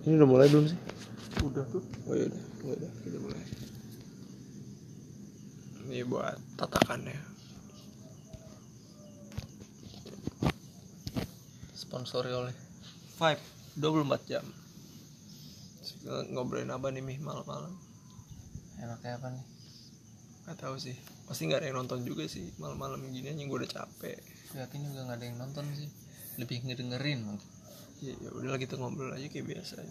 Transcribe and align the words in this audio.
Ini 0.00 0.16
udah 0.16 0.28
mulai 0.28 0.48
belum 0.48 0.64
sih? 0.64 0.78
udah 1.40 1.64
tuh 1.72 1.80
Oh 2.04 2.12
iya 2.12 2.28
udah, 2.28 2.42
oh, 2.64 2.72
udah 2.76 2.90
kita 3.00 3.18
mulai. 3.20 3.42
Ini 5.88 6.04
buat 6.04 6.36
tatakannya. 6.56 7.16
Sponsori 11.74 12.30
oleh 12.30 12.54
Five 13.16 13.40
24 13.76 14.30
jam. 14.30 14.44
Ngobrolin 16.32 16.72
apa 16.72 16.88
nih 16.88 17.04
Mih 17.04 17.20
malam-malam? 17.20 17.72
enaknya 18.80 19.20
apa 19.20 19.28
nih 19.28 19.44
Gak 20.48 20.56
tahu 20.56 20.80
sih. 20.80 20.96
Pasti 21.28 21.44
nggak 21.44 21.60
ada 21.60 21.68
yang 21.68 21.84
nonton 21.84 22.00
juga 22.00 22.24
sih 22.24 22.48
malam-malam 22.56 23.04
gini 23.12 23.28
aja 23.28 23.38
gue 23.38 23.58
udah 23.60 23.68
capek. 23.70 24.16
yakin 24.50 24.80
juga 24.82 25.00
nggak 25.06 25.18
ada 25.20 25.26
yang 25.28 25.38
nonton 25.38 25.62
sih 25.76 25.86
lebih 26.40 26.64
ngedengerin 26.66 27.22
mungkin 27.22 27.49
Ya, 28.00 28.16
ya 28.16 28.30
udahlah 28.32 28.56
kita 28.56 28.80
ngobrol 28.80 29.12
aja 29.12 29.28
kayak 29.28 29.44
biasa. 29.44 29.84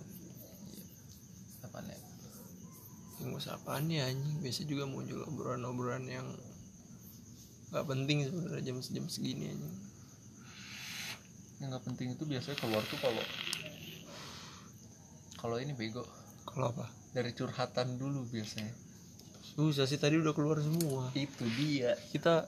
apa 1.61 1.77
nih 1.85 2.01
Yang 3.21 3.31
usah 3.45 3.53
apaan 3.61 3.85
ya 3.91 4.09
anjing. 4.09 4.41
Biasa 4.41 4.65
juga 4.65 4.89
muncul 4.89 5.21
obrolan-obrolan 5.29 6.05
yang 6.09 6.25
nggak 7.69 7.85
penting 7.85 8.25
sebenarnya 8.25 8.65
jam-jam 8.65 9.05
segini 9.05 9.53
anjing. 9.53 9.75
yang 11.59 11.69
nggak 11.69 11.85
penting 11.85 12.15
itu 12.15 12.23
biasanya 12.25 12.57
keluar 12.57 12.81
tuh 12.87 12.97
kalau 12.97 13.21
kalau 15.37 15.55
ini 15.61 15.75
bego 15.75 16.01
Kalau 16.47 16.71
apa? 16.73 16.87
dari 17.13 17.29
curhatan 17.35 17.99
dulu 17.99 18.25
biasanya 18.31 18.73
Susah 19.43 19.83
sih 19.85 19.99
tadi 19.99 20.15
udah 20.17 20.31
keluar 20.33 20.57
semua. 20.63 21.11
itu 21.13 21.43
dia 21.59 21.93
Kita 22.09 22.47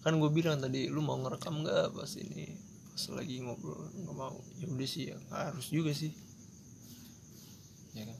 kan 0.00 0.16
gue 0.16 0.30
bilang 0.32 0.62
tadi 0.62 0.86
lu 0.88 1.02
mau 1.04 1.18
ngerekam 1.18 1.60
nggak 1.60 1.92
pas 1.92 2.12
ini 2.16 2.46
pas 2.94 3.18
lagi 3.18 3.42
ngobrol 3.42 3.90
nggak 3.90 4.14
mau 4.14 4.38
ya 4.62 4.70
udah 4.70 4.86
sih 4.86 5.10
ya 5.10 5.18
nggak 5.18 5.42
harus 5.50 5.66
juga 5.66 5.90
sih. 5.90 6.14
Ya 7.94 8.06
kan? 8.06 8.18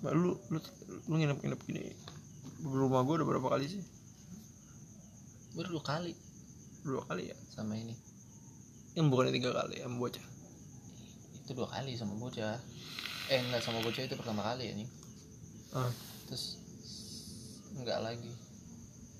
Mbak, 0.00 0.12
lu 0.16 0.30
lu 0.48 0.58
lu 1.04 1.14
nginep 1.20 1.38
nginep 1.44 1.60
gini 1.68 1.92
rumah 2.64 3.04
gue 3.04 3.20
udah 3.20 3.28
berapa 3.28 3.48
kali 3.52 3.68
sih? 3.68 3.82
Baru 5.52 5.76
dua 5.76 5.84
kali. 5.84 6.16
Dua 6.80 7.04
kali 7.04 7.28
ya? 7.28 7.36
Sama 7.52 7.76
ini. 7.76 7.92
Yang 8.96 9.06
bukan 9.12 9.28
tiga 9.28 9.52
kali 9.52 9.76
yang 9.84 10.00
bocah. 10.00 10.24
Itu 11.44 11.52
dua 11.52 11.68
kali 11.68 11.92
sama 11.92 12.16
bocah. 12.16 12.56
Eh 13.28 13.40
enggak 13.44 13.60
sama 13.60 13.84
bocah 13.84 14.00
itu 14.00 14.16
pertama 14.16 14.40
kali 14.40 14.72
ya 14.72 14.74
nih 14.80 14.88
ah. 15.76 15.92
Terus 16.24 16.56
enggak 17.76 18.00
lagi. 18.00 18.32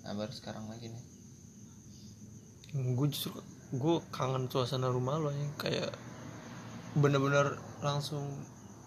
Nah 0.09 0.17
baru 0.17 0.33
sekarang 0.33 0.65
lagi 0.73 0.89
nih 0.89 1.05
gue 2.69 3.07
justru 3.09 3.33
gue 3.69 3.97
kangen 4.09 4.49
suasana 4.49 4.89
rumah 4.89 5.17
lo 5.17 5.33
yang 5.33 5.53
kayak 5.57 5.93
bener-bener 6.93 7.57
langsung 7.81 8.25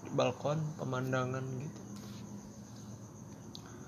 di 0.01 0.09
balkon 0.11 0.57
pemandangan 0.77 1.41
gitu. 1.41 1.81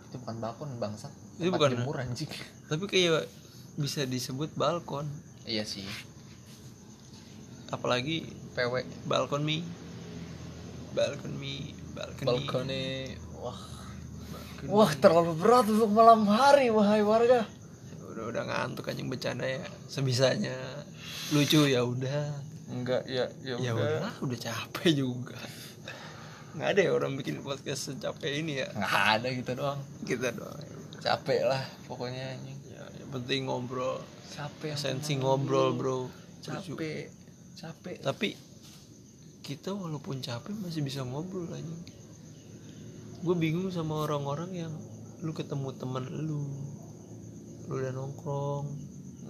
Itu 0.10 0.16
bukan 0.22 0.38
balkon 0.38 0.70
bangsat 0.78 1.14
Itu 1.42 1.50
bukan- 1.50 1.74
jemur 1.74 1.98
anjing. 1.98 2.30
Tapi 2.70 2.84
kayak 2.86 3.26
bisa 3.74 4.06
disebut 4.06 4.54
balkon. 4.54 5.10
Iya 5.46 5.66
sih. 5.66 5.86
Apalagi 7.70 8.30
PW 8.54 8.86
balkon 9.10 9.42
mi. 9.42 9.66
Balkon 10.94 11.34
mi 11.36 11.74
balkon 11.94 12.26
balkonnya 12.26 13.18
wah. 13.38 13.58
Wah 14.70 14.92
terlalu 14.96 15.34
berat 15.36 15.66
untuk 15.68 15.90
malam 15.90 16.26
hari 16.26 16.70
wahai 16.70 17.02
warga 17.02 17.50
udah 18.24 18.32
udah 18.32 18.44
ngantuk 18.48 18.88
anjing 18.88 19.12
bercanda 19.12 19.44
ya. 19.44 19.68
Sebisanya. 19.92 20.56
Lucu 21.36 21.68
ya 21.68 21.84
udah. 21.84 22.32
Enggak 22.72 23.04
ya 23.06 23.28
ya, 23.44 23.60
ya 23.60 23.72
udah. 23.76 24.12
udah 24.24 24.40
capek 24.40 24.96
juga. 24.96 25.36
Nggak 26.56 26.70
ada 26.72 26.82
ya 26.88 26.92
orang 26.96 27.20
bikin 27.20 27.44
podcast 27.44 27.92
secapek 27.92 28.32
ini 28.40 28.64
ya. 28.64 28.68
Nggak 28.72 28.96
ada 29.20 29.28
gitu 29.36 29.52
doang. 29.60 29.82
Kita 30.08 30.32
doang 30.32 30.64
capek 31.04 31.42
lah 31.44 31.64
pokoknya 31.92 32.40
anjing. 32.40 32.60
Ya, 32.72 32.84
yang 33.04 33.10
penting 33.12 33.52
ngobrol. 33.52 34.00
Capek 34.32 34.80
esensi 34.80 35.20
ngobrol 35.20 35.76
bro. 35.76 36.08
Capek 36.40 37.12
capek. 37.60 38.00
Tapi 38.00 38.40
kita 39.44 39.76
walaupun 39.76 40.24
capek 40.24 40.56
masih 40.56 40.80
bisa 40.80 41.04
ngobrol 41.04 41.52
aja 41.52 41.76
gue 43.24 43.36
bingung 43.40 43.72
sama 43.72 44.04
orang-orang 44.04 44.52
yang 44.52 44.74
lu 45.24 45.32
ketemu 45.32 45.72
temen 45.80 46.04
lu 46.28 46.44
lu 47.70 47.80
udah 47.80 47.92
nongkrong. 47.96 48.66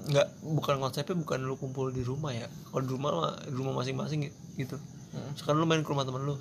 Nggak 0.03 0.27
bukan 0.44 0.75
konsepnya 0.83 1.16
bukan 1.16 1.39
lu 1.45 1.55
kumpul 1.55 1.94
di 1.94 2.03
rumah 2.05 2.33
ya. 2.35 2.47
Kalau 2.71 2.81
di 2.83 2.91
rumah 2.91 3.11
mah 3.13 3.33
di 3.45 3.55
rumah 3.55 3.73
masing-masing 3.81 4.29
gitu. 4.59 4.77
Mm. 5.13 5.38
sekarang 5.38 5.61
lu 5.61 5.67
main 5.69 5.85
ke 5.85 5.89
rumah 5.94 6.05
temen 6.09 6.25
lu 6.25 6.35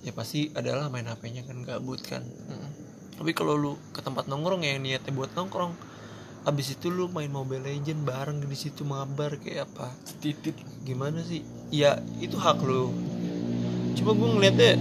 ya 0.00 0.12
pasti 0.16 0.48
adalah 0.56 0.88
main 0.88 1.04
hpnya 1.04 1.44
kan 1.44 1.60
gabut 1.60 2.00
kan. 2.00 2.24
Mm. 2.24 2.70
tapi 3.16 3.32
kalau 3.32 3.56
lu 3.56 3.72
ke 3.96 4.00
tempat 4.04 4.28
nongkrong 4.28 4.60
yang 4.60 4.80
niatnya 4.84 5.12
buat 5.12 5.32
nongkrong 5.32 5.72
habis 6.44 6.76
itu 6.76 6.92
lu 6.92 7.08
main 7.08 7.32
Mobile 7.32 7.64
Legend 7.64 8.04
bareng 8.04 8.38
di 8.44 8.56
situ 8.56 8.84
mabar 8.84 9.40
kayak 9.40 9.72
apa? 9.72 9.92
Titit 10.20 10.56
gimana 10.84 11.24
sih? 11.24 11.44
Ya 11.72 12.00
itu 12.20 12.36
hak 12.36 12.60
lo 12.64 12.92
cuma 13.96 14.12
gue 14.12 14.28
ngeliatnya 14.28 14.76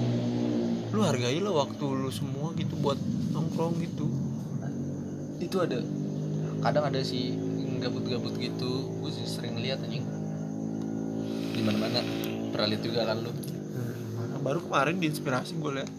lu 0.91 0.99
hargai 1.03 1.39
lah 1.39 1.63
waktu 1.63 1.85
lu 1.87 2.11
semua 2.11 2.51
gitu 2.55 2.75
buat 2.79 2.99
nongkrong 3.31 3.79
gitu. 3.83 4.07
Itu 5.39 5.63
ada 5.63 5.79
kadang 6.65 6.89
ada 6.89 6.99
sih 7.05 7.37
gabut-gabut 7.77 8.33
gitu. 8.41 8.89
Gue 8.97 9.11
sih 9.13 9.29
sering 9.29 9.61
lihat 9.61 9.85
anjing. 9.85 10.01
Di 11.53 11.61
mana-mana. 11.61 12.01
Pernah 12.49 12.67
lihat 12.73 12.81
juga 12.81 13.05
kan 13.05 13.21
lu. 13.21 13.29
Nah, 13.29 14.41
baru 14.41 14.59
kemarin 14.65 14.97
di 14.97 15.13
inspirasi 15.13 15.61
gue 15.61 15.71
liat 15.81 15.91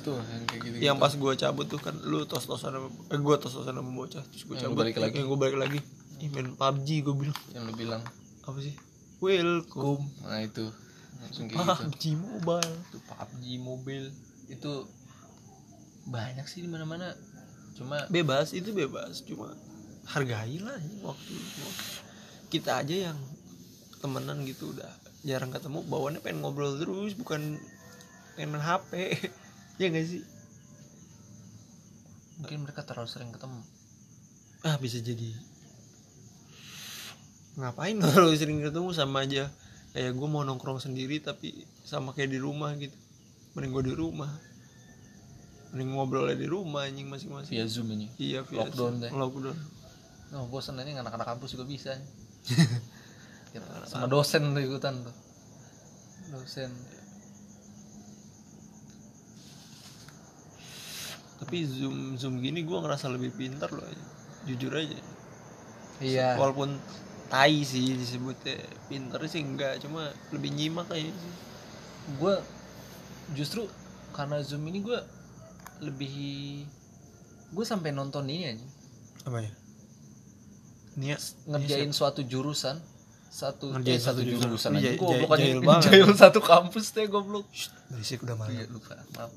tuh 0.00 0.16
yang 0.16 0.44
kayak 0.48 0.60
gitu 0.64 0.76
yang 0.80 0.96
pas 0.96 1.12
gue 1.12 1.32
cabut 1.36 1.68
tuh 1.68 1.76
kan 1.76 1.92
lu 2.08 2.24
tos 2.24 2.48
tosan 2.48 2.72
eh 3.12 3.20
gue 3.20 3.34
tos 3.36 3.52
tosan 3.52 3.76
sama 3.76 3.92
bocah. 3.92 4.24
Terus 4.32 4.44
gue 4.48 4.56
cabut 4.56 4.80
balik 4.80 4.96
lagi. 4.96 5.20
yang 5.20 5.28
gue 5.28 5.38
balik 5.38 5.58
lagi. 5.60 5.80
Ih, 6.20 6.28
main 6.32 6.48
PUBG 6.56 6.88
gue 7.04 7.14
bilang. 7.16 7.38
Yang 7.52 7.64
lu 7.68 7.72
bilang. 7.76 8.02
Apa 8.48 8.58
sih? 8.64 8.74
Welcome. 9.20 10.08
Nah 10.24 10.40
itu. 10.40 10.72
Langsung 11.20 11.44
kayak 11.52 11.60
gitu. 11.60 11.68
PUBG 11.76 12.04
mobile. 12.16 12.72
Itu 12.88 12.98
PUBG 13.04 13.44
mobil 13.60 14.02
itu 14.48 14.72
banyak 16.08 16.46
sih 16.48 16.64
di 16.64 16.68
mana-mana. 16.72 17.12
Cuma 17.76 18.08
bebas 18.08 18.56
itu 18.56 18.72
bebas. 18.72 19.20
Cuma 19.28 19.52
hargailah 20.10 20.78
waktu 21.06 21.34
kita 22.50 22.82
aja 22.82 23.14
yang 23.14 23.18
temenan 24.02 24.42
gitu 24.42 24.74
udah 24.74 24.90
jarang 25.22 25.52
ketemu 25.52 25.84
bawaannya 25.86 26.24
pengen 26.24 26.42
ngobrol 26.42 26.80
terus 26.80 27.14
bukan 27.14 27.60
pengen 28.34 28.56
main 28.56 28.64
HP 28.64 28.90
ya 29.80 29.86
gak 29.92 30.06
sih? 30.08 30.22
Mungkin 32.40 32.64
mereka 32.64 32.84
terlalu 32.88 33.08
sering 33.08 33.30
ketemu. 33.32 33.60
Ah 34.64 34.80
bisa 34.80 34.96
jadi. 35.00 35.28
Ngapain 37.60 38.00
kalau 38.04 38.32
sering 38.32 38.64
ketemu? 38.64 38.96
Sama 38.96 39.28
aja. 39.28 39.52
Kayak 39.92 40.16
gue 40.16 40.28
mau 40.30 40.40
nongkrong 40.46 40.80
sendiri 40.80 41.20
tapi 41.20 41.68
sama 41.84 42.16
kayak 42.16 42.32
di 42.32 42.40
rumah 42.40 42.72
gitu. 42.80 42.96
Mending 43.52 43.72
gue 43.76 43.84
di 43.92 43.94
rumah. 43.96 44.32
Mending 45.76 45.90
ngobrolnya 45.92 46.36
di 46.40 46.48
rumah 46.48 46.88
anjing 46.88 47.12
masing-masing. 47.12 47.52
Via 47.52 47.66
zoom 47.68 47.92
ini. 47.92 48.08
Iya 48.16 48.40
via 48.48 48.64
Lockdown 48.64 49.04
deh. 49.04 49.10
lockdown 49.12 49.79
oh 50.30 50.46
bosan 50.46 50.78
ini 50.78 50.94
anak-anak 50.94 51.26
kampus 51.26 51.58
juga 51.58 51.66
bisa. 51.66 51.98
Kita 53.50 53.66
sama 53.90 54.06
dosen 54.06 54.54
tuh 54.54 54.62
ikutan 54.62 54.94
tuh. 55.02 55.14
Dosen. 56.30 56.70
Tapi 61.42 61.56
zoom 61.66 62.14
zoom 62.14 62.38
gini 62.38 62.62
gue 62.62 62.78
ngerasa 62.78 63.10
lebih 63.10 63.34
pintar 63.34 63.74
loh 63.74 63.86
jujur 64.46 64.70
aja. 64.70 64.98
Iya. 65.98 66.38
Walaupun 66.38 66.78
tai 67.30 67.62
sih 67.66 67.94
disebutnya 67.94 68.58
pintar 68.90 69.22
sih 69.26 69.42
enggak 69.42 69.82
cuma 69.82 70.14
lebih 70.30 70.54
nyimak 70.54 70.86
kayaknya 70.86 71.10
sih. 71.10 71.34
Gue 72.22 72.38
justru 73.34 73.66
karena 74.14 74.38
zoom 74.46 74.62
ini 74.70 74.78
gue 74.78 74.98
lebih 75.82 76.14
gue 77.50 77.64
sampai 77.66 77.90
nonton 77.90 78.30
ini 78.30 78.54
aja. 78.54 78.66
Apa 79.26 79.42
ya 79.42 79.59
niat 81.00 81.20
ngerjain 81.46 81.90
suatu 81.90 82.20
jurusan. 82.22 82.76
Satu 83.26 83.70
Ngerjain 83.70 83.94
eh, 83.94 84.02
satu 84.02 84.20
jurusan. 84.20 84.74
aja 84.74 84.90
jahil- 84.90 84.98
goblok 84.98 85.30
jahil 85.80 86.10
satu 86.12 86.42
kampus 86.42 86.90
teh 86.90 87.06
goblok. 87.06 87.46
Berisik 87.88 88.20
udah 88.20 88.34
Iya, 88.42 88.66
malam 88.66 88.74
lupa. 88.74 88.94
Maaf. 89.14 89.32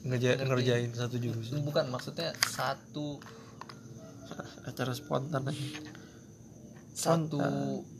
Ngerja, 0.00 0.30
Ngerti. 0.34 0.46
ngerjain 0.46 0.90
satu 0.92 1.16
jurusan. 1.16 1.60
Bukan 1.60 1.88
maksudnya 1.88 2.30
satu 2.46 3.16
acara 4.68 4.92
spontan 4.92 5.42
aja. 5.44 5.66
Satu 6.92 7.40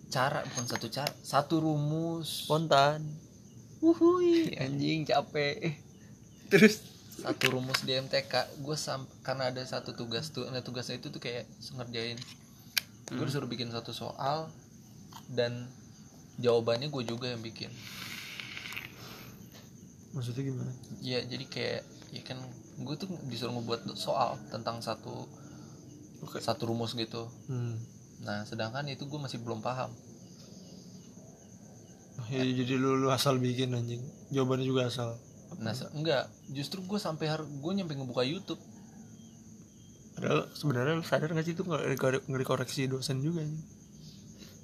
cara 0.09 0.45
bukan 0.45 0.67
satu 0.67 0.87
cara. 0.89 1.13
Satu 1.19 1.59
rumus. 1.59 2.45
Spontan. 2.45 3.01
Wuhui 3.81 4.53
anjing 4.63 5.05
capek. 5.05 5.81
Terus? 6.47 6.85
Satu 7.17 7.53
rumus 7.53 7.81
di 7.81 7.93
MTK 7.95 8.33
gue 8.59 8.77
sam 8.77 9.05
karena 9.21 9.49
ada 9.49 9.61
satu 9.63 9.93
tugas 9.93 10.29
tuh 10.29 10.49
nah 10.49 10.61
tugasnya 10.61 10.97
itu 10.97 11.09
tuh 11.09 11.21
kayak 11.21 11.45
ngerjain 11.75 12.17
gue 13.11 13.25
disuruh 13.27 13.51
bikin 13.51 13.75
satu 13.75 13.91
soal 13.91 14.47
dan 15.35 15.67
jawabannya 16.39 16.89
gue 16.89 17.03
juga 17.07 17.31
yang 17.31 17.43
bikin. 17.43 17.71
Maksudnya 20.15 20.43
gimana? 20.47 20.73
Ya 21.03 21.23
jadi 21.23 21.45
kayak 21.47 21.83
ya 22.11 22.23
kan 22.27 22.39
gue 22.81 22.95
tuh 22.99 23.07
disuruh 23.31 23.55
ngebuat 23.55 23.87
soal 23.95 24.35
tentang 24.51 24.83
satu 24.83 25.27
Oke. 26.23 26.39
satu 26.39 26.71
rumus 26.71 26.95
gitu. 26.95 27.27
Hmm. 27.51 27.79
nah 28.21 28.45
sedangkan 28.45 28.85
itu 28.85 29.09
gue 29.09 29.17
masih 29.17 29.41
belum 29.41 29.65
paham. 29.65 29.89
Ya, 32.29 32.45
jadi 32.45 32.77
lu, 32.77 33.01
lu 33.01 33.09
asal 33.09 33.41
bikin 33.41 33.73
anjing. 33.73 34.05
Jawabannya 34.29 34.69
juga 34.69 34.93
asal. 34.93 35.17
Nah 35.59 35.73
enggak. 35.97 36.29
Justru 36.53 36.85
gue 36.85 37.01
sampai 37.01 37.33
harus 37.33 37.49
gue 37.49 37.73
nyampe 37.73 37.97
ngebuka 37.97 38.23
YouTube 38.23 38.61
padahal 40.21 40.53
sebenarnya 40.53 41.01
lu 41.01 41.05
sadar 41.05 41.33
nggak 41.33 41.47
sih 41.49 41.57
itu 41.57 41.65
nggak 41.65 42.29
dikoreksi 42.29 42.85
dosen 42.93 43.25
juga 43.25 43.41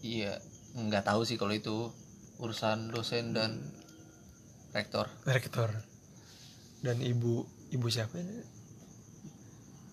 iya 0.04 0.36
nggak 0.76 1.08
tahu 1.08 1.24
sih 1.24 1.40
kalau 1.40 1.56
itu 1.56 1.88
urusan 2.36 2.92
dosen 2.92 3.32
dan 3.32 3.64
rektor. 4.76 5.08
Rektor. 5.24 5.72
Dan 6.84 7.00
ibu 7.00 7.48
ibu 7.72 7.86
siapa 7.88 8.20
ini 8.20 8.44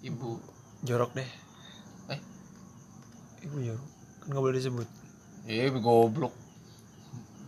ibu. 0.03 0.35
Jorok 0.83 1.15
deh. 1.15 1.29
Eh? 2.11 2.19
Ibu 3.47 3.55
jorok. 3.63 3.89
Kan 4.19 4.27
nggak 4.27 4.43
boleh 4.43 4.55
disebut. 4.59 4.87
Iya 5.47 5.71
goblok. 5.79 6.35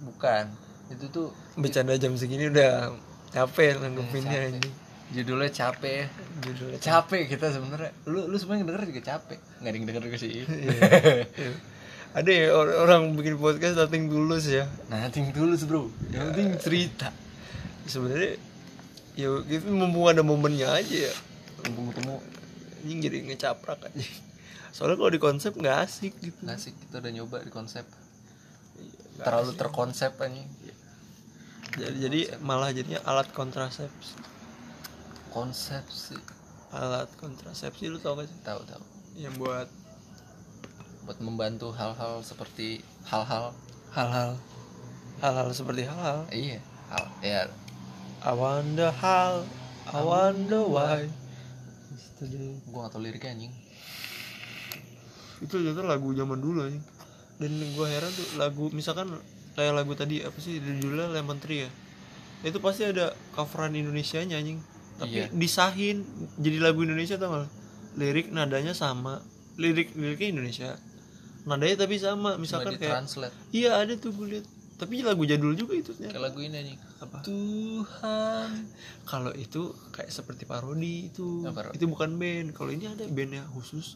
Bukan. 0.08 0.46
Itu 0.88 1.06
tuh 1.12 1.28
bercanda 1.60 2.00
jam 2.00 2.16
segini 2.16 2.48
udah 2.48 2.96
capek 3.36 3.84
nanggepinnya 3.84 4.56
capek. 4.56 4.72
Judulnya 5.14 5.50
capek 5.54 5.94
ya. 5.94 6.08
Judulnya 6.42 6.80
capek 6.82 7.22
kita 7.30 7.54
sebenarnya. 7.54 7.92
Lu 8.10 8.26
lu 8.26 8.36
semua 8.42 8.58
yang 8.58 8.66
denger 8.66 8.90
juga 8.90 9.04
capek. 9.16 9.38
Nggak 9.62 9.70
ada 9.70 9.78
yang 9.78 9.88
denger 9.90 10.04
juga 10.10 10.18
sih. 10.18 10.32
Iya. 10.42 10.82
ada 12.16 12.32
ya 12.32 12.48
or- 12.56 12.78
orang 12.88 13.12
bikin 13.20 13.36
podcast 13.36 13.76
nothing 13.76 14.08
tulus 14.08 14.48
ya. 14.48 14.66
Nah 14.88 15.06
ting 15.12 15.30
tulus 15.36 15.68
bro. 15.68 15.92
Yang 16.10 16.24
penting 16.32 16.48
cerita. 16.58 17.10
Sebenarnya 17.86 18.40
ya 19.20 19.30
itu 19.46 19.68
mumpung 19.70 20.10
ada 20.10 20.24
momennya 20.26 20.72
aja 20.74 21.12
ya. 21.12 21.14
Mumpung 21.68 21.94
ketemu. 21.94 22.16
Anjing 22.82 23.00
jadi 23.02 23.18
ngecaprak 23.30 23.80
aja. 23.92 24.08
Soalnya 24.76 24.96
kalau 25.00 25.12
di 25.12 25.22
konsep 25.22 25.52
nggak 25.54 25.78
asik 25.86 26.14
gitu. 26.24 26.40
Nggak 26.42 26.58
sih 26.62 26.72
kita 26.74 27.04
udah 27.04 27.12
nyoba 27.12 27.38
di 27.44 27.52
konsep. 27.52 27.84
Nggak 29.20 29.26
terlalu 29.28 29.52
asik. 29.52 29.60
terkonsep 29.60 30.12
anjing 30.20 30.50
jadi, 31.76 32.08
jadi 32.08 32.20
malah 32.40 32.72
jadinya 32.72 33.04
alat 33.04 33.28
kontrasepsi 33.36 34.16
konsep 35.36 35.84
sih 35.92 36.16
alat 36.72 37.12
kontrasepsi 37.20 37.92
lu 37.92 38.00
tau 38.00 38.16
gak 38.16 38.32
sih? 38.32 38.40
Tahu 38.40 38.62
tahu 38.64 38.84
yang 39.20 39.36
buat 39.36 39.68
buat 41.04 41.20
membantu 41.20 41.76
hal-hal 41.76 42.24
seperti 42.24 42.80
hal-hal. 43.04 43.52
Hal-hal. 43.92 44.40
Hal-hal 45.20 45.52
seperti 45.52 45.84
hal-hal. 45.84 46.24
Iya. 46.32 46.64
Hal 46.88 47.06
ya 47.20 47.52
I 48.24 48.32
wonder 48.32 48.96
how 48.96 49.44
I 49.92 50.00
wonder 50.00 50.64
why. 50.64 51.04
Yesterday. 51.92 52.56
gua 52.72 52.88
gak 52.88 52.96
tau 52.96 53.04
liriknya 53.04 53.36
anjing. 53.36 53.54
Itu 55.44 55.60
ternyata 55.60 55.84
lagu 55.84 56.16
zaman 56.16 56.40
dulu 56.40 56.64
aja 56.64 56.80
dan 57.36 57.52
gue 57.52 57.88
heran 57.92 58.08
tuh 58.16 58.40
lagu 58.40 58.72
misalkan 58.72 59.12
kayak 59.60 59.76
lagu 59.76 59.92
tadi 59.92 60.24
apa 60.24 60.40
sih 60.40 60.64
judulnya 60.64 61.12
Lemon 61.12 61.44
Tree 61.44 61.68
ya? 61.68 61.70
Itu 62.48 62.64
pasti 62.64 62.88
ada 62.88 63.12
coveran 63.36 63.76
Indonesia 63.76 64.24
nya 64.24 64.40
anjing 64.40 64.64
tapi 64.96 65.28
Iya. 65.28 65.28
disahin 65.32 66.08
jadi 66.40 66.64
lagu 66.64 66.84
Indonesia 66.88 67.20
gak 67.20 67.52
lirik 68.00 68.32
nadanya 68.32 68.76
sama. 68.76 69.24
Lirik 69.56 69.96
liriknya 69.96 70.30
Indonesia. 70.36 70.70
Nadanya 71.48 71.88
tapi 71.88 71.96
sama 72.00 72.36
misalkan 72.36 72.76
kayak 72.76 73.04
translate. 73.04 73.36
Iya 73.56 73.80
ada 73.80 73.96
tuh 73.96 74.12
gue 74.16 74.28
liat. 74.36 74.46
Tapi 74.76 75.00
lagu 75.08 75.24
jadul 75.24 75.56
juga 75.56 75.72
itu 75.80 75.96
kayak 75.96 76.20
lagu 76.20 76.44
ini 76.44 76.56
anjing. 76.60 76.80
Apa? 77.00 77.24
Tuhan. 77.24 78.68
Kalau 79.08 79.32
itu 79.32 79.72
kayak 79.96 80.12
seperti 80.12 80.44
parodi 80.44 81.08
itu. 81.08 81.48
Parodi. 81.48 81.80
itu 81.80 81.86
bukan 81.88 82.20
band. 82.20 82.52
Kalau 82.52 82.72
ini 82.76 82.92
ada 82.92 83.08
bandnya 83.08 83.48
khusus. 83.56 83.96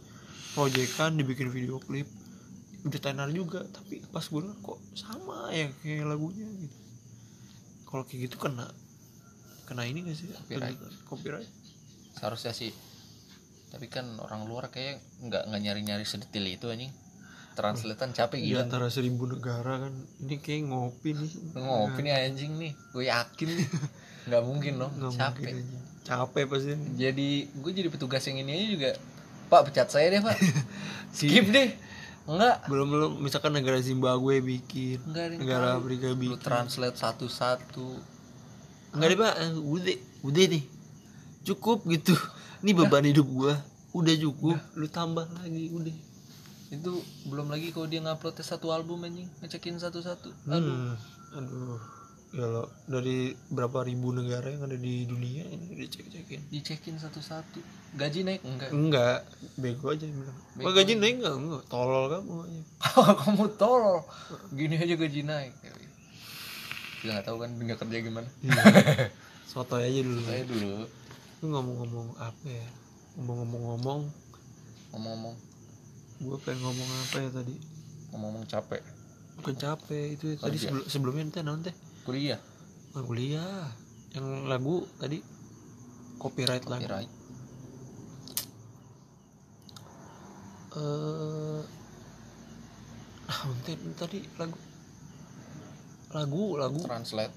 Proyekan 0.56 1.20
dibikin 1.20 1.52
video 1.52 1.84
klip. 1.84 2.08
Udah 2.88 3.00
tenar 3.04 3.28
juga. 3.36 3.68
Tapi 3.68 4.00
pas 4.08 4.24
gue 4.24 4.40
denger 4.40 4.60
kok 4.64 4.80
sama 4.96 5.52
ya 5.52 5.68
kayak 5.84 6.08
lagunya 6.08 6.48
gitu. 6.48 6.78
Kalau 7.84 8.08
kayak 8.08 8.32
gitu 8.32 8.40
kena 8.40 8.72
kena 9.70 9.86
ini 9.86 10.02
gak 10.04 10.18
sih? 10.18 10.28
Copyright. 10.34 10.78
Copyright? 11.06 11.50
Seharusnya 12.18 12.52
sih. 12.52 12.74
Tapi 13.70 13.86
kan 13.86 14.18
orang 14.18 14.50
luar 14.50 14.68
kayak 14.68 14.98
nggak 15.22 15.46
nggak 15.46 15.62
nyari 15.62 15.82
nyari 15.86 16.04
sedetail 16.04 16.44
itu 16.44 16.66
anjing. 16.68 16.90
Translatean 17.54 18.12
capek 18.12 18.40
di 18.40 18.50
gila. 18.50 18.66
antara 18.66 18.88
seribu 18.88 19.28
negara 19.28 19.84
kan. 19.84 19.94
Ini 20.20 20.36
kayak 20.40 20.62
ngopi 20.66 21.12
nih. 21.12 21.32
Ngopi 21.54 22.00
nih 22.02 22.14
anjing 22.26 22.52
nih. 22.58 22.72
Gue 22.90 23.06
yakin 23.06 23.50
nih. 23.52 23.68
Nggak 24.30 24.44
mungkin 24.46 24.74
dong 24.78 24.94
nggak 24.96 25.14
capek. 25.16 25.44
mungkin 25.54 25.66
capek 26.02 26.44
pasti. 26.46 26.74
Jadi 26.96 27.30
gue 27.50 27.72
jadi 27.72 27.90
petugas 27.90 28.24
yang 28.26 28.42
ini 28.42 28.52
aja 28.52 28.68
juga. 28.70 28.92
Pak 29.50 29.62
pecat 29.66 29.88
saya 29.90 30.08
deh 30.10 30.22
pak. 30.22 30.38
Si- 31.12 31.30
skip 31.34 31.50
deh. 31.50 31.70
Enggak 32.26 32.70
belum 32.70 32.88
belum. 32.90 33.12
Misalkan 33.20 33.54
negara 33.54 33.82
Zimbabwe 33.82 34.38
bikin 34.40 35.02
Enggak 35.10 35.34
negara. 35.36 35.78
Afrika 35.78 36.14
lu 36.14 36.18
bikin. 36.18 36.40
translate 36.40 36.94
satu-satu 36.96 37.88
Enggak 38.90 39.08
deh 39.08 39.18
pak, 39.18 39.34
Eh, 39.38 39.52
udah, 39.56 39.98
udah 40.24 40.44
nih, 40.50 40.64
cukup 41.44 41.86
gitu. 41.88 42.14
Ini 42.60 42.72
beban 42.74 43.06
hidup 43.06 43.28
gua, 43.28 43.54
udah 43.92 44.16
cukup. 44.18 44.58
Lu 44.74 44.88
tambah 44.88 45.26
lagi, 45.36 45.70
udah. 45.70 45.98
itu 46.70 46.92
belum 47.26 47.50
lagi 47.50 47.74
kalau 47.74 47.86
dia 47.86 47.98
nguploadnya 47.98 48.46
satu 48.46 48.70
album 48.70 49.02
anjing. 49.02 49.26
Ngecekin 49.42 49.76
satu-satu. 49.76 50.30
Aduh 50.46 50.70
Hmm, 50.70 50.94
aduh, 51.34 51.82
ya 52.30 52.46
lo 52.46 52.64
dari 52.86 53.34
berapa 53.50 53.82
ribu 53.82 54.14
negara 54.14 54.54
yang 54.54 54.70
ada 54.70 54.78
di 54.78 55.02
dunia 55.02 55.50
ini 55.50 55.74
dicek-cekin. 55.76 56.46
dicekin 56.48 57.02
satu-satu. 57.02 57.58
Gaji 57.98 58.22
naik 58.22 58.46
enggak? 58.46 58.70
Enggak, 58.70 59.20
bego 59.58 59.90
aja 59.90 60.06
bilang. 60.06 60.38
Bego 60.54 60.70
gaji 60.70 60.94
naik 60.94 61.16
enggak? 61.18 61.36
Enggak, 61.42 61.64
tolol 61.74 62.06
kamu 62.06 62.34
aja. 62.46 62.62
kamu 63.26 63.46
tolol 63.58 64.00
gini 64.54 64.76
aja 64.78 64.94
gaji 64.94 65.22
naik 65.26 65.54
kita 67.00 67.12
nggak 67.16 67.28
tahu 67.28 67.38
kan 67.40 67.50
dunia 67.56 67.76
kerja 67.76 67.98
gimana 68.00 68.30
Sotoy 69.50 69.82
aja 69.82 70.00
dulu. 70.06 70.22
saya 70.22 70.44
dulu 70.46 70.86
Lu 71.40 71.46
ngomong-ngomong 71.50 72.20
apa 72.20 72.46
ya? 72.46 72.68
Ngomong-ngomong, 73.18 74.02
ngomong-ngomong 74.92 75.36
gua 76.20 76.38
pengen 76.44 76.60
ngomong 76.62 76.90
apa 77.08 77.16
ya 77.18 77.30
tadi? 77.32 77.56
ngomong-ngomong 78.12 78.46
capek 78.46 78.84
Bukan 79.40 79.56
capek 79.56 80.20
itu 80.20 80.36
tadi 80.36 80.60
Kerja. 80.60 80.68
sebelum 80.68 80.86
sebelumnya 80.86 81.42
naon 81.42 81.64
teh? 81.64 81.72
kuliah 82.04 82.38
Bukan 82.92 83.04
kuliah. 83.08 83.72
Yang 84.12 84.26
lagu 84.50 84.84
tadi 85.00 85.22
copyright 86.20 86.66
lagu. 86.68 86.84
kira 86.84 87.00
eh 90.70 91.62
ah 93.26 93.40
bentar, 93.48 93.74
bentar 93.80 94.06
tadi 94.06 94.20
lagu 94.36 94.58
lagu 96.10 96.58
lagu. 96.58 96.82
Translate. 96.82 97.36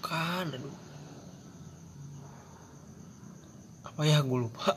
Kan 0.00 0.48
aduh. 0.52 0.76
Apa 3.84 4.02
ya 4.08 4.24
gue 4.24 4.38
lupa. 4.38 4.72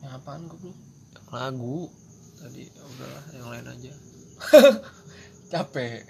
Yang 0.00 0.12
apaan 0.16 0.42
gue 0.48 0.58
belum 0.60 0.76
lagu. 1.32 1.90
Tadi 2.40 2.62
ya 2.64 2.82
udahlah 2.84 3.24
yang 3.36 3.48
lain 3.52 3.66
aja. 3.68 3.92
Capek. 5.52 6.02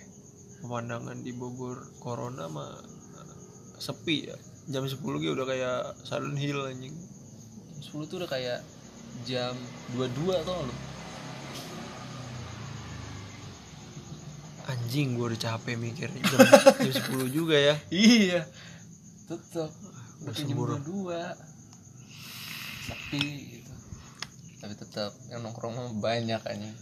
Pemandangan 0.64 1.20
di 1.20 1.32
Bogor 1.36 1.84
corona 2.00 2.48
mah 2.48 2.80
sepi 3.76 4.30
ya. 4.30 4.36
Jam 4.70 4.88
10 4.88 4.96
gitu 4.96 5.36
udah 5.36 5.46
kayak 5.48 5.78
Silent 6.06 6.40
Hill 6.40 6.64
anjing. 6.64 6.96
10 7.84 8.08
tuh 8.08 8.16
udah 8.22 8.30
kayak 8.30 8.64
jam 9.28 9.54
22 9.94 10.40
tau 10.42 10.64
lu 10.64 10.74
anjing 14.94 15.18
gue 15.18 15.26
udah 15.26 15.40
capek 15.42 15.74
mikir. 15.74 16.06
Jam, 16.06 16.38
jam 16.86 17.18
10 17.18 17.26
juga 17.34 17.58
ya. 17.58 17.74
Iya. 17.90 18.46
Tetep. 19.26 19.74
Udah 20.22 20.34
jam. 20.38 20.54
22 20.54 21.10
sepi 22.86 23.26
gitu. 23.58 23.74
Tapi 24.62 24.74
tetap 24.78 25.10
yang 25.34 25.42
nongkrong 25.42 25.98
banyak 25.98 26.38
anjing. 26.46 26.78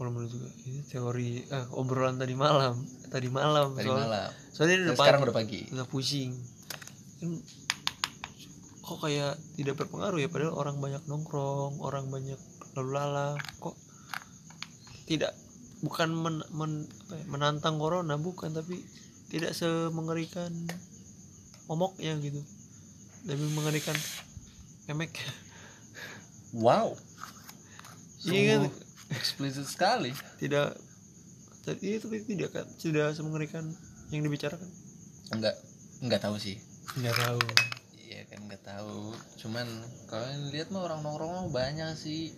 Kalau 0.00 0.08
menurut 0.16 0.32
gue 0.32 0.48
ini 0.64 0.80
teori 0.88 1.44
ah, 1.52 1.68
obrolan 1.76 2.16
tadi 2.16 2.32
malam. 2.32 2.80
Tadi 3.12 3.28
malam 3.28 3.76
dari 3.76 3.84
soal- 3.84 4.00
malam. 4.00 4.32
soalnya 4.48 4.88
udah 4.88 4.96
sekarang 4.96 5.20
pagi. 5.20 5.28
udah 5.28 5.36
pagi. 5.36 5.60
Udah 5.76 5.86
pusing. 5.92 6.32
Kan 7.20 7.36
kok 8.80 8.96
kayak 9.04 9.36
tidak 9.60 9.76
berpengaruh 9.76 10.24
ya? 10.24 10.32
Padahal 10.32 10.56
orang 10.56 10.80
banyak 10.80 11.04
nongkrong 11.04 11.84
orang 11.84 12.08
banyak 12.08 12.40
lalu 12.72 12.96
lalang 12.96 13.36
kok 13.60 13.76
tidak 15.04 15.36
bukan 15.82 16.14
men- 16.14 16.48
men- 16.54 16.86
apa 17.10 17.14
ya, 17.18 17.24
menantang 17.26 17.76
corona 17.82 18.14
bukan 18.14 18.54
tapi 18.54 18.78
tidak 19.28 19.52
semengerikan 19.52 20.54
momoknya 21.66 22.14
gitu. 22.22 22.38
Lebih 23.26 23.48
mengerikan 23.54 23.96
memek. 24.86 25.18
Wow. 26.54 26.94
Iya 28.22 28.62
kan? 28.62 28.70
Eksplisit 29.10 29.66
sekali. 29.66 30.14
Tidak 30.38 30.68
tadi 31.66 31.98
itu 31.98 32.06
tidak 32.06 32.50
kan? 32.54 32.66
Sudah 32.78 33.10
semengerikan 33.10 33.66
yang 34.14 34.22
dibicarakan. 34.22 34.68
Enggak 35.34 35.58
enggak 35.98 36.22
tahu 36.22 36.38
sih. 36.38 36.60
Nggak 36.98 37.16
tahu. 37.18 37.40
Iya 37.98 38.20
kan 38.30 38.38
enggak 38.46 38.62
tahu. 38.62 39.16
Cuman 39.40 39.66
kalau 40.06 40.26
yang 40.28 40.44
lihat 40.54 40.68
mah 40.70 40.86
orang 40.86 41.00
nongkrong 41.02 41.50
banyak 41.50 41.96
sih. 41.98 42.30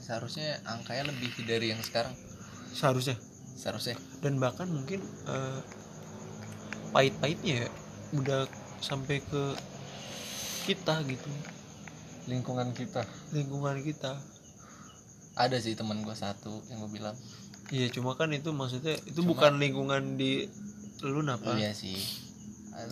Seharusnya 0.00 0.62
angkanya 0.64 1.12
lebih 1.12 1.30
dari 1.44 1.74
yang 1.74 1.82
sekarang 1.84 2.16
seharusnya. 2.74 3.16
Seharusnya. 3.58 3.96
Dan 4.24 4.40
bahkan 4.40 4.68
mungkin 4.70 5.02
eh, 5.28 5.60
pahit-pahitnya 6.90 7.66
ya 7.66 7.68
udah 8.16 8.46
sampai 8.82 9.22
ke 9.22 9.42
kita 10.66 11.02
gitu. 11.06 11.30
Lingkungan 12.26 12.72
kita. 12.74 13.04
Lingkungan 13.34 13.80
kita. 13.84 14.18
Ada 15.38 15.62
sih 15.62 15.78
teman 15.78 16.02
gua 16.02 16.16
satu 16.16 16.62
yang 16.68 16.82
gua 16.84 16.90
bilang. 16.90 17.16
Iya 17.70 17.86
cuma 17.94 18.18
kan 18.18 18.34
itu 18.34 18.50
maksudnya 18.50 18.98
itu 19.06 19.22
Cuma- 19.22 19.30
bukan 19.36 19.62
lingkungan 19.62 20.18
di 20.18 20.50
lu 21.06 21.22
napa? 21.22 21.54
Iya 21.54 21.70
sih. 21.72 21.96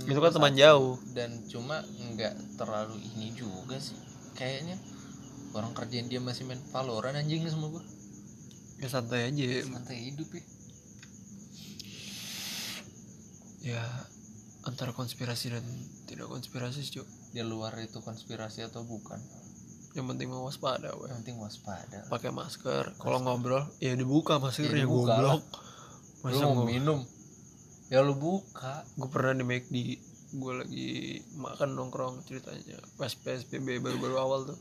Itu 0.06 0.20
kan 0.20 0.32
teman 0.32 0.54
jauh. 0.54 0.97
Dan 1.12 1.44
cuma 1.50 1.82
nggak 1.82 2.61
terlalu 2.61 2.97
ini 3.14 3.35
juga 3.35 3.76
sih. 3.80 3.99
Kayaknya 4.38 4.78
orang 5.56 5.73
kerjaan 5.75 6.06
dia 6.06 6.20
masih 6.23 6.47
main 6.47 6.61
Valorant 6.70 7.16
anjing 7.18 7.42
sama 7.49 7.73
gua 7.73 7.82
ya 8.78 8.88
santai 8.88 9.30
aja. 9.30 9.44
Santai 9.66 9.99
hidup 10.11 10.28
ya. 10.32 10.44
Ya 13.75 13.82
antara 14.64 14.92
konspirasi 14.94 15.50
dan 15.52 15.64
tidak 16.08 16.28
konspirasi 16.28 16.85
sih 16.85 17.00
Cuk. 17.00 17.08
di 17.28 17.44
luar 17.44 17.76
itu 17.80 18.00
konspirasi 18.00 18.64
atau 18.64 18.85
bukan? 18.87 19.20
Yang 19.92 20.06
penting 20.14 20.28
mau 20.30 20.47
waspada 20.47 20.94
weh. 20.97 21.08
yang 21.11 21.20
penting 21.25 21.37
waspada. 21.40 22.06
Pakai 22.08 22.30
masker. 22.32 22.97
Kalau 22.97 23.18
ngobrol 23.20 23.66
ya 23.82 23.92
dibuka 23.97 24.38
maskernya 24.40 24.73
Ya, 24.73 24.87
dibuka 24.87 25.16
goblok. 25.16 25.42
lu 25.42 26.25
masa 26.25 26.42
mau 26.44 26.54
gua 26.62 26.66
minum? 26.66 26.99
Ya 27.88 28.04
lu 28.04 28.14
buka. 28.16 28.85
Gue 28.97 29.08
pernah 29.08 29.32
di 29.37 29.44
McD 29.44 29.76
gue 30.28 30.52
lagi 30.61 30.88
makan 31.40 31.73
nongkrong 31.73 32.20
ceritanya. 32.28 32.76
Pas 33.00 33.12
PSBB 33.16 33.80
baru-baru 33.80 34.16
awal 34.20 34.40
tuh 34.52 34.58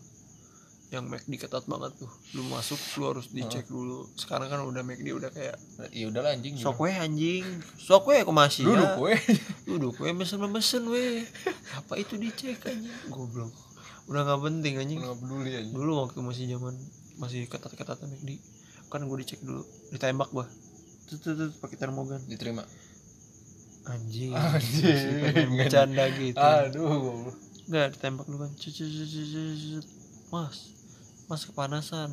yang 0.88 1.04
McD 1.12 1.36
ketat 1.36 1.68
banget 1.68 1.92
tuh. 2.00 2.12
Lu 2.40 2.48
masuk 2.48 2.80
lu 3.00 3.04
harus 3.12 3.28
dicek 3.28 3.68
dulu. 3.68 4.08
Sekarang 4.16 4.48
kan 4.48 4.64
udah 4.64 4.84
McD 4.88 5.12
udah 5.12 5.30
kayak 5.36 5.60
ya 5.92 6.08
udahlah 6.08 6.32
anjing. 6.32 6.56
Sok 6.56 6.80
weh 6.88 6.96
anjing. 6.96 7.44
Sok 7.76 8.08
weh 8.08 8.24
aku 8.24 8.32
masih 8.32 8.64
duduk 8.64 8.88
ya. 8.88 8.96
gue 8.96 9.14
duduk 9.70 9.96
weh 10.00 10.16
mesen 10.16 10.40
mesen 10.48 10.84
weh 10.88 11.28
apa 11.76 11.94
itu 12.00 12.16
dicek 12.16 12.64
anjing? 12.64 12.94
Goblok. 13.12 13.52
Udah 14.08 14.24
nggak 14.24 14.42
penting 14.48 14.74
anjing. 14.80 15.00
Nggak 15.04 15.18
peduli 15.20 15.52
anjing. 15.60 15.76
Dulu 15.76 15.92
waktu 16.08 16.20
masih 16.24 16.44
zaman 16.56 16.76
masih 17.20 17.40
ketat-ketat 17.52 18.00
McD 18.08 18.40
kan 18.88 19.04
gue 19.04 19.18
dicek 19.20 19.44
dulu. 19.44 19.68
Ditembak 19.92 20.32
gua. 20.32 20.48
Tuh 21.12 21.20
tuh 21.20 21.34
tuh 21.36 21.50
pakai 21.60 21.76
termogan. 21.76 22.24
Diterima. 22.24 22.64
Anjing. 23.92 24.32
Anjing. 24.32 25.52
Bercanda 25.60 26.08
gitu. 26.16 26.40
Aduh 26.40 27.28
nggak 27.68 28.00
ditembak 28.00 28.26
dulu 28.32 28.48
kan 28.48 28.52
cet, 28.56 28.80
cet, 28.80 28.88
cet. 28.88 29.86
mas 30.32 30.72
mas 31.28 31.44
kepanasan. 31.44 32.12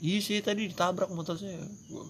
Iya 0.00 0.18
sih 0.20 0.38
tadi 0.40 0.68
ditabrak 0.68 1.08
motor 1.08 1.36
saya. 1.36 1.60
Gua 1.88 2.04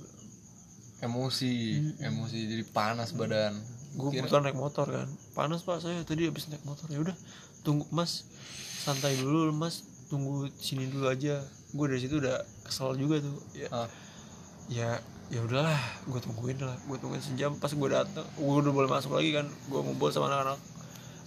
emosi 1.03 1.53
Mm-mm. 1.77 2.01
emosi 2.01 2.39
jadi 2.49 2.65
panas 2.65 3.13
badan. 3.13 3.53
Gue 3.95 4.11
kebetulan 4.11 4.51
naik 4.51 4.59
motor 4.59 4.87
kan. 4.89 5.07
Panas 5.35 5.63
pak 5.63 5.79
saya 5.79 6.01
tadi 6.03 6.27
habis 6.27 6.49
naik 6.49 6.65
motor. 6.65 6.89
Ya 6.89 6.99
udah 6.99 7.15
tunggu 7.61 7.85
mas. 7.91 8.25
Santai 8.81 9.15
dulu 9.15 9.53
mas. 9.53 9.85
Tunggu 10.09 10.49
sini 10.57 10.89
dulu 10.89 11.07
aja. 11.07 11.45
Gue 11.71 11.87
dari 11.87 12.01
situ 12.01 12.19
udah 12.19 12.39
kesel 12.63 12.97
juga 12.97 13.21
tuh. 13.21 13.37
Ya 13.53 13.69
Ah. 13.71 13.89
ya 14.67 14.89
ya 15.29 15.41
udahlah 15.45 15.77
gue 16.09 16.21
tungguin 16.21 16.59
lah. 16.59 16.75
Gue 16.89 16.97
tungguin 16.97 17.21
sejam 17.21 17.55
pas 17.59 17.71
gue 17.71 17.89
datang 17.89 18.27
gue 18.35 18.55
udah 18.55 18.73
boleh 18.73 18.89
masuk 18.89 19.13
lagi 19.13 19.31
kan. 19.31 19.47
Gue 19.69 19.81
ngumpul 19.83 20.09
sama 20.09 20.27
anak-anak. 20.27 20.59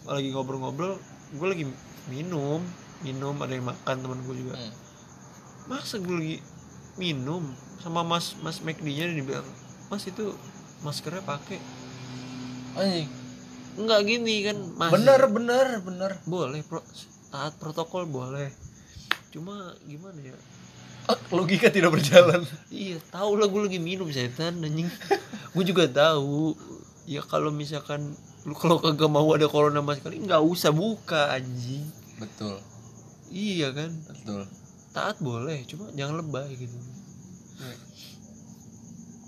Lagi 0.07 0.29
ngobrol-ngobrol 0.33 0.97
gue 1.31 1.47
lagi 1.47 1.63
minum. 2.09 2.59
Minum 2.97 3.37
ada 3.37 3.53
yang 3.53 3.67
makan 3.67 3.95
teman 4.01 4.19
gue 4.25 4.35
juga. 4.35 4.57
Hmm. 4.57 4.73
Masa 5.67 5.99
gue 5.99 6.15
lagi 6.15 6.37
minum 6.95 7.43
sama 7.83 8.01
mas 8.01 8.33
mas 8.41 8.63
McD 8.63 8.87
nya 8.87 9.05
dibilang 9.11 9.45
mas 9.91 10.03
itu 10.07 10.33
maskernya 10.81 11.23
pakai. 11.23 11.59
Anjing. 12.75 13.09
Enggak 13.77 13.99
gini 14.09 14.35
kan 14.47 14.57
masih 14.75 14.93
bener 14.99 15.21
bener 15.29 15.67
bener. 15.85 16.11
Boleh 16.25 16.63
pro, 16.65 16.81
taat 17.29 17.53
protokol 17.61 18.09
boleh. 18.09 18.49
Cuma 19.29 19.75
gimana 19.85 20.17
ya? 20.17 20.37
Ah, 21.07 21.19
logika 21.31 21.71
tidak 21.71 21.95
berjalan. 21.95 22.43
Iya 22.67 22.99
tahu 23.13 23.39
lah 23.39 23.47
gue 23.47 23.61
lagi 23.63 23.79
minum 23.79 24.09
setan 24.11 24.59
anjing. 24.59 24.89
Gue 25.55 25.63
juga 25.65 25.89
tahu 25.89 26.53
ya 27.07 27.23
kalau 27.23 27.49
misalkan 27.49 28.13
lu 28.45 28.53
kalau 28.53 28.77
kagak 28.77 29.09
mau 29.09 29.25
ada 29.33 29.47
corona 29.49 29.81
sama 29.81 29.95
sekali 29.97 30.19
nggak 30.21 30.43
usah 30.43 30.75
buka 30.75 31.31
anjing. 31.31 31.87
Betul. 32.19 32.59
Iya 33.31 33.71
kan? 33.71 33.91
Betul 34.05 34.45
taat 34.97 35.21
boleh 35.21 35.61
cuma 35.69 35.93
jangan 35.93 36.25
lebay 36.25 36.57
gitu. 36.57 36.73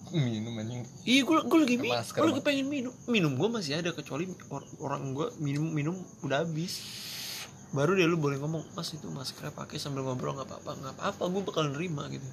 Minum 0.09 0.57
anjing. 0.57 0.81
Iya 1.05 1.21
gue 1.21 1.37
gue 1.45 1.59
lagi 1.61 1.77
minum 1.77 2.01
Masker, 2.01 2.17
gue 2.17 2.27
lagi 2.33 2.41
pengen 2.41 2.65
minum. 2.65 2.93
Minum 3.05 3.37
gue 3.37 3.45
masih 3.45 3.77
ada 3.77 3.93
kecuali 3.93 4.25
or- 4.49 4.65
orang 4.81 5.13
gue 5.13 5.29
minum 5.37 5.69
minum 5.69 5.93
udah 6.25 6.41
habis. 6.41 6.81
Baru 7.69 7.93
dia 7.93 8.09
lu 8.09 8.17
boleh 8.17 8.41
ngomong 8.41 8.65
mas 8.73 8.89
itu 8.97 9.05
maskernya 9.13 9.53
pakai 9.53 9.77
sambil 9.77 10.01
ngobrol 10.01 10.33
nggak 10.33 10.49
apa-apa 10.49 10.71
nggak 10.81 10.93
apa-apa 10.97 11.23
gue 11.29 11.41
bakal 11.45 11.63
nerima 11.69 12.09
gitu. 12.09 12.25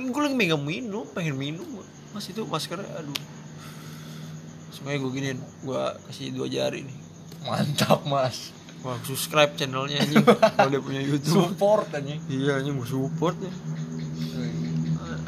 Gue 0.00 0.22
lagi 0.24 0.32
megang 0.32 0.64
minum 0.64 1.04
pengen 1.12 1.36
minum 1.36 1.68
mas 2.16 2.24
itu 2.32 2.48
maskernya 2.48 2.88
aduh. 2.96 3.20
Semuanya 4.72 5.04
gue 5.04 5.12
giniin 5.12 5.40
gue 5.68 5.82
kasih 6.08 6.32
dua 6.32 6.48
jari 6.48 6.88
nih. 6.88 6.98
Mantap 7.44 8.08
mas 8.08 8.56
wah 8.82 8.98
subscribe 9.06 9.54
channelnya 9.54 10.02
anjing 10.02 10.26
kalau 10.58 10.70
dia 10.70 10.82
punya 10.82 11.02
YouTube. 11.02 11.54
Support 11.54 11.94
anjing. 11.94 12.20
Iya 12.30 12.62
anjing 12.62 12.74
gue 12.78 12.88
support 12.88 13.38
ya 13.38 13.52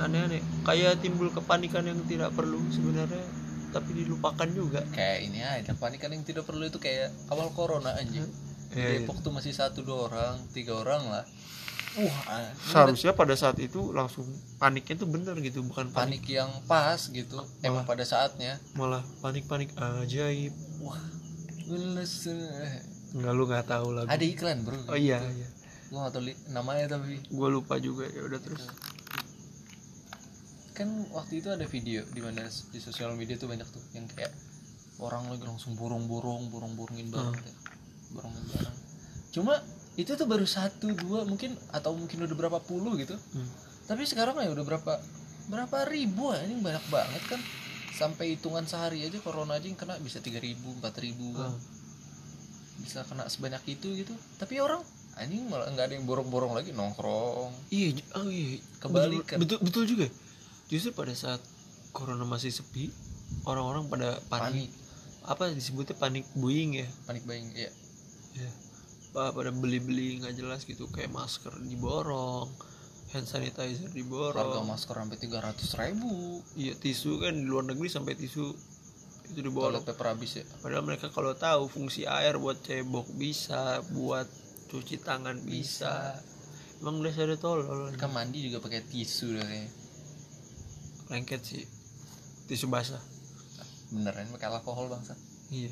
aneh-aneh. 0.05 0.43
Kayak 0.67 1.01
timbul 1.01 1.33
kepanikan 1.33 1.87
yang 1.87 1.99
tidak 2.05 2.35
perlu 2.37 2.61
sebenarnya 2.69 3.25
tapi 3.75 3.91
dilupakan 4.05 4.49
juga. 4.55 4.87
Kayak 4.95 5.19
ini 5.27 5.41
aja 5.43 5.73
panikan 5.75 6.15
yang 6.15 6.23
tidak 6.23 6.47
perlu 6.47 6.69
itu 6.69 6.79
kayak 6.79 7.11
awal 7.33 7.51
corona 7.51 7.97
anjing. 7.99 8.27
Iya, 8.75 9.03
Depok 9.03 9.23
tuh 9.23 9.31
masih 9.31 9.55
satu 9.55 9.87
dua 9.87 10.11
orang 10.11 10.35
tiga 10.55 10.79
orang 10.79 11.03
lah. 11.07 11.25
Wah 11.95 12.23
ini 12.43 12.59
seharusnya 12.59 13.15
pada 13.15 13.39
saat 13.39 13.55
itu 13.63 13.95
langsung 13.95 14.27
paniknya 14.59 14.99
tuh 14.99 15.07
bener 15.07 15.39
gitu 15.39 15.63
bukan 15.63 15.95
panik, 15.95 16.27
panik 16.27 16.43
yang 16.43 16.51
pas 16.67 16.99
gitu 16.99 17.39
emang 17.63 17.87
pada 17.87 18.03
saatnya. 18.03 18.59
Malah 18.75 19.07
panik-panik 19.23 19.71
ajaib. 19.79 20.51
Wah 20.83 20.99
lulus 23.15 23.23
nggak 23.23 23.33
lu 23.33 23.45
nggak 23.47 23.67
tahu 23.67 23.89
lagi 23.95 24.09
ada 24.11 24.25
iklan 24.27 24.59
bro. 24.61 24.75
Oh 24.91 24.99
iya 24.99 25.23
iya. 25.23 25.47
Gua 25.87 26.05
gak 26.05 26.13
tau 26.13 26.23
li- 26.23 26.41
namanya 26.51 26.87
tapi. 26.91 27.23
Gue 27.25 27.49
lupa 27.49 27.79
juga 27.79 28.05
ya 28.05 28.21
udah 28.21 28.41
terus. 28.41 28.67
Kan 30.75 30.91
waktu 31.09 31.39
itu 31.39 31.49
ada 31.49 31.63
video 31.65 32.03
di 32.11 32.19
mana 32.19 32.43
di 32.45 32.79
sosial 32.79 33.15
media 33.15 33.39
tuh 33.39 33.47
banyak 33.47 33.65
tuh 33.65 33.79
yang 33.95 34.11
kayak 34.11 34.35
orang 34.99 35.31
lagi 35.31 35.43
langsung 35.43 35.75
burung-burung 35.75 36.51
burung-burungin 36.51 37.09
barang 37.09 37.35
Hmm. 37.35 37.55
burungin 38.11 38.45
barang 38.49 38.77
cuma 39.31 39.59
itu 39.95 40.15
tuh 40.15 40.23
baru 40.25 40.43
satu 40.45 40.91
dua 40.93 41.23
mungkin 41.23 41.55
atau 41.69 41.91
mungkin 41.93 42.23
udah 42.23 42.37
berapa 42.37 42.59
puluh 42.61 42.95
gitu. 42.97 43.15
Hmm. 43.35 43.47
tapi 43.85 44.03
sekarang 44.03 44.35
ya 44.37 44.49
udah 44.49 44.65
berapa 44.65 44.93
berapa 45.45 45.79
ribu 45.87 46.31
ya 46.31 46.43
ini 46.43 46.59
banyak 46.59 46.85
banget 46.89 47.23
kan. 47.29 47.41
Sampai 47.95 48.35
hitungan 48.35 48.67
sehari 48.67 49.03
aja 49.03 49.15
corona 49.21 49.55
aja 49.55 49.67
yang 49.67 49.79
kena 49.79 49.95
bisa 49.99 50.19
tiga 50.19 50.39
ribu 50.39 50.75
empat 50.75 50.99
ribu 50.99 51.31
Hmm. 51.31 51.55
Bisa 52.81 53.07
kena 53.07 53.29
sebanyak 53.31 53.63
itu 53.79 53.95
gitu. 53.95 54.15
Tapi 54.39 54.59
orang 54.59 54.83
anjing 55.15 55.47
malah 55.47 55.71
nggak 55.71 55.87
ada 55.91 55.95
yang 55.95 56.07
borong-borong 56.07 56.59
lagi 56.59 56.75
nongkrong. 56.75 57.55
Iya 57.71 58.03
oh 58.19 58.27
iya. 58.31 58.59
Kebalikan. 58.83 59.39
betul, 59.39 59.59
betul 59.59 59.59
betul 59.63 59.85
juga. 59.87 60.07
Justru 60.67 60.91
pada 60.97 61.15
saat 61.15 61.41
corona 61.95 62.27
masih 62.27 62.51
sepi 62.51 62.91
orang-orang 63.47 63.87
pada 63.87 64.19
panik, 64.27 64.69
panik. 64.69 64.71
Apa 65.25 65.55
disebutnya 65.55 65.95
panik 65.97 66.27
buying 66.35 66.83
ya? 66.83 66.89
Panik 67.07 67.23
buying 67.25 67.49
ya 67.55 67.71
ya 68.35 68.51
Pa- 69.15 69.31
pada 69.31 69.55
beli-beli 69.55 70.19
nggak 70.19 70.35
jelas 70.35 70.67
gitu. 70.67 70.91
Kayak 70.91 71.15
masker 71.15 71.55
diborong 71.63 72.51
hand 73.15 73.31
sanitizer 73.31 73.87
harga 73.87 73.95
diborong 73.95 74.67
masker 74.67 74.99
sampai 74.99 75.19
tiga 75.23 75.39
ratus 75.39 75.79
ribu. 75.79 76.43
Iya 76.59 76.75
tisu 76.75 77.23
kan 77.23 77.39
di 77.39 77.47
luar 77.47 77.71
negeri 77.71 77.87
sampai 77.87 78.19
tisu 78.19 78.74
itu 79.33 79.41
diborong 79.41 79.81
toilet 79.81 79.87
paper 79.89 80.07
habis 80.13 80.33
ya? 80.41 80.45
Padahal 80.61 80.85
mereka 80.85 81.09
kalau 81.09 81.33
tahu 81.33 81.67
fungsi 81.71 82.05
air 82.05 82.37
buat 82.37 82.61
cebok 82.61 83.09
bisa 83.17 83.81
buat 83.95 84.29
cuci 84.69 85.01
tangan 85.01 85.41
bisa, 85.47 86.19
emang 86.83 87.01
udah 87.01 87.15
ada 87.15 87.37
tolol. 87.39 87.89
Mereka 87.93 88.09
mandi 88.11 88.49
juga 88.51 88.61
pakai 88.61 88.85
tisu 88.85 89.39
dah 89.39 89.45
kayaknya. 89.47 89.71
Lengket 91.13 91.41
sih. 91.41 91.65
Tisu 92.51 92.69
basah. 92.69 93.01
Beneran 93.95 94.29
pakai 94.35 94.49
alkohol 94.51 94.91
bangsa 94.91 95.15
iya. 95.53 95.71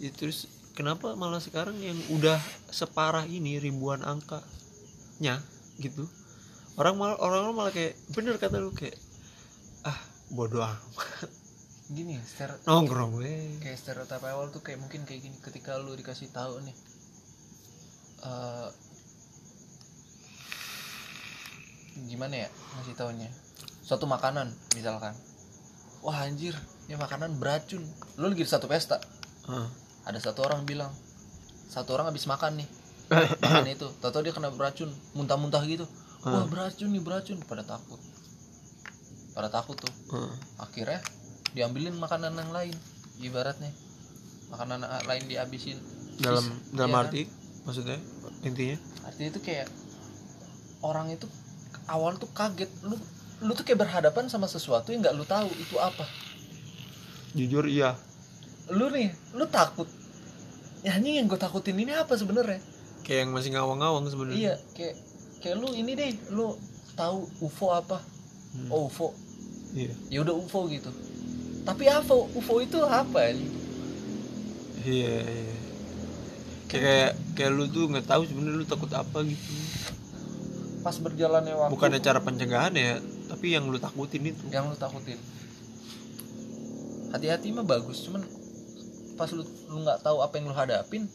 Ya, 0.00 0.10
terus 0.10 0.48
kenapa 0.74 1.14
malah 1.14 1.38
sekarang 1.38 1.78
yang 1.78 1.94
udah 2.10 2.40
separah 2.72 3.28
ini 3.28 3.60
ribuan 3.60 4.02
angkanya 4.02 5.38
gitu? 5.78 6.08
Orang 6.80 6.96
malah 6.96 7.20
orang 7.20 7.52
malah 7.52 7.70
kayak 7.70 7.94
bener 8.16 8.40
kata 8.40 8.58
lu 8.58 8.72
kayak 8.72 8.96
ah 9.84 9.98
bodoh 10.32 10.64
amat 10.64 11.41
gini 11.92 12.16
ster 12.24 12.56
nongkrong 12.64 13.20
weh. 13.20 13.60
kayak 13.60 13.76
stereotip 13.76 14.24
awal 14.24 14.48
tuh 14.48 14.64
kayak 14.64 14.80
mungkin 14.80 15.04
kayak 15.04 15.22
gini 15.28 15.36
ketika 15.44 15.76
lu 15.76 15.92
dikasih 15.92 16.32
tahu 16.32 16.60
nih 16.64 16.76
eh 18.22 18.68
gimana 22.08 22.46
ya 22.46 22.48
ngasih 22.48 22.94
taunya? 22.96 23.28
Suatu 23.84 24.08
makanan 24.08 24.48
misalkan. 24.72 25.12
Wah 26.02 26.24
anjir 26.24 26.56
ini 26.88 26.96
makanan 26.98 27.36
beracun. 27.38 27.84
Lu 28.18 28.32
lagi 28.32 28.42
di 28.42 28.48
satu 28.48 28.66
pesta. 28.66 28.98
Hah. 29.46 29.68
ada 30.02 30.18
satu 30.18 30.42
orang 30.42 30.66
bilang 30.66 30.90
satu 31.70 31.94
orang 31.94 32.10
habis 32.10 32.26
makan 32.26 32.58
nih 32.62 32.68
makan 33.42 33.66
itu. 33.70 33.86
Tahu 34.02 34.22
dia 34.24 34.34
kena 34.34 34.50
beracun 34.50 34.90
muntah-muntah 35.14 35.62
gitu. 35.68 35.86
Wah 36.24 36.42
Hah. 36.42 36.46
beracun 36.48 36.90
nih 36.90 37.02
beracun. 37.02 37.38
Pada 37.44 37.62
takut. 37.62 38.00
Pada 39.36 39.48
takut 39.52 39.76
tuh. 39.78 39.92
Hah. 40.16 40.32
akhirnya 40.66 41.02
diambilin 41.52 41.96
makanan 41.96 42.32
yang 42.34 42.50
lain 42.50 42.74
ibaratnya. 43.20 43.70
Makanan 44.48 44.84
lain 44.84 45.24
dihabisin. 45.28 45.78
Dalam 46.20 46.44
Sis- 46.44 46.76
dalam 46.76 46.90
iya 46.92 46.96
kan? 46.96 47.04
arti 47.08 47.22
maksudnya 47.64 47.98
intinya? 48.44 48.76
Artinya 49.08 49.28
itu 49.32 49.40
kayak 49.40 49.68
orang 50.84 51.12
itu 51.12 51.24
awal 51.88 52.16
tuh 52.20 52.28
kaget. 52.32 52.68
Lu 52.84 52.96
lu 53.42 53.52
tuh 53.56 53.64
kayak 53.64 53.80
berhadapan 53.82 54.28
sama 54.28 54.46
sesuatu 54.46 54.92
yang 54.92 55.00
nggak 55.02 55.16
lu 55.16 55.24
tahu 55.24 55.48
itu 55.56 55.76
apa. 55.80 56.04
Jujur 57.32 57.64
iya. 57.64 57.96
Lu 58.68 58.92
nih 58.92 59.12
lu 59.32 59.48
takut. 59.48 59.88
Ya 60.82 60.98
anjing 60.98 61.14
yang 61.14 61.30
gue 61.30 61.38
takutin 61.38 61.78
ini 61.78 61.94
apa 61.94 62.18
sebenarnya? 62.18 62.58
Kayak 63.06 63.26
yang 63.26 63.30
masih 63.34 63.50
ngawang-ngawang 63.54 64.04
sebenarnya. 64.10 64.38
Iya 64.38 64.54
kayak 64.74 64.94
kayak 65.42 65.56
lu 65.58 65.68
ini 65.74 65.92
deh 65.94 66.10
lu 66.34 66.54
tahu 66.92 67.24
UFO 67.40 67.72
apa? 67.72 67.98
Hmm. 68.52 68.68
oh 68.68 68.86
UFO 68.92 69.16
iya. 69.72 69.94
Ya 70.12 70.20
udah 70.20 70.36
UFO 70.36 70.68
gitu 70.68 70.92
tapi 71.62 71.86
apa 71.86 72.10
UFO 72.10 72.58
itu 72.58 72.78
apa 72.82 73.30
anjing? 73.30 73.54
iya 74.82 75.22
iya. 75.22 75.56
Kayak 76.66 77.10
kayak 77.38 77.52
lu 77.54 77.64
tuh 77.70 77.86
nggak 77.86 78.06
tahu 78.08 78.26
sebenarnya 78.26 78.58
lu 78.58 78.66
takut 78.66 78.90
apa 78.90 79.18
gitu. 79.22 79.52
Pas 80.82 80.96
berjalannya 80.98 81.54
waktu 81.54 81.70
bukannya 81.70 82.00
cara 82.02 82.18
pencegahan 82.18 82.74
ya 82.74 82.98
tapi 83.30 83.54
yang 83.54 83.70
lu 83.70 83.78
takutin 83.78 84.26
itu. 84.26 84.42
Yang 84.50 84.74
lu 84.74 84.76
takutin. 84.76 85.18
Hati-hati 87.14 87.54
mah 87.54 87.62
bagus 87.62 88.08
cuman 88.08 88.24
pas 89.14 89.30
lu 89.30 89.44
lu 89.70 89.78
nggak 89.86 90.02
tahu 90.02 90.18
apa 90.24 90.34
yang 90.40 90.50
lu 90.50 90.56
hadapin 90.56 91.06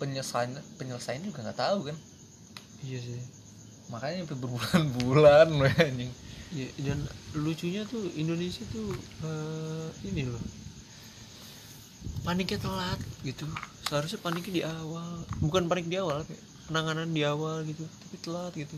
penyelesaian 0.00 0.56
penyelesaian 0.80 1.20
juga 1.20 1.44
nggak 1.44 1.58
tahu 1.60 1.92
kan? 1.92 1.96
Iya 2.86 2.98
sih. 3.02 3.20
Makanya 3.92 4.24
berbulan-bulan 4.30 5.48
anjing. 5.84 6.12
Iya, 6.54 6.68
dan 6.78 6.98
lucunya 7.36 7.84
tuh 7.84 8.00
Indonesia 8.14 8.64
tuh 8.66 8.90
eh, 9.22 9.88
ini 10.04 10.24
loh. 10.24 10.40
Paniknya 12.22 12.58
telat 12.58 12.98
gitu. 13.22 13.46
Seharusnya 13.86 14.18
paniknya 14.18 14.52
di 14.52 14.62
awal. 14.62 15.22
Bukan 15.38 15.66
panik 15.66 15.86
di 15.86 15.96
awal 15.96 16.24
kayak 16.24 16.42
penanganan 16.66 17.08
di 17.08 17.22
awal 17.22 17.62
gitu 17.62 17.86
tapi 17.86 18.16
telat 18.18 18.52
gitu. 18.52 18.74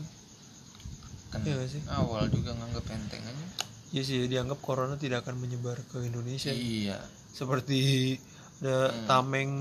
Kan 1.29 1.41
nggak 1.41 1.69
sih? 1.69 1.81
awal 1.87 2.25
juga 2.27 2.53
nganggep 2.53 2.85
enteng 2.87 3.23
aja. 3.23 3.45
Ya 3.89 4.01
sih 4.01 4.25
dianggap 4.25 4.61
corona 4.61 4.93
tidak 4.95 5.25
akan 5.25 5.41
menyebar 5.41 5.77
ke 5.87 6.01
Indonesia. 6.03 6.49
Iya. 6.49 7.01
Seperti 7.29 8.17
ada 8.59 8.91
Hmm. 8.91 9.05
tameng 9.07 9.51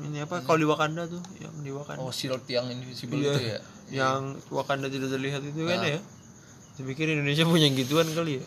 ini 0.00 0.24
apa 0.24 0.40
kalau 0.40 0.56
di 0.56 0.64
Wakanda 0.64 1.04
tuh 1.04 1.20
yang 1.38 1.52
di 1.60 1.70
Wakanda. 1.70 2.00
Oh 2.00 2.08
shield 2.08 2.40
yang 2.48 2.66
invisible 2.66 3.20
Iya. 3.20 3.30
itu 3.30 3.42
ya? 3.44 3.58
yang 4.00 4.20
Wakanda 4.48 4.88
tidak 4.88 5.12
terlihat 5.12 5.44
itu 5.44 5.60
kan 5.66 5.76
Ah. 5.76 5.86
ya? 5.86 5.98
saya 5.98 6.19
pikir 6.84 7.12
Indonesia 7.12 7.44
punya 7.46 7.68
gituan 7.72 8.08
kali 8.12 8.40
ya. 8.40 8.44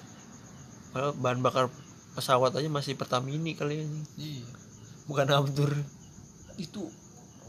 Padahal 0.93 1.13
bahan 1.17 1.39
bakar 1.41 1.65
pesawat 2.13 2.53
aja 2.53 2.69
masih 2.69 2.93
Pertamini 2.93 3.57
kali 3.57 3.81
ya. 3.81 3.85
Iya. 4.17 4.45
Bukan 5.09 5.27
Aptur 5.33 5.71
itu 6.57 6.85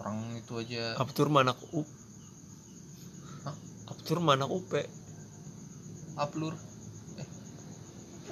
orang 0.01 0.41
itu 0.41 0.53
aja. 0.59 0.97
Aptur 0.97 1.29
mana 1.29 1.53
U? 1.77 1.85
Hah? 3.45 3.57
Aptur 3.93 4.19
mana 4.21 4.49
UP 4.49 4.73
uplur 6.15 6.55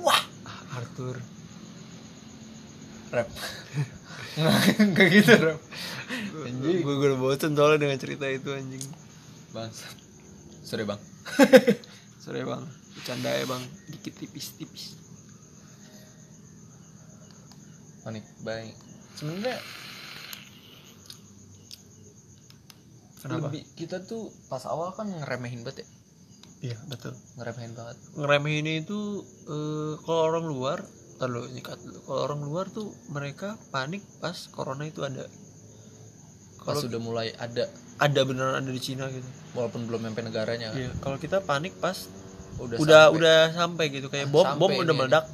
Ah, 0.03 0.23
Arthur. 0.79 1.19
Rap. 3.13 3.29
Nggak 4.91 5.07
gitu 5.13 5.35
rap. 5.37 5.59
Gue 6.63 6.81
gue 6.81 6.95
udah 6.97 7.19
bosen 7.21 7.53
soalnya 7.53 7.85
dengan 7.87 7.99
cerita 8.01 8.25
itu 8.31 8.49
anjing. 8.55 8.83
Bang 9.53 9.69
sorry 10.73 10.89
bang 10.89 10.97
sorry 12.23 12.47
bang. 12.47 12.63
Bercanda 12.95 13.35
ya 13.35 13.45
bang. 13.51 13.63
Dikit 13.91 14.15
tipis 14.15 14.55
tipis 14.55 15.03
panik 18.03 18.27
baik. 18.43 18.75
Sebenarnya 19.15 19.57
kenapa? 23.23 23.49
lebih 23.49 23.63
kita 23.79 24.03
tuh 24.03 24.35
pas 24.51 24.63
awal 24.67 24.91
kan 24.95 25.07
ngeremehin 25.07 25.63
banget 25.63 25.87
ya? 25.87 25.89
Iya 26.63 26.79
betul. 26.91 27.15
Ngeremehin 27.39 27.73
banget. 27.75 27.97
Ngeremehin 28.19 28.67
itu 28.83 29.23
eh, 29.47 29.95
kalau 30.03 30.23
orang 30.35 30.47
luar 30.51 30.79
ntar 31.19 31.31
lu 31.31 31.47
nyikat 31.55 31.79
dulu. 31.79 31.99
Kalau 32.03 32.21
orang 32.27 32.41
luar 32.43 32.67
tuh 32.71 32.91
mereka 33.15 33.55
panik 33.71 34.03
pas 34.19 34.35
corona 34.51 34.83
itu 34.87 35.07
ada. 35.07 35.27
Pas 36.63 36.75
kalau 36.75 36.83
sudah 36.83 37.01
mulai 37.03 37.31
ada 37.39 37.71
ada 38.03 38.21
beneran 38.27 38.59
ada 38.59 38.71
di 38.75 38.83
Cina 38.83 39.07
gitu. 39.07 39.29
Walaupun 39.55 39.87
belum 39.87 40.01
sampai 40.11 40.23
negaranya 40.27 40.75
kan. 40.75 40.79
iya 40.81 40.91
kalau 40.99 41.17
kita 41.23 41.39
panik 41.47 41.79
pas 41.79 42.11
udah 42.59 42.77
udah 42.83 43.03
sampai. 43.07 43.17
udah 43.17 43.41
sampai 43.55 43.85
gitu 43.95 44.07
kayak 44.11 44.27
bom 44.29 44.43
Sampai 44.43 44.59
bom 44.59 44.71
ini. 44.75 44.83
udah 44.83 44.95
meledak. 44.99 45.25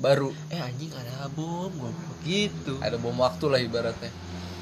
Baru. 0.00 0.28
Eh 0.48 0.60
anjing 0.60 0.92
ada 0.96 1.28
bom 1.36 1.68
gua 1.76 1.92
gitu. 2.24 2.80
Ada 2.80 2.96
bom 2.96 3.16
waktu 3.20 3.44
lah 3.52 3.60
ibaratnya. 3.60 4.10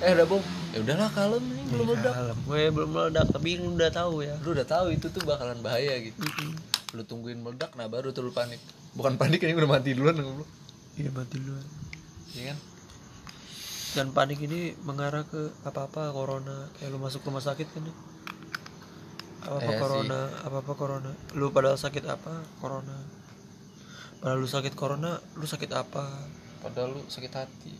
Eh 0.02 0.10
ada 0.10 0.26
bom. 0.26 0.42
Ya 0.74 0.78
udahlah 0.82 1.08
kalem 1.14 1.42
ini 1.46 1.62
belum 1.70 1.86
meledak. 1.94 2.14
Kalem. 2.18 2.36
Gue 2.42 2.62
belum 2.74 2.90
meledak 2.90 3.26
tapi 3.30 3.48
lu 3.62 3.70
udah 3.78 3.90
tahu 3.94 4.14
ya. 4.26 4.34
Lu 4.42 4.50
udah 4.50 4.66
tahu 4.66 4.86
itu 4.90 5.06
tuh 5.14 5.22
bakalan 5.22 5.58
bahaya 5.62 5.94
gitu. 6.02 6.18
Lu 6.90 7.06
tungguin 7.06 7.38
meledak 7.38 7.70
nah 7.78 7.86
baru 7.86 8.10
tuh 8.10 8.26
lu 8.26 8.34
panik. 8.34 8.58
Bukan 8.98 9.14
panik 9.14 9.38
ini 9.46 9.54
udah 9.54 9.70
mati 9.78 9.94
duluan 9.94 10.18
lu 10.18 10.42
iya 10.94 11.10
mati 11.10 11.38
duluan. 11.38 11.66
Iya 12.34 12.54
kan 12.54 12.58
dan 13.94 14.10
panik 14.10 14.42
ini 14.42 14.74
mengarah 14.82 15.22
ke 15.24 15.54
apa 15.62 15.86
apa 15.86 16.10
corona. 16.10 16.66
Kayak 16.78 16.90
lu 16.94 16.98
masuk 16.98 17.22
rumah 17.24 17.42
sakit 17.42 17.66
kan 17.70 17.86
ya 17.86 17.94
apa 19.44 19.60
apa 19.60 19.68
Iya 19.68 19.76
sih. 19.76 19.80
corona 19.84 20.20
apa 20.42 20.56
apa 20.64 20.72
corona. 20.74 21.12
Lu 21.36 21.52
padahal 21.54 21.76
sakit 21.78 22.04
apa? 22.08 22.32
Corona. 22.58 22.96
Padahal 24.18 24.40
lu 24.40 24.48
sakit 24.48 24.74
corona 24.74 25.20
lu 25.38 25.46
sakit 25.46 25.70
apa? 25.70 26.04
Padahal 26.64 26.96
lu 26.98 27.02
sakit 27.06 27.32
hati. 27.32 27.74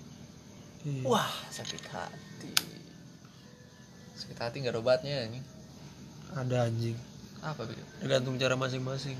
Iya. 0.84 1.02
wah 1.08 1.32
sakit 1.48 1.82
hati. 1.88 2.52
Sakit 4.14 4.36
hati 4.36 4.56
nggak 4.60 4.76
ada 4.76 4.80
obatnya 4.84 5.24
ini. 5.26 5.40
Ada 6.36 6.68
anjing. 6.68 6.96
Apa 7.40 7.64
beda 7.64 7.82
tergantung 8.00 8.36
cara 8.36 8.54
masing-masing. 8.54 9.16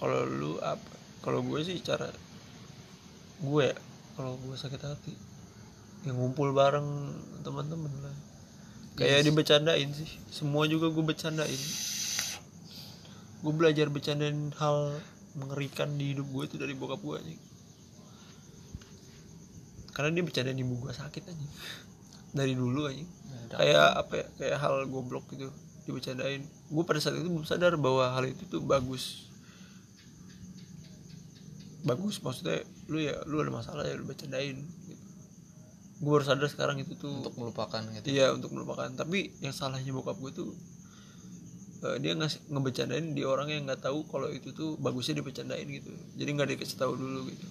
Kalau 0.00 0.24
lu 0.26 0.56
apa 0.64 0.88
kalau 1.20 1.44
gue 1.44 1.60
sih 1.62 1.78
cara 1.84 2.08
gue 3.36 3.66
ya 3.68 3.76
kalau 4.16 4.40
gue 4.40 4.56
sakit 4.56 4.80
hati 4.80 5.12
yang 6.08 6.16
ngumpul 6.16 6.50
bareng 6.56 7.12
teman-teman 7.44 7.92
lah. 8.00 8.16
Kayak 8.96 9.20
Yes. 9.20 9.26
dibecandain 9.28 9.90
sih. 9.92 10.10
Semua 10.32 10.64
juga 10.64 10.88
gue 10.88 11.04
bercandain 11.04 11.62
gue 13.36 13.52
belajar 13.54 13.86
bercandain 13.92 14.50
hal 14.58 14.96
mengerikan 15.36 15.94
di 15.94 16.16
hidup 16.16 16.26
gue 16.32 16.42
itu 16.48 16.56
dari 16.56 16.72
bokap 16.72 16.98
gue 17.04 17.14
anjing. 17.20 17.42
Karena 19.92 20.10
dia 20.16 20.24
bercandain 20.24 20.56
ibu 20.56 20.74
gue 20.80 20.92
sakit 20.96 21.22
aja 21.28 21.46
dari 22.32 22.56
dulu 22.56 22.88
anjing. 22.88 23.08
Kayak 23.52 23.88
apa 24.00 24.12
ya? 24.16 24.26
Kayak 24.40 24.58
hal 24.64 24.74
goblok 24.88 25.28
gitu 25.30 25.52
dibercandain 25.86 26.42
gue 26.42 26.82
pada 26.82 26.98
saat 26.98 27.14
itu 27.14 27.30
belum 27.30 27.46
sadar 27.46 27.78
bahwa 27.78 28.10
hal 28.10 28.26
itu 28.26 28.42
tuh 28.50 28.58
bagus 28.58 29.30
bagus 31.86 32.18
maksudnya 32.18 32.66
lu 32.90 32.98
ya 32.98 33.14
lu 33.30 33.38
ada 33.38 33.54
masalah 33.54 33.86
ya 33.86 33.94
lu 33.94 34.02
bercandain 34.02 34.58
gitu. 34.90 35.04
gue 35.96 36.10
baru 36.12 36.26
sadar 36.26 36.50
sekarang 36.50 36.82
itu 36.82 36.92
tuh. 36.98 37.24
Untuk 37.24 37.38
melupakan 37.40 37.80
gitu. 37.80 38.06
Iya 38.12 38.34
untuk 38.36 38.52
melupakan. 38.52 38.84
Tapi 38.92 39.32
yang 39.40 39.54
salahnya 39.56 39.96
bokap 39.96 40.18
gue 40.20 40.28
tuh 40.34 40.50
eh, 41.88 41.96
dia 42.04 42.12
ngasih 42.12 42.52
ngebecandain 42.52 43.16
di 43.16 43.22
orang 43.24 43.48
yang 43.48 43.64
nggak 43.64 43.80
tahu 43.80 44.04
kalau 44.10 44.28
itu 44.28 44.52
tuh 44.52 44.76
bagusnya 44.76 45.22
dibecandain 45.22 45.64
gitu. 45.64 45.88
Jadi 46.18 46.30
nggak 46.36 46.48
dikasih 46.58 46.76
tahu 46.76 46.98
dulu 46.98 47.30
gitu. 47.32 47.46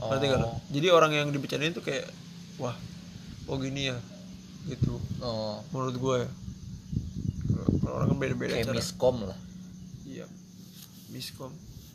Ngerti 0.00 0.24
nggak 0.32 0.40
lo? 0.40 0.48
oh, 0.48 0.56
jadi 0.72 0.86
orang 0.94 1.12
yang 1.12 1.28
dibecandain 1.28 1.74
tuh 1.76 1.84
kayak 1.84 2.08
wah 2.56 2.78
oh 3.50 3.56
gini 3.60 3.90
ya 3.92 3.98
gitu. 4.70 4.96
Oh. 5.20 5.60
Menurut 5.76 5.96
gue 5.98 6.16
ya. 6.24 6.30
Kalau- 7.52 7.70
kalau 7.84 7.94
orang 8.00 8.08
kan 8.14 8.18
beda-beda 8.22 8.54
kayak 8.56 8.70
cara. 8.70 8.78
miskom 8.80 9.16
lah. 9.28 9.38
Iya. 10.08 10.26
Miscom 11.12 11.52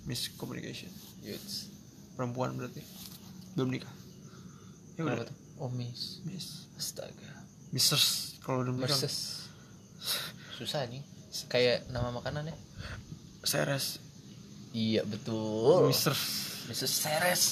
miscommunication. 0.08 0.90
Yuts. 1.22 1.70
perempuan 2.18 2.58
berarti. 2.58 2.82
Belum 3.54 3.70
nikah. 3.70 3.92
Ya 4.98 5.06
udah. 5.06 5.28
Tuh? 5.28 5.38
oh 5.62 5.70
mis 5.70 6.24
miss. 6.26 6.66
Astaga. 6.80 7.46
Misters 7.70 8.40
kalau 8.42 8.66
udah 8.66 8.74
nikah 8.74 8.98
susah 10.58 10.90
nih. 10.90 11.06
Kayak 11.52 11.86
nama 11.94 12.10
makanannya? 12.10 12.56
Seres. 13.46 14.02
Iya 14.74 15.06
betul. 15.06 15.86
Mister 15.92 16.16
Mrs. 16.68 16.92
Seres. 16.92 17.44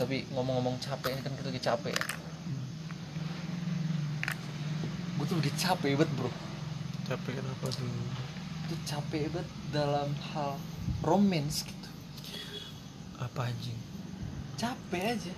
Tapi 0.00 0.24
ngomong-ngomong 0.32 0.80
capek 0.80 1.12
ini 1.12 1.20
kan 1.20 1.32
kita 1.36 1.48
lagi 1.52 1.60
capek 1.60 1.92
ya 1.92 2.19
gue 5.20 5.28
tuh 5.28 5.36
lagi 5.36 5.52
capek 5.52 6.00
banget 6.00 6.10
bro. 6.16 6.32
Capek 7.04 7.32
kenapa 7.44 7.68
tuh? 7.68 7.84
Tuh 8.72 8.80
capek 8.88 9.28
banget 9.28 9.48
dalam 9.68 10.08
hal 10.32 10.56
romance 11.04 11.60
gitu. 11.68 11.88
Apa 13.20 13.52
anjing? 13.52 13.76
Capek 14.56 15.02
aja. 15.12 15.32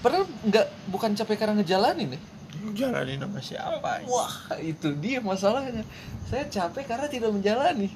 Padahal 0.00 0.24
nggak 0.48 0.66
bukan 0.88 1.12
capek 1.12 1.36
karena 1.44 1.60
ngejalanin 1.60 2.16
ya. 2.16 2.20
Lu 2.64 2.72
jalanin 2.72 3.20
sama 3.20 3.40
siapa 3.44 4.00
wah 4.08 4.32
itu 4.64 4.96
dia 4.96 5.20
masalahnya. 5.20 5.84
Saya 6.32 6.48
capek 6.48 6.88
karena 6.88 7.04
tidak 7.12 7.36
menjalani. 7.36 7.92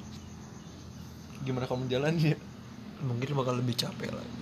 Gimana 1.41 1.65
kamu 1.65 1.89
menjalani 1.89 2.37
ya? 2.37 2.37
Mungkin 3.01 3.33
bakal 3.33 3.57
lebih 3.57 3.73
capek 3.73 4.13
lagi. 4.13 4.41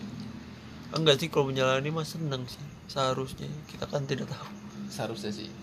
Enggak 0.92 1.24
sih 1.24 1.32
kalau 1.32 1.56
menjalani 1.56 1.88
mah 1.88 2.04
seneng 2.04 2.44
sih. 2.52 2.60
Seharusnya. 2.92 3.48
Kita 3.72 3.88
kan 3.88 4.04
tidak 4.04 4.28
tahu. 4.28 4.48
Seharusnya 4.92 5.32
sih 5.32 5.63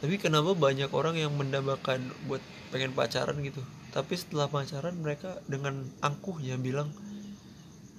tapi 0.00 0.16
kenapa 0.16 0.56
banyak 0.56 0.88
orang 0.96 1.20
yang 1.20 1.32
mendambakan 1.36 2.00
buat 2.24 2.40
pengen 2.72 2.96
pacaran 2.96 3.36
gitu? 3.44 3.60
Tapi 3.92 4.16
setelah 4.16 4.48
pacaran 4.48 4.96
mereka 4.96 5.36
dengan 5.44 5.84
angkuhnya 6.00 6.56
bilang 6.56 6.88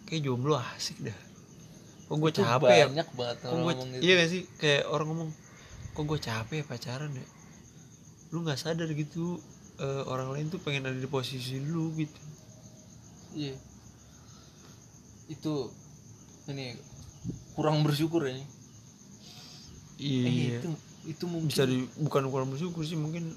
kayak 0.09 0.25
jomblo 0.25 0.57
asik 0.57 0.97
dah. 1.05 1.19
Kok 2.09 2.17
gue 2.19 2.31
capek 2.33 2.69
ya? 2.73 2.85
banyak 2.91 3.09
banget 3.15 3.37
kok 3.39 3.47
orang 3.47 3.61
gue 3.61 3.71
ngomong 3.71 3.89
gitu. 3.95 4.01
iya 4.03 4.13
gak 4.17 4.29
sih? 4.33 4.41
Kayak 4.57 4.83
orang 4.89 5.07
ngomong 5.13 5.29
kok 5.93 6.03
gue 6.03 6.19
capek 6.19 6.55
ya 6.59 6.65
pacaran 6.65 7.11
ya? 7.13 7.27
Lu 8.33 8.37
nggak 8.41 8.59
sadar 8.59 8.89
gitu 8.91 9.39
eh, 9.79 10.03
orang 10.09 10.33
lain 10.33 10.49
tuh 10.49 10.59
pengen 10.59 10.89
ada 10.89 10.97
di 10.97 11.07
posisi 11.07 11.61
lu 11.61 11.93
gitu. 11.95 12.21
Iya. 13.37 13.55
Itu 15.29 15.69
ini 16.49 16.75
kurang 17.53 17.85
bersyukur 17.85 18.25
ya 18.25 18.33
iya. 20.01 20.25
Eh, 20.25 20.57
itu 20.57 20.69
itu 21.05 21.25
mungkin 21.25 21.49
bisa 21.49 21.65
di 21.65 21.85
bukan 21.97 22.29
kurang 22.29 22.49
bersyukur 22.53 22.85
sih 22.85 22.97
mungkin 22.99 23.33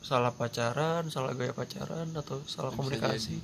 salah 0.00 0.30
pacaran 0.30 1.10
salah 1.10 1.34
gaya 1.34 1.50
pacaran 1.50 2.08
atau 2.14 2.40
salah 2.46 2.70
Bisa 2.70 2.78
komunikasi. 2.78 3.36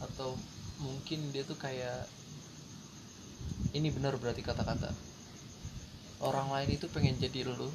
atau 0.00 0.34
mungkin 0.80 1.32
dia 1.32 1.44
tuh 1.44 1.56
kayak 1.56 2.08
ini 3.74 3.90
benar 3.90 4.14
berarti 4.18 4.42
kata-kata. 4.42 4.90
Orang 6.22 6.48
lain 6.54 6.78
itu 6.78 6.86
pengen 6.88 7.18
jadi 7.18 7.44
lu 7.44 7.68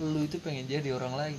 lu 0.00 0.20
itu 0.24 0.40
pengen 0.40 0.66
jadi 0.66 0.96
orang 0.96 1.14
lain. 1.14 1.38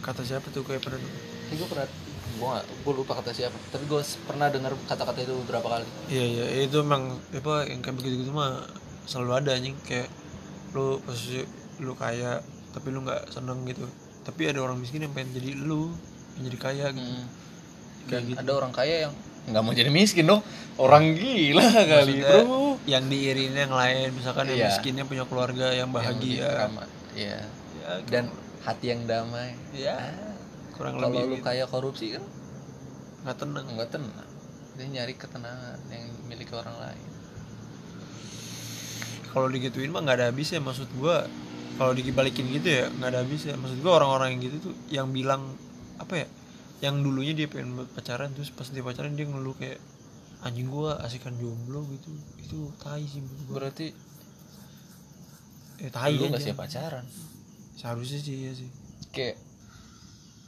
Kata 0.00 0.22
siapa 0.22 0.48
tuh 0.54 0.62
kayak 0.62 0.84
pernah? 0.84 1.00
Ini 1.00 1.54
gue 1.58 1.68
pernah 1.68 1.88
gue 2.34 2.48
gak, 2.50 2.66
gue 2.66 2.92
lupa 2.94 3.12
kata 3.20 3.30
siapa. 3.34 3.56
Tapi 3.72 3.84
gue 3.84 4.00
pernah 4.24 4.48
dengar 4.48 4.72
kata-kata 4.88 5.20
itu 5.20 5.34
beberapa 5.44 5.68
kali. 5.78 5.86
Iya 6.08 6.24
iya. 6.24 6.44
Itu 6.64 6.80
emang 6.86 7.18
apa 7.34 7.66
yang 7.68 7.80
kayak 7.82 7.96
begitu 7.98 8.24
gitu 8.24 8.32
mah 8.32 8.64
selalu 9.04 9.30
ada 9.42 9.50
anjing. 9.58 9.76
Kayak 9.84 10.08
lu 10.72 10.98
posisi 11.02 11.44
lu 11.78 11.94
kaya 11.94 12.38
tapi 12.70 12.90
lu 12.90 13.02
nggak 13.02 13.30
seneng 13.30 13.62
gitu. 13.64 13.86
Tapi 14.22 14.48
ada 14.48 14.60
orang 14.60 14.78
miskin 14.78 15.02
yang 15.02 15.12
pengen 15.12 15.34
jadi 15.34 15.50
lu 15.56 15.92
pengen 16.34 16.42
jadi 16.48 16.58
kaya 16.58 16.86
gitu. 16.90 17.02
Hmm. 17.04 17.26
kayak 18.04 18.10
dan 18.10 18.22
gitu. 18.28 18.38
ada 18.38 18.52
orang 18.54 18.72
kaya 18.72 18.94
yang 19.08 19.12
nggak 19.44 19.62
mau 19.62 19.72
jadi 19.72 19.90
miskin 19.90 20.24
dong. 20.24 20.42
Orang 20.74 21.14
gila 21.14 21.64
kali 21.70 22.18
Maksudnya, 22.18 22.42
bro. 22.42 22.74
yang 22.84 23.04
diirinnya 23.06 23.62
yang 23.64 23.74
lain 23.74 24.08
misalkan 24.12 24.44
yang 24.48 24.58
Iya. 24.58 24.68
miskinnya 24.68 25.04
punya 25.04 25.24
keluarga 25.24 25.70
yang 25.70 25.88
Yang 25.88 25.96
bahagia. 25.96 26.48
ramah. 26.58 26.86
Iya. 27.14 27.38
ya, 27.78 27.90
dan 28.08 28.24
hati 28.60 28.86
yang 28.88 29.04
damai. 29.04 29.54
Ya 29.70 29.94
Ah, 29.94 30.34
kurang 30.72 30.96
kalau 30.98 31.14
lebih 31.14 31.22
lu 31.26 31.36
gitu. 31.38 31.44
kaya 31.44 31.64
korupsi 31.64 32.06
kan? 32.12 32.24
Nggak 33.22 33.36
tenang. 33.38 33.66
Nggak 33.70 33.90
tenang. 33.90 34.28
Dia 34.74 34.86
nyari 34.90 35.14
ketenangan 35.14 35.78
yang 35.86 36.04
milik 36.26 36.50
orang 36.50 36.74
lain. 36.74 37.04
Kalau 39.28 39.46
digituin 39.48 39.90
mah 39.90 40.00
nggak 40.00 40.16
ada 40.16 40.26
habisnya 40.28 40.58
maksud 40.58 40.86
gua 40.94 41.26
kalau 41.74 41.92
dibalikin 41.94 42.46
gitu 42.54 42.68
ya 42.70 42.86
nggak 42.90 43.08
ada 43.10 43.18
habisnya. 43.22 43.54
Maksud 43.58 43.78
gua 43.82 44.02
orang-orang 44.02 44.36
yang 44.36 44.40
gitu 44.50 44.56
tuh 44.70 44.74
yang 44.90 45.08
bilang 45.10 45.54
apa 45.98 46.24
ya 46.24 46.26
yang 46.82 47.00
dulunya 47.00 47.32
dia 47.32 47.48
pengen 47.48 47.86
pacaran 47.94 48.34
terus 48.34 48.50
pas 48.50 48.68
dia 48.68 48.84
pacaran 48.84 49.14
dia 49.14 49.24
ngeluh 49.24 49.54
kayak 49.56 49.80
anjing 50.44 50.68
gua 50.70 51.00
asikan 51.02 51.34
jomblo 51.40 51.86
gitu. 51.90 52.10
Itu 52.42 52.58
tai 52.82 53.04
sih 53.06 53.22
gua. 53.48 53.62
Berarti 53.62 53.90
eh 55.82 55.90
tai 55.90 56.14
lu 56.14 56.30
siap 56.38 56.58
pacaran? 56.60 57.06
Seharusnya 57.74 58.22
sih 58.22 58.34
iya 58.46 58.52
sih. 58.54 58.70
Kayak 59.10 59.38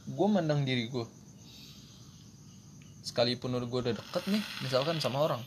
gue 0.07 0.29
mandang 0.31 0.63
diri 0.63 0.87
gue 0.87 1.03
sekalipun 3.03 3.59
udah 3.59 3.67
gue 3.67 3.81
udah 3.91 3.95
deket 3.99 4.23
nih 4.31 4.43
misalkan 4.63 5.03
sama 5.03 5.19
orang 5.19 5.43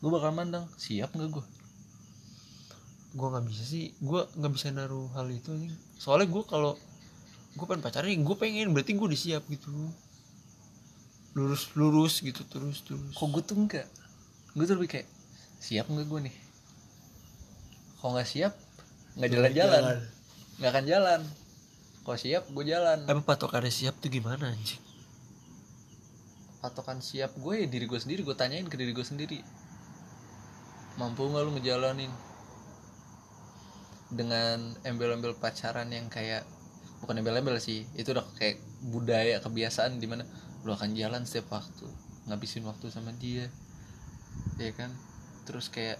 gue 0.00 0.08
bakal 0.08 0.32
mandang 0.32 0.64
siap 0.80 1.12
nggak 1.12 1.28
gue 1.28 1.44
gua 3.16 3.34
nggak 3.34 3.46
bisa 3.50 3.62
sih 3.66 3.90
gua 3.98 4.26
nggak 4.38 4.52
bisa 4.54 4.70
naruh 4.70 5.10
hal 5.18 5.26
itu 5.30 5.50
anjing. 5.50 5.74
Soalnya 5.98 6.30
gua 6.30 6.42
kalau 6.46 6.72
gua 7.58 7.66
pengen 7.66 7.82
pacaran 7.82 8.10
gue 8.10 8.36
pengen 8.38 8.70
berarti 8.70 8.94
gua 8.94 9.10
udah 9.10 9.20
siap 9.20 9.42
gitu. 9.50 9.70
Lurus 11.34 11.70
lurus 11.74 12.22
gitu 12.22 12.42
terus 12.46 12.82
terus. 12.82 13.14
Kok 13.14 13.28
gue 13.30 13.42
tuh 13.42 13.56
enggak 13.58 13.86
gue 14.50 14.66
tuh 14.66 14.74
lebih 14.74 14.90
kayak 14.98 15.08
siap 15.62 15.86
nggak 15.86 16.06
gue 16.10 16.20
nih? 16.26 16.36
Kalau 18.02 18.18
nggak 18.18 18.26
siap 18.26 18.52
nggak 19.14 19.30
jalan-jalan. 19.30 19.82
nggak 20.58 20.70
akan 20.74 20.84
jalan. 20.90 21.20
Kalau 22.02 22.18
siap 22.18 22.44
gue 22.50 22.64
jalan. 22.66 22.98
Emang 23.06 23.22
patokannya 23.22 23.70
siap 23.70 23.94
tuh 24.02 24.10
gimana 24.10 24.50
anjing? 24.50 24.82
patokan 26.60 27.00
siap 27.00 27.32
gue 27.40 27.64
ya 27.64 27.66
diri 27.66 27.88
gue 27.88 27.96
sendiri 27.96 28.20
gue 28.20 28.36
tanyain 28.36 28.68
ke 28.68 28.76
diri 28.76 28.92
gue 28.92 29.02
sendiri. 29.04 29.40
Mampu 31.00 31.24
nggak 31.24 31.42
lu 31.48 31.50
ngejalanin 31.56 32.12
dengan 34.10 34.74
embel-embel 34.82 35.38
pacaran 35.38 35.86
yang 35.94 36.10
kayak 36.10 36.42
bukan 37.00 37.22
embel-embel 37.22 37.56
sih 37.62 37.86
itu 37.94 38.10
udah 38.10 38.26
kayak 38.36 38.58
budaya 38.90 39.38
kebiasaan 39.38 40.02
di 40.02 40.06
mana 40.10 40.26
lu 40.66 40.74
akan 40.74 40.92
jalan 40.92 41.22
setiap 41.24 41.56
waktu 41.56 41.86
ngabisin 42.28 42.66
waktu 42.66 42.90
sama 42.92 43.14
dia 43.16 43.48
ya 44.60 44.74
kan? 44.76 44.92
Terus 45.48 45.72
kayak 45.72 45.96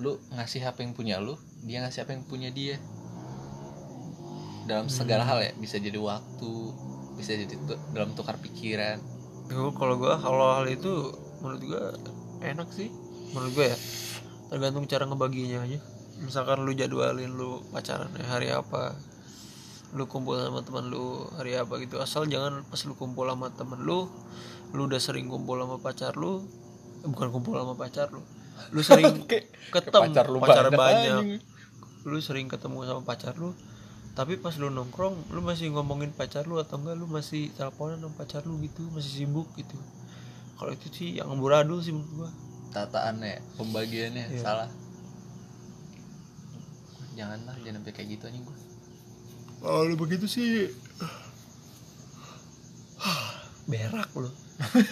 lu 0.00 0.16
ngasih 0.32 0.64
apa 0.66 0.82
yang 0.82 0.96
punya 0.96 1.20
lu 1.20 1.36
dia 1.62 1.84
ngasih 1.84 2.08
apa 2.08 2.16
yang 2.16 2.24
punya 2.26 2.48
dia. 2.50 2.80
Dalam 4.66 4.88
segala 4.88 5.26
hal 5.26 5.42
ya 5.42 5.52
bisa 5.58 5.76
jadi 5.78 5.98
waktu 5.98 6.52
bisa 7.18 7.36
jadi 7.36 7.54
tu- 7.54 7.82
dalam 7.92 8.16
tukar 8.16 8.40
pikiran. 8.40 8.98
Gue 9.46 9.70
kalau 9.76 10.00
gue 10.00 10.14
kalau 10.18 10.56
hal 10.56 10.66
itu 10.66 11.12
menurut 11.44 11.62
gue 11.62 11.84
enak 12.42 12.68
sih 12.72 12.88
menurut 13.36 13.52
gue 13.54 13.66
ya. 13.70 13.78
Tergantung 14.50 14.88
cara 14.88 15.04
ngebaginya 15.06 15.62
aja 15.62 15.91
misalkan 16.22 16.62
lu 16.62 16.72
jadwalin 16.72 17.30
lu 17.34 17.60
pacaran 17.74 18.08
hari 18.22 18.54
apa 18.54 18.94
lu 19.92 20.08
kumpul 20.08 20.40
sama 20.40 20.64
teman 20.64 20.88
lu 20.88 21.28
hari 21.36 21.52
apa 21.58 21.76
gitu. 21.84 22.00
Asal 22.00 22.24
jangan 22.24 22.64
pas 22.64 22.80
lu 22.88 22.96
kumpul 22.96 23.28
sama 23.28 23.52
temen 23.52 23.76
lu 23.82 24.08
lu 24.72 24.88
udah 24.88 24.96
sering 24.96 25.28
kumpul 25.28 25.60
sama 25.60 25.76
pacar 25.82 26.16
lu 26.16 26.40
eh, 27.04 27.08
bukan 27.10 27.28
kumpul 27.28 27.60
sama 27.60 27.76
pacar 27.76 28.08
lu. 28.08 28.24
Lu 28.72 28.80
sering 28.88 29.28
ketemu 29.68 30.02
pacar 30.08 30.26
lu 30.32 30.38
pacar 30.40 30.64
banyak 30.72 30.80
banyak. 30.80 31.40
lu 32.08 32.18
sering 32.18 32.48
ketemu 32.48 32.82
sama 32.88 33.02
pacar 33.04 33.36
lu 33.36 33.52
tapi 34.12 34.36
pas 34.36 34.52
lu 34.60 34.68
nongkrong 34.68 35.32
lu 35.32 35.40
masih 35.40 35.72
ngomongin 35.72 36.12
pacar 36.12 36.44
lu 36.44 36.60
atau 36.60 36.76
enggak 36.80 36.96
lu 37.00 37.08
masih 37.08 37.48
teleponan 37.56 38.00
sama 38.00 38.12
pacar 38.16 38.44
lu 38.48 38.56
gitu 38.64 38.84
masih 38.92 39.24
sibuk 39.24 39.48
gitu. 39.60 39.76
Kalau 40.56 40.72
itu 40.72 40.88
sih 40.92 41.08
yang 41.20 41.32
amburadul 41.32 41.80
sih 41.84 41.92
menurut 41.92 42.12
gua. 42.16 42.30
Tataannya 42.72 43.40
pembagiannya 43.60 44.24
Iya. 44.32 44.40
salah 44.40 44.68
janganlah 47.18 47.56
jangan 47.60 47.82
sampai 47.82 47.92
kayak 47.94 48.08
gitu 48.18 48.24
anjing 48.28 48.44
gue 48.44 48.58
kalau 49.62 49.86
lu 49.86 49.94
begitu 49.94 50.26
sih 50.26 50.74
berak 53.70 54.10
lu. 54.18 54.26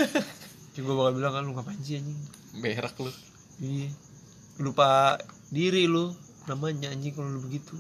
Juga 0.78 0.90
bakal 0.94 1.12
bilang 1.18 1.33
kan 1.35 1.42
lu 1.42 1.52
ngapain 1.59 1.83
sih 1.83 1.98
anjing? 1.98 2.18
Berak 2.62 2.94
lu. 3.02 3.11
Iya. 3.59 3.90
Lupa 4.62 5.18
diri 5.50 5.90
lu 5.90 6.14
namanya 6.46 6.94
anjing 6.94 7.18
kalau 7.18 7.35
lu 7.35 7.42
begitu. 7.42 7.74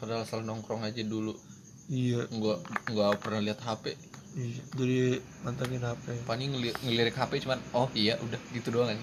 Padahal 0.00 0.24
selalu 0.24 0.48
nongkrong 0.48 0.88
aja 0.88 1.04
dulu. 1.04 1.36
Iya. 1.92 2.24
Nggak 2.32 2.58
nggak 2.88 3.12
pernah 3.20 3.40
lihat 3.44 3.60
HP 3.60 3.92
iya. 4.38 4.62
jadi 4.78 5.18
mantengin 5.42 5.82
HP 5.82 6.22
paling 6.26 6.54
ngeli- 6.54 6.78
ngelirik 6.86 7.16
HP 7.18 7.42
cuman 7.42 7.58
oh 7.74 7.90
iya 7.96 8.14
udah 8.20 8.40
gitu 8.54 8.70
doang 8.70 8.94
kan 8.94 8.98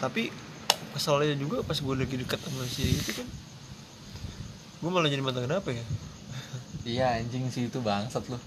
tapi 0.00 0.32
kesalnya 0.96 1.36
juga 1.36 1.60
pas 1.60 1.76
gue 1.76 1.94
lagi 1.94 2.16
deket 2.16 2.40
sama 2.40 2.64
si 2.64 2.84
itu 2.88 3.12
kan 3.12 3.28
gue 4.80 4.88
malah 4.88 5.12
jadi 5.12 5.20
mantan 5.20 5.44
kenapa 5.44 5.76
ya? 5.76 5.84
Iya 6.88 7.06
anjing 7.20 7.52
sih 7.52 7.68
itu 7.68 7.84
bangsat 7.84 8.24
lu. 8.32 8.40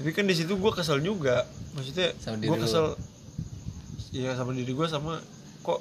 Tapi 0.00 0.10
kan 0.16 0.24
di 0.24 0.32
situ 0.32 0.56
gue 0.56 0.72
kesel 0.72 1.04
juga. 1.04 1.44
Maksudnya 1.76 2.16
gue 2.40 2.56
lu. 2.56 2.64
kesel. 2.64 2.96
Iya 4.16 4.32
sama 4.38 4.56
diri 4.56 4.72
gue 4.72 4.86
sama 4.88 5.20
kok 5.60 5.80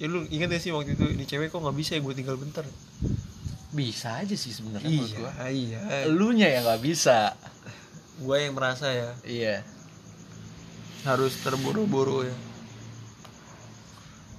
ya 0.00 0.06
lu 0.08 0.24
ingat 0.32 0.50
ya 0.50 0.58
sih 0.58 0.70
waktu 0.72 0.96
itu 0.96 1.04
ini 1.12 1.24
cewek 1.28 1.52
kok 1.52 1.60
nggak 1.60 1.76
bisa 1.76 1.98
ya 1.98 2.00
gue 2.00 2.14
tinggal 2.16 2.40
bentar? 2.40 2.64
Bisa 3.74 4.22
aja 4.22 4.36
sih 4.38 4.54
sebenarnya 4.54 4.88
iya 4.88 5.04
gua. 5.18 5.32
iya. 5.50 5.80
Elunya 6.08 6.48
yang 6.48 6.64
nggak 6.64 6.82
bisa. 6.82 7.36
Gue 8.22 8.48
yang 8.48 8.56
merasa 8.56 8.88
ya. 8.94 9.10
Iya. 9.26 9.56
Harus 11.04 11.36
terburu-buru 11.44 12.24
ya. 12.24 12.36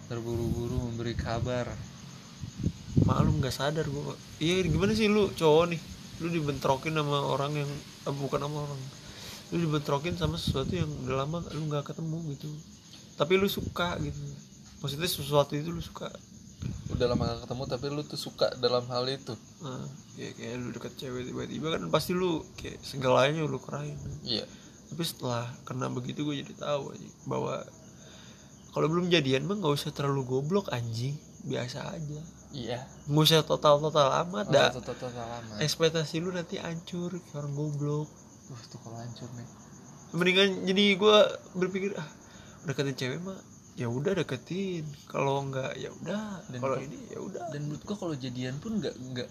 Terburu-buru 0.09 0.89
memberi 0.89 1.13
kabar 1.13 1.69
maklum 3.03 3.43
nggak 3.43 3.51
sadar 3.51 3.83
gue 3.83 4.15
iya 4.39 4.63
gimana 4.63 4.95
sih 4.95 5.11
lu 5.11 5.27
cowok 5.35 5.75
nih? 5.75 5.81
Lu 6.23 6.31
dibentrokin 6.31 6.95
sama 6.95 7.27
orang 7.27 7.51
yang 7.59 7.71
eh, 8.07 8.15
bukan 8.15 8.39
sama 8.39 8.63
orang. 8.63 8.81
Lu 9.51 9.55
dibentrokin 9.59 10.15
sama 10.15 10.39
sesuatu 10.39 10.71
yang 10.71 10.87
udah 11.03 11.27
lama 11.27 11.43
lu 11.51 11.67
nggak 11.67 11.91
ketemu 11.91 12.17
gitu. 12.39 12.47
Tapi 13.19 13.35
lu 13.35 13.51
suka 13.51 13.99
gitu. 13.99 14.19
Maksudnya 14.79 15.09
sesuatu 15.11 15.59
itu 15.59 15.75
lu 15.75 15.83
suka. 15.83 16.07
Udah 16.95 17.11
lama 17.11 17.29
gak 17.29 17.45
ketemu 17.45 17.63
tapi 17.67 17.85
lu 17.93 18.01
tuh 18.07 18.17
suka 18.17 18.47
dalam 18.57 18.87
hal 18.89 19.05
itu. 19.11 19.35
Nah, 19.61 19.85
ya 20.15 20.31
kayak 20.33 20.55
lu 20.57 20.67
deket 20.73 20.93
cewek 20.97 21.29
tiba-tiba 21.29 21.67
kan 21.75 21.81
pasti 21.91 22.15
lu 22.15 22.41
kayak 22.57 22.79
segalanya 22.81 23.45
lu 23.45 23.59
kerain 23.61 23.93
iya. 24.25 24.47
Tapi 24.89 25.03
setelah 25.05 25.45
kena 25.67 25.91
begitu 25.91 26.25
gue 26.25 26.41
jadi 26.41 26.55
tahu 26.57 26.95
aja 26.95 27.09
bahwa 27.27 27.61
kalau 28.71 28.87
belum 28.89 29.11
jadian 29.13 29.45
mah 29.45 29.59
nggak 29.59 29.75
usah 29.77 29.91
terlalu 29.91 30.25
goblok 30.25 30.71
anjing. 30.71 31.13
Biasa 31.45 31.93
aja 31.93 32.21
iya. 32.51 32.85
Nggak 33.09 33.23
usah 33.25 33.41
total 33.45 33.79
total 33.79 34.07
amat 34.25 34.45
dah. 34.51 34.69
Total 34.73 34.95
total 34.97 35.25
lama 35.25 35.53
ekspektasi 35.61 36.21
lu 36.21 36.29
nanti 36.33 36.59
hancur 36.61 37.17
orang 37.33 37.53
goblok. 37.53 38.09
Wah, 38.51 38.61
tuh 38.69 38.79
kalau 38.83 38.97
hancur 39.01 39.29
nih. 39.37 39.47
Mendingan 40.15 40.49
jadi 40.69 40.83
gue 40.95 41.17
berpikir 41.57 41.91
ah 41.97 42.07
deketin 42.65 42.95
cewek 42.95 43.19
mah 43.21 43.39
ya 43.75 43.87
udah 43.89 44.13
deketin. 44.15 44.85
Kalau 45.07 45.41
enggak 45.41 45.73
ya 45.79 45.89
udah. 45.89 46.43
Dan 46.51 46.59
kalau 46.61 46.77
ini 46.77 46.97
ya 47.09 47.19
udah. 47.21 47.49
dan 47.51 47.59
menurut 47.67 47.83
gua 47.83 47.97
kalau 47.97 48.15
jadian 48.15 48.55
pun 48.61 48.79
nggak 48.79 48.95
nggak 48.95 49.29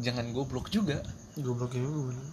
jangan 0.00 0.30
goblok 0.32 0.70
juga. 0.70 1.02
Gobloknya 1.38 1.82
gimana 1.84 2.24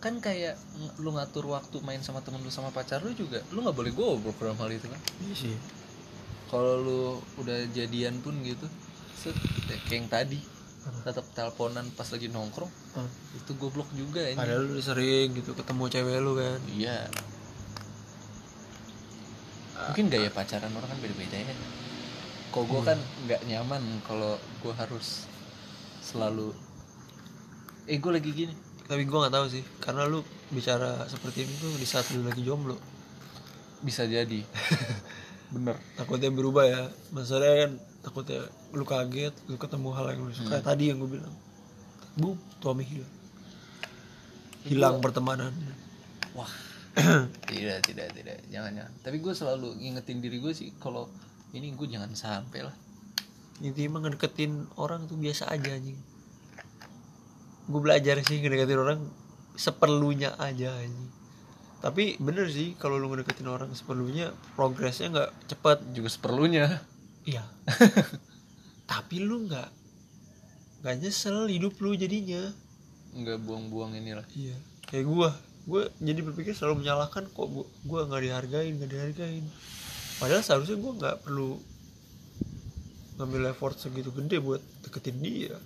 kan 0.00 0.16
kayak 0.16 0.56
lu 0.96 1.12
ngatur 1.12 1.44
waktu 1.44 1.76
main 1.84 2.00
sama 2.00 2.24
temen 2.24 2.40
lu 2.40 2.48
sama 2.48 2.72
pacar 2.72 3.04
lu 3.04 3.12
juga 3.12 3.44
lu 3.52 3.60
nggak 3.60 3.76
boleh 3.76 3.92
goblok 3.92 4.32
dalam 4.40 4.56
hal 4.56 4.72
itu 4.72 4.88
kan? 4.88 5.00
Iya 5.28 5.34
sih. 5.36 5.56
Kalau 6.48 6.80
lu 6.80 7.00
udah 7.36 7.68
jadian 7.76 8.18
pun 8.24 8.40
gitu 8.40 8.64
set, 9.20 9.36
kayak 9.68 9.84
yang 9.92 10.08
tadi. 10.08 10.40
Tetap 11.04 11.28
teleponan 11.36 11.84
pas 11.92 12.08
lagi 12.08 12.32
nongkrong. 12.32 12.72
Ah. 12.96 13.06
itu 13.38 13.54
goblok 13.54 13.86
juga 13.94 14.26
ini 14.26 14.34
padahal 14.34 14.66
lu 14.66 14.82
sering 14.82 15.30
gitu 15.36 15.54
ketemu 15.54 15.84
cewek 15.92 16.16
lu 16.24 16.32
kan? 16.34 16.58
Iya. 16.72 17.06
Mungkin 19.92 20.06
gaya 20.10 20.30
pacaran 20.32 20.72
orang 20.72 20.88
kan 20.90 20.98
beda-beda 20.98 21.36
ya. 21.38 21.54
Kok 22.50 22.64
gue 22.66 22.80
kan 22.82 22.98
nggak 23.28 23.46
nyaman 23.46 23.82
kalau 24.08 24.34
gue 24.64 24.72
harus 24.74 25.30
selalu 26.02 26.50
eh 27.86 28.00
gue 28.00 28.10
lagi 28.10 28.30
gini. 28.34 28.54
Tapi 28.90 29.06
gue 29.06 29.18
nggak 29.22 29.34
tahu 29.36 29.46
sih 29.46 29.62
karena 29.78 30.08
lu 30.10 30.24
bicara 30.50 31.06
seperti 31.06 31.46
ini 31.46 31.54
tuh 31.60 31.70
di 31.78 31.86
saat 31.86 32.10
lu 32.10 32.26
lagi 32.26 32.42
jomblo. 32.42 32.74
Bisa 33.86 34.02
jadi. 34.08 34.42
Bener. 35.54 35.78
Takutnya 35.94 36.34
berubah 36.34 36.66
ya. 36.66 36.82
Masalahnya 37.14 37.56
kan 37.68 37.72
takutnya 38.00 38.48
lu 38.72 38.84
kaget 38.84 39.34
lu 39.48 39.56
ketemu 39.60 39.88
hal 39.92 40.06
yang 40.12 40.20
lu 40.24 40.32
suka. 40.32 40.58
Hmm. 40.60 40.64
tadi 40.64 40.88
yang 40.88 40.98
gue 41.00 41.20
bilang. 41.20 41.34
Bu 42.16 42.34
Tommy 42.58 42.84
hilang. 42.84 43.14
Hilang 44.64 44.96
pertemanan. 45.00 45.52
Wah. 46.36 46.50
Tidak 47.46 47.86
tidak 47.86 48.10
tidak. 48.18 48.42
Jangan 48.50 48.74
jangan. 48.74 48.92
Tapi 49.06 49.22
gue 49.22 49.30
selalu 49.30 49.78
ngingetin 49.78 50.18
diri 50.18 50.42
gue 50.42 50.50
sih 50.50 50.74
kalau 50.82 51.06
ini 51.54 51.70
gue 51.70 51.86
jangan 51.86 52.10
sampai 52.18 52.66
lah. 52.66 52.74
Intinya 53.62 53.96
mah 53.96 54.10
ngedeketin 54.10 54.66
orang 54.74 55.06
tuh 55.06 55.14
biasa 55.14 55.54
aja 55.54 55.70
anjing. 55.70 55.96
Gue 57.70 57.80
belajar 57.80 58.18
sih 58.26 58.42
ngedeketin 58.42 58.80
orang 58.82 59.00
seperlunya 59.54 60.34
aja 60.34 60.82
anjing. 60.82 61.10
Tapi 61.80 62.18
bener 62.18 62.50
sih 62.50 62.74
kalau 62.74 62.98
lu 62.98 63.06
ngedeketin 63.06 63.48
orang 63.48 63.70
seperlunya 63.72 64.34
progresnya 64.58 65.14
nggak 65.14 65.30
cepet. 65.46 65.78
Juga 65.94 66.08
seperlunya 66.10 66.66
iya. 67.28 67.44
Tapi 68.90 69.22
lu 69.22 69.46
nggak 69.46 69.68
nggak 70.80 70.94
nyesel 71.00 71.46
hidup 71.46 71.76
lu 71.78 71.92
jadinya. 71.94 72.40
Nggak 73.12 73.38
buang-buang 73.44 73.96
inilah. 73.96 74.24
Iya. 74.32 74.56
Kayak 74.88 75.06
gua 75.06 75.30
gue 75.68 75.86
jadi 76.00 76.24
berpikir 76.24 76.56
selalu 76.56 76.82
menyalahkan 76.82 77.28
kok 77.30 77.46
gua 77.46 77.68
gua 77.84 78.00
nggak 78.08 78.22
dihargain 78.24 78.72
nggak 78.80 78.90
dihargain. 78.90 79.44
Padahal 80.18 80.42
seharusnya 80.42 80.76
gua 80.80 80.92
nggak 80.96 81.16
perlu 81.22 81.60
ngambil 83.20 83.52
effort 83.52 83.76
segitu 83.76 84.08
gede 84.10 84.40
buat 84.40 84.62
deketin 84.82 85.20
dia. 85.20 85.56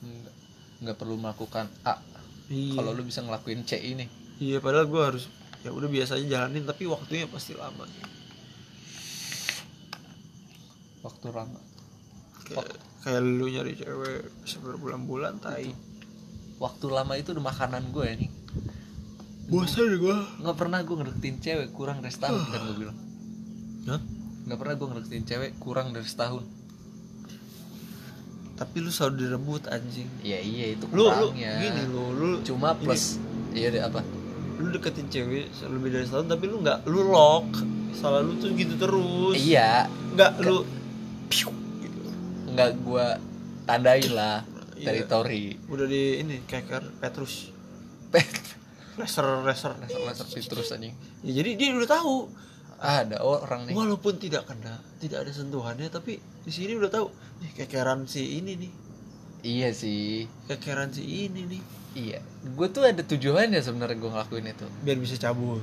Nggak 0.00 0.34
nggak 0.82 0.96
perlu 0.96 1.14
melakukan 1.20 1.68
A. 1.84 2.00
Iya. 2.48 2.80
Kalau 2.80 2.90
lu 2.96 3.04
bisa 3.04 3.20
ngelakuin 3.20 3.62
C 3.68 3.78
ini. 3.78 4.08
Iya 4.40 4.58
padahal 4.58 4.88
gua 4.88 5.12
harus 5.12 5.28
ya 5.64 5.72
udah 5.72 5.88
biasa 5.88 6.20
aja 6.20 6.26
jalanin 6.28 6.68
tapi 6.68 6.84
waktunya 6.84 7.24
pasti 7.24 7.56
lama 7.56 7.88
waktu 11.04 11.26
lama 11.30 11.60
kayak, 12.48 12.66
kayak 13.04 13.20
lu 13.20 13.46
nyari 13.52 13.76
cewek 13.76 14.32
berbulan-bulan 14.64 15.38
tai. 15.38 15.70
Waktu 16.54 16.86
lama 16.88 17.18
itu 17.18 17.36
udah 17.36 17.44
makanan 17.44 17.92
gue 17.92 18.08
nih 18.24 18.30
bosan 19.48 19.92
deh 19.92 20.00
gua. 20.00 20.24
Nggak 20.40 20.56
pernah 20.56 20.78
gue 20.80 20.96
ngedeketin 20.96 21.36
cewek 21.40 21.68
kurang 21.76 22.00
dari 22.00 22.14
setahun 22.14 22.42
kan 22.48 22.60
gue 22.64 22.76
bilang. 22.80 22.98
Hah? 23.84 24.00
nggak 24.44 24.58
pernah 24.60 24.74
gue 24.76 24.86
ngedeketin 24.92 25.24
cewek 25.24 25.50
kurang 25.60 25.86
dari 25.92 26.08
setahun. 26.08 26.44
Tapi 28.54 28.76
lu 28.80 28.90
selalu 28.92 29.14
direbut 29.20 29.62
anjing. 29.68 30.08
Iya 30.24 30.38
iya 30.40 30.66
itu 30.78 30.84
lu 30.92 31.04
lu 31.04 31.04
kurangnya. 31.10 31.52
gini 31.60 31.82
lu 31.90 32.04
lu 32.14 32.28
cuma 32.46 32.72
plus 32.76 33.18
iya 33.52 33.68
deh 33.70 33.82
apa? 33.82 34.00
lu 34.54 34.70
deketin 34.70 35.10
cewek 35.10 35.50
lebih 35.66 35.90
dari 35.90 36.06
setahun 36.06 36.28
tapi 36.30 36.44
lu 36.48 36.64
nggak 36.64 36.88
lu 36.88 37.00
lock. 37.12 37.48
Salah 37.94 38.24
lu 38.24 38.36
tuh 38.40 38.52
gitu 38.56 38.74
terus. 38.80 39.36
Iya. 39.36 39.90
Nggak 40.16 40.30
lu 40.40 40.64
piu, 41.34 41.50
gitu. 41.82 42.00
nggak 42.54 42.70
gue 42.78 43.06
tandain 43.66 44.12
lah 44.14 44.46
Iya. 44.74 44.86
teritori. 44.90 45.56
Udah 45.70 45.86
di 45.86 46.20
ini 46.20 46.42
keker 46.44 47.00
Petrus. 47.00 47.50
Pet 48.12 48.26
laser 48.94 49.42
laser 49.42 49.74
laser 49.80 50.00
laser 50.06 50.26
terus 50.26 50.70
anjing. 50.70 50.94
Ya, 51.24 51.42
jadi 51.42 51.50
dia 51.58 51.68
udah 51.74 51.90
tahu. 51.90 52.16
Ada 52.84 53.22
orang 53.22 53.70
nih. 53.70 53.74
Walaupun 53.74 54.20
tidak 54.20 54.44
kena 54.50 54.76
tidak 55.00 55.24
ada 55.24 55.32
sentuhannya 55.32 55.88
tapi 55.88 56.20
di 56.20 56.52
sini 56.52 56.76
udah 56.76 56.90
tahu. 56.90 57.06
Nih 57.40 57.50
kekeran 57.54 58.04
si 58.04 58.38
ini 58.42 58.58
nih. 58.60 58.72
Iya 59.44 59.70
sih. 59.72 60.26
Kekeran 60.50 60.92
si 60.92 61.02
ini 61.02 61.48
nih. 61.48 61.62
Iya. 61.94 62.18
Gue 62.52 62.68
tuh 62.68 62.84
ada 62.84 63.00
tujuannya 63.00 63.62
sebenarnya 63.62 63.96
gue 63.98 64.10
ngelakuin 64.10 64.46
itu. 64.50 64.66
Biar 64.82 64.98
bisa 64.98 65.16
cabut 65.16 65.62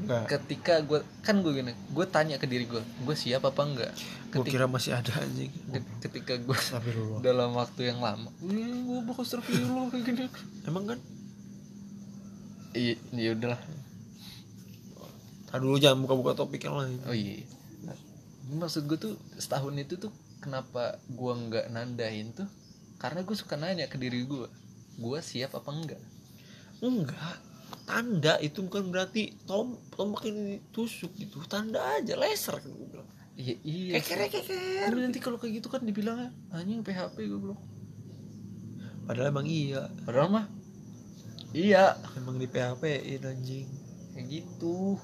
enggak 0.00 0.24
ketika 0.28 0.80
gue 0.80 1.00
kan 1.20 1.40
gue 1.44 1.52
gini 1.52 1.72
gue 1.72 2.06
tanya 2.08 2.36
ke 2.40 2.46
diri 2.48 2.64
gue 2.64 2.80
gue 2.80 3.16
siap 3.16 3.44
apa 3.44 3.62
enggak? 3.64 3.92
Ketika, 4.32 4.48
kira 4.48 4.64
masih 4.64 4.96
ada 4.96 5.12
anjing. 5.20 5.52
Ketika 6.00 6.40
gue 6.40 6.56
dalam 7.26 7.52
waktu 7.52 7.92
yang 7.92 8.00
lama 8.00 8.32
"Ih, 8.40 8.80
gue 8.88 8.98
bakal 9.04 9.28
astagfirullah 9.28 9.92
kayak 9.92 10.04
gini. 10.08 10.24
Emang 10.64 10.88
kan? 10.88 10.98
Iya 12.72 12.96
ya 13.12 13.36
udahlah. 13.36 13.60
Dulu 15.52 15.76
jangan 15.76 16.00
buka-buka 16.00 16.32
topik 16.32 16.64
yang 16.64 16.80
lain. 16.80 16.96
Oh 17.04 17.12
iya. 17.12 17.44
Maksud 18.56 18.88
gue 18.88 18.96
tuh 18.96 19.14
setahun 19.36 19.76
itu 19.76 20.00
tuh 20.00 20.08
kenapa 20.40 20.96
gue 21.12 21.32
nggak 21.32 21.68
nandain 21.68 22.32
tuh? 22.32 22.48
Karena 22.96 23.20
gue 23.20 23.36
suka 23.36 23.60
nanya 23.60 23.84
ke 23.92 24.00
diri 24.00 24.24
gue 24.24 24.48
gue 24.96 25.18
siap 25.20 25.52
apa 25.60 25.68
enggak? 25.68 26.00
Enggak 26.80 27.51
tanda 27.92 28.40
itu 28.40 28.64
bukan 28.64 28.88
berarti 28.88 29.36
tom 29.44 29.76
tombak 29.92 30.24
ini 30.24 30.56
ditusuk 30.56 31.12
gitu. 31.20 31.44
Tanda 31.44 32.00
aja 32.00 32.16
laser 32.16 32.56
kan 32.56 32.72
gue 32.72 32.88
bilang. 32.88 33.08
Iya 33.36 33.54
iya 33.60 34.00
keker 34.00 34.32
keker. 34.32 34.88
Nanti 34.96 35.20
kalau 35.20 35.36
kayak 35.36 35.60
gitu 35.60 35.68
kan 35.68 35.84
dibilangnya 35.84 36.32
anjing 36.56 36.80
PHP 36.80 37.28
gue 37.28 37.36
bilang. 37.36 37.60
Padahal 39.04 39.28
emang 39.28 39.44
iya. 39.44 39.92
Padahal 40.08 40.32
mah 40.32 40.46
iya. 41.52 42.00
Emang 42.16 42.40
di 42.40 42.48
PHP 42.48 42.82
in 43.12 43.28
anjing. 43.28 43.68
Kayak 44.16 44.26
gitu. 44.40 44.96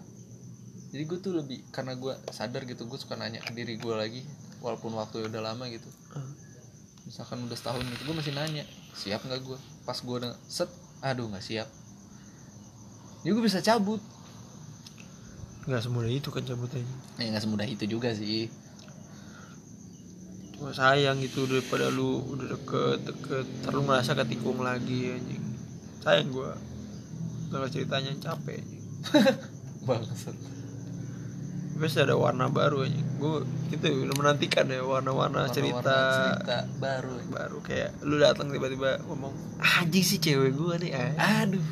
Jadi 0.88 1.02
gue 1.04 1.18
tuh 1.20 1.32
lebih 1.36 1.68
karena 1.68 1.92
gue 1.92 2.16
sadar 2.32 2.64
gitu 2.64 2.88
gue 2.88 2.96
suka 2.96 3.20
nanya 3.20 3.44
ke 3.44 3.52
diri 3.52 3.76
gue 3.76 3.92
lagi 3.92 4.24
walaupun 4.64 4.96
waktu 4.96 5.28
udah 5.28 5.44
lama 5.44 5.68
gitu. 5.68 5.92
Misalkan 7.04 7.44
udah 7.44 7.56
setahun 7.56 7.84
gitu 7.84 8.08
gue 8.08 8.16
masih 8.16 8.32
nanya 8.32 8.64
siap 8.96 9.20
nggak 9.28 9.44
gue 9.44 9.60
pas 9.84 10.00
gue 10.00 10.16
udah 10.24 10.32
set. 10.48 10.72
Aduh 11.04 11.28
nggak 11.28 11.44
siap 11.44 11.68
ya 13.22 13.30
gue 13.30 13.42
bisa 13.42 13.58
cabut. 13.58 13.98
Nggak 15.68 15.84
semudah 15.84 16.08
itu 16.08 16.28
kan 16.32 16.42
cabutannya 16.42 16.88
ya 17.20 17.28
nggak 17.34 17.44
semudah 17.44 17.66
itu 17.68 17.84
juga 17.84 18.14
sih. 18.14 18.48
Cuma 20.56 20.74
sayang 20.74 21.22
gitu 21.22 21.46
daripada 21.46 21.86
lu 21.92 22.24
udah 22.24 22.56
deket 22.56 22.98
deket 23.04 23.46
terus 23.62 23.82
merasa 23.84 24.16
ketikung 24.16 24.58
lagi 24.64 25.12
anjing. 25.14 25.44
Sayang 26.02 26.32
gua. 26.32 26.56
Kalau 27.48 27.68
ceritanya 27.68 28.12
capek 28.18 28.58
anjing. 28.58 28.84
bangsat. 29.86 30.36
Pasti 31.78 32.02
ada 32.02 32.18
warna 32.18 32.50
baru 32.50 32.82
aja 32.82 32.98
gue 32.98 33.38
gitu 33.70 33.86
menantikan 34.18 34.66
ya 34.66 34.82
warna-warna 34.82 35.46
Warna-warna 35.46 35.54
cerita. 35.54 35.98
cerita 36.34 36.58
baru 36.82 37.14
baru 37.30 37.58
kayak 37.62 38.02
lu 38.02 38.18
datang 38.18 38.50
tiba-tiba 38.50 38.98
ngomong 39.06 39.30
anjing 39.62 40.02
sih 40.02 40.18
cewek 40.18 40.58
gue 40.58 40.74
nih 40.82 40.90
ah." 40.98 41.46
aduh 41.46 41.62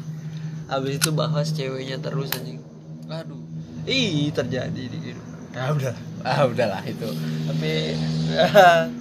habis 0.66 0.98
itu 0.98 1.10
bahas 1.14 1.50
ceweknya 1.50 1.98
terus 1.98 2.30
anjing. 2.34 2.60
Aduh. 3.06 3.38
Ih 3.86 4.34
terjadi 4.34 4.82
di 4.90 4.98
kehidupan 4.98 5.54
ya 5.54 5.70
udah. 5.72 5.94
Ah 6.26 6.42
udahlah 6.44 6.82
itu. 6.82 7.06
Tapi 7.46 7.72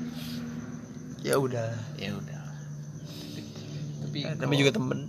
ya 1.27 1.35
udah. 1.41 1.69
Ya 1.97 2.11
udah. 2.13 2.41
Tapi 4.05 4.17
Eh, 4.23 4.33
namanya 4.37 4.59
juga 4.61 4.73
temen. 4.77 4.99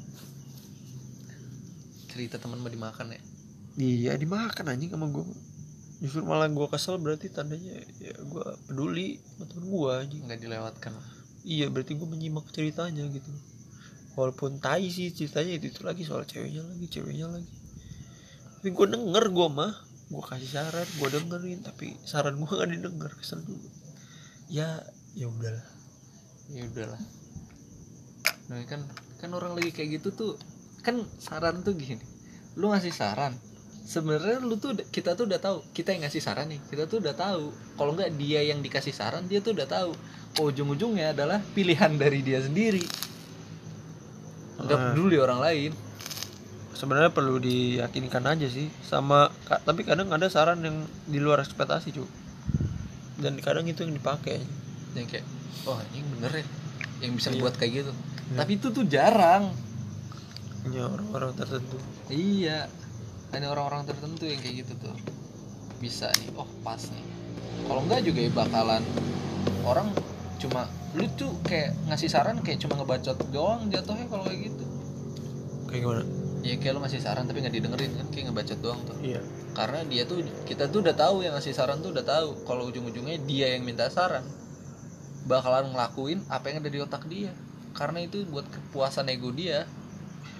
Cerita 2.08 2.40
teman 2.40 2.58
mau 2.58 2.72
dimakan 2.72 3.12
ya? 3.12 3.20
Iya 3.76 4.12
dimakan 4.16 4.72
anjing 4.72 4.88
sama 4.88 5.12
gue 5.12 5.24
justru 5.96 6.20
malah 6.24 6.48
gue 6.48 6.68
kesel 6.68 7.00
berarti 7.00 7.32
tandanya 7.32 7.80
ya 8.00 8.12
gue 8.16 8.46
peduli 8.64 9.20
sama 9.36 9.44
temen 9.52 9.64
gue 9.68 9.92
anjing. 9.92 10.22
Nggak 10.24 10.40
dilewatkan. 10.40 10.92
Iya 11.44 11.68
berarti 11.68 11.92
gue 11.94 12.08
menyimak 12.08 12.48
ceritanya 12.50 13.04
gitu 13.12 13.28
walaupun 14.16 14.58
tai 14.58 14.88
sih 14.88 15.12
ceritanya 15.12 15.60
itu, 15.60 15.70
itu 15.70 15.80
lagi 15.84 16.02
soal 16.02 16.24
ceweknya 16.24 16.64
lagi 16.64 16.88
ceweknya 16.88 17.28
lagi. 17.28 17.52
Tapi 18.58 18.68
gue 18.72 18.86
denger 18.88 19.24
gue 19.28 19.48
mah 19.52 19.72
gue 20.06 20.22
kasih 20.22 20.50
saran 20.50 20.86
gue 20.86 21.08
dengerin 21.12 21.60
tapi 21.66 21.98
saran 22.06 22.38
gue 22.38 22.46
gak 22.46 22.70
didengar 22.70 23.10
kesel 23.10 23.42
juga 23.44 23.68
ya 24.48 24.80
ya 25.12 25.28
udahlah. 25.28 25.68
Ya 26.48 26.62
udahlah. 26.64 27.02
Nah 28.48 28.64
kan 28.64 28.80
kan 29.20 29.30
orang 29.36 29.60
lagi 29.60 29.70
kayak 29.76 30.00
gitu 30.00 30.08
tuh 30.16 30.32
kan 30.80 31.04
saran 31.20 31.60
tuh 31.60 31.76
gini. 31.76 32.00
Lu 32.56 32.72
ngasih 32.72 32.96
saran 32.96 33.36
sebenarnya 33.86 34.42
lu 34.42 34.56
tuh 34.56 34.74
kita 34.90 35.14
tuh 35.14 35.30
udah 35.30 35.38
tahu 35.38 35.62
kita 35.70 35.94
yang 35.94 36.08
ngasih 36.08 36.24
saran 36.24 36.50
nih 36.50 36.60
kita 36.72 36.88
tuh 36.88 37.04
udah 37.04 37.12
tahu. 37.12 37.52
Kalau 37.76 37.92
nggak 37.92 38.16
dia 38.16 38.40
yang 38.48 38.64
dikasih 38.64 38.96
saran 38.96 39.28
dia 39.28 39.44
tuh 39.44 39.52
udah 39.52 39.68
tahu. 39.68 39.92
Oh, 40.36 40.52
ujung-ujungnya 40.52 41.12
adalah 41.16 41.40
pilihan 41.52 41.96
dari 41.96 42.20
dia 42.20 42.40
sendiri 42.44 42.84
nggak 44.58 44.72
Ah. 44.72 44.84
peduli 44.90 45.16
orang 45.16 45.40
lain 45.40 45.72
sebenarnya 46.72 47.08
perlu 47.08 47.36
diyakinkan 47.36 48.24
aja 48.26 48.46
sih 48.46 48.68
sama 48.80 49.32
tapi 49.64 49.80
kadang 49.82 50.08
ada 50.08 50.26
saran 50.26 50.60
yang 50.60 50.76
di 51.04 51.16
luar 51.16 51.40
ekspektasi 51.40 51.88
cuy 51.90 52.08
dan 53.16 53.36
kadang 53.38 53.64
itu 53.64 53.80
yang 53.80 53.92
dipakai 53.92 54.44
yang 54.92 55.06
kayak 55.06 55.24
oh 55.64 55.80
ini 55.90 56.04
bener 56.16 56.32
ya 56.34 56.44
yang 57.00 57.12
bisa 57.12 57.28
Iya. 57.30 57.40
buat 57.40 57.54
kayak 57.54 57.72
gitu 57.78 57.92
Iya. 57.92 58.36
tapi 58.36 58.50
itu 58.54 58.68
tuh 58.70 58.84
jarang 58.84 59.52
ya 60.66 60.84
orang-orang 60.84 61.32
tertentu 61.32 61.78
Iya, 62.06 62.66
hanya 63.30 63.50
orang-orang 63.50 63.82
tertentu 63.84 64.24
yang 64.24 64.38
kayak 64.38 64.62
gitu 64.62 64.72
tuh 64.80 64.94
bisa 65.76 66.06
nih. 66.14 66.30
Oh 66.34 66.46
pas 66.60 66.78
nih. 66.78 67.02
Kalau 67.62 67.82
enggak 67.82 68.00
juga 68.00 68.20
ya 68.20 68.30
bakalan 68.32 68.82
orang 69.62 69.90
cuma 70.36 70.68
lu 70.96 71.08
tuh 71.16 71.32
kayak 71.44 71.72
ngasih 71.88 72.08
saran 72.12 72.40
kayak 72.44 72.60
cuma 72.60 72.76
ngebacot 72.76 73.16
doang 73.32 73.68
jatuhnya 73.72 74.06
kalau 74.08 74.24
kayak 74.28 74.52
gitu. 74.52 74.64
kayak 75.68 75.82
gimana 75.84 76.04
Ya 76.46 76.54
kayak 76.62 76.78
lu 76.78 76.80
ngasih 76.86 77.02
saran 77.02 77.26
tapi 77.26 77.42
nggak 77.42 77.58
didengerin 77.58 77.90
kan 77.98 78.06
kayak 78.14 78.24
ngebacot 78.30 78.58
doang 78.62 78.78
tuh. 78.86 78.94
iya 79.02 79.18
Karena 79.50 79.82
dia 79.82 80.06
tuh 80.06 80.22
kita 80.46 80.70
tuh 80.70 80.78
udah 80.78 80.94
tahu 80.94 81.26
yang 81.26 81.34
ngasih 81.34 81.50
saran 81.50 81.82
tuh 81.82 81.90
udah 81.90 82.06
tahu 82.06 82.46
kalau 82.46 82.70
ujung-ujungnya 82.70 83.18
dia 83.26 83.58
yang 83.58 83.66
minta 83.66 83.90
saran 83.90 84.22
bakalan 85.26 85.74
ngelakuin 85.74 86.22
apa 86.30 86.46
yang 86.54 86.62
ada 86.62 86.70
di 86.70 86.78
otak 86.78 87.02
dia. 87.10 87.34
Karena 87.74 87.98
itu 88.06 88.22
buat 88.30 88.46
kepuasan 88.46 89.10
ego 89.10 89.34
dia. 89.34 89.66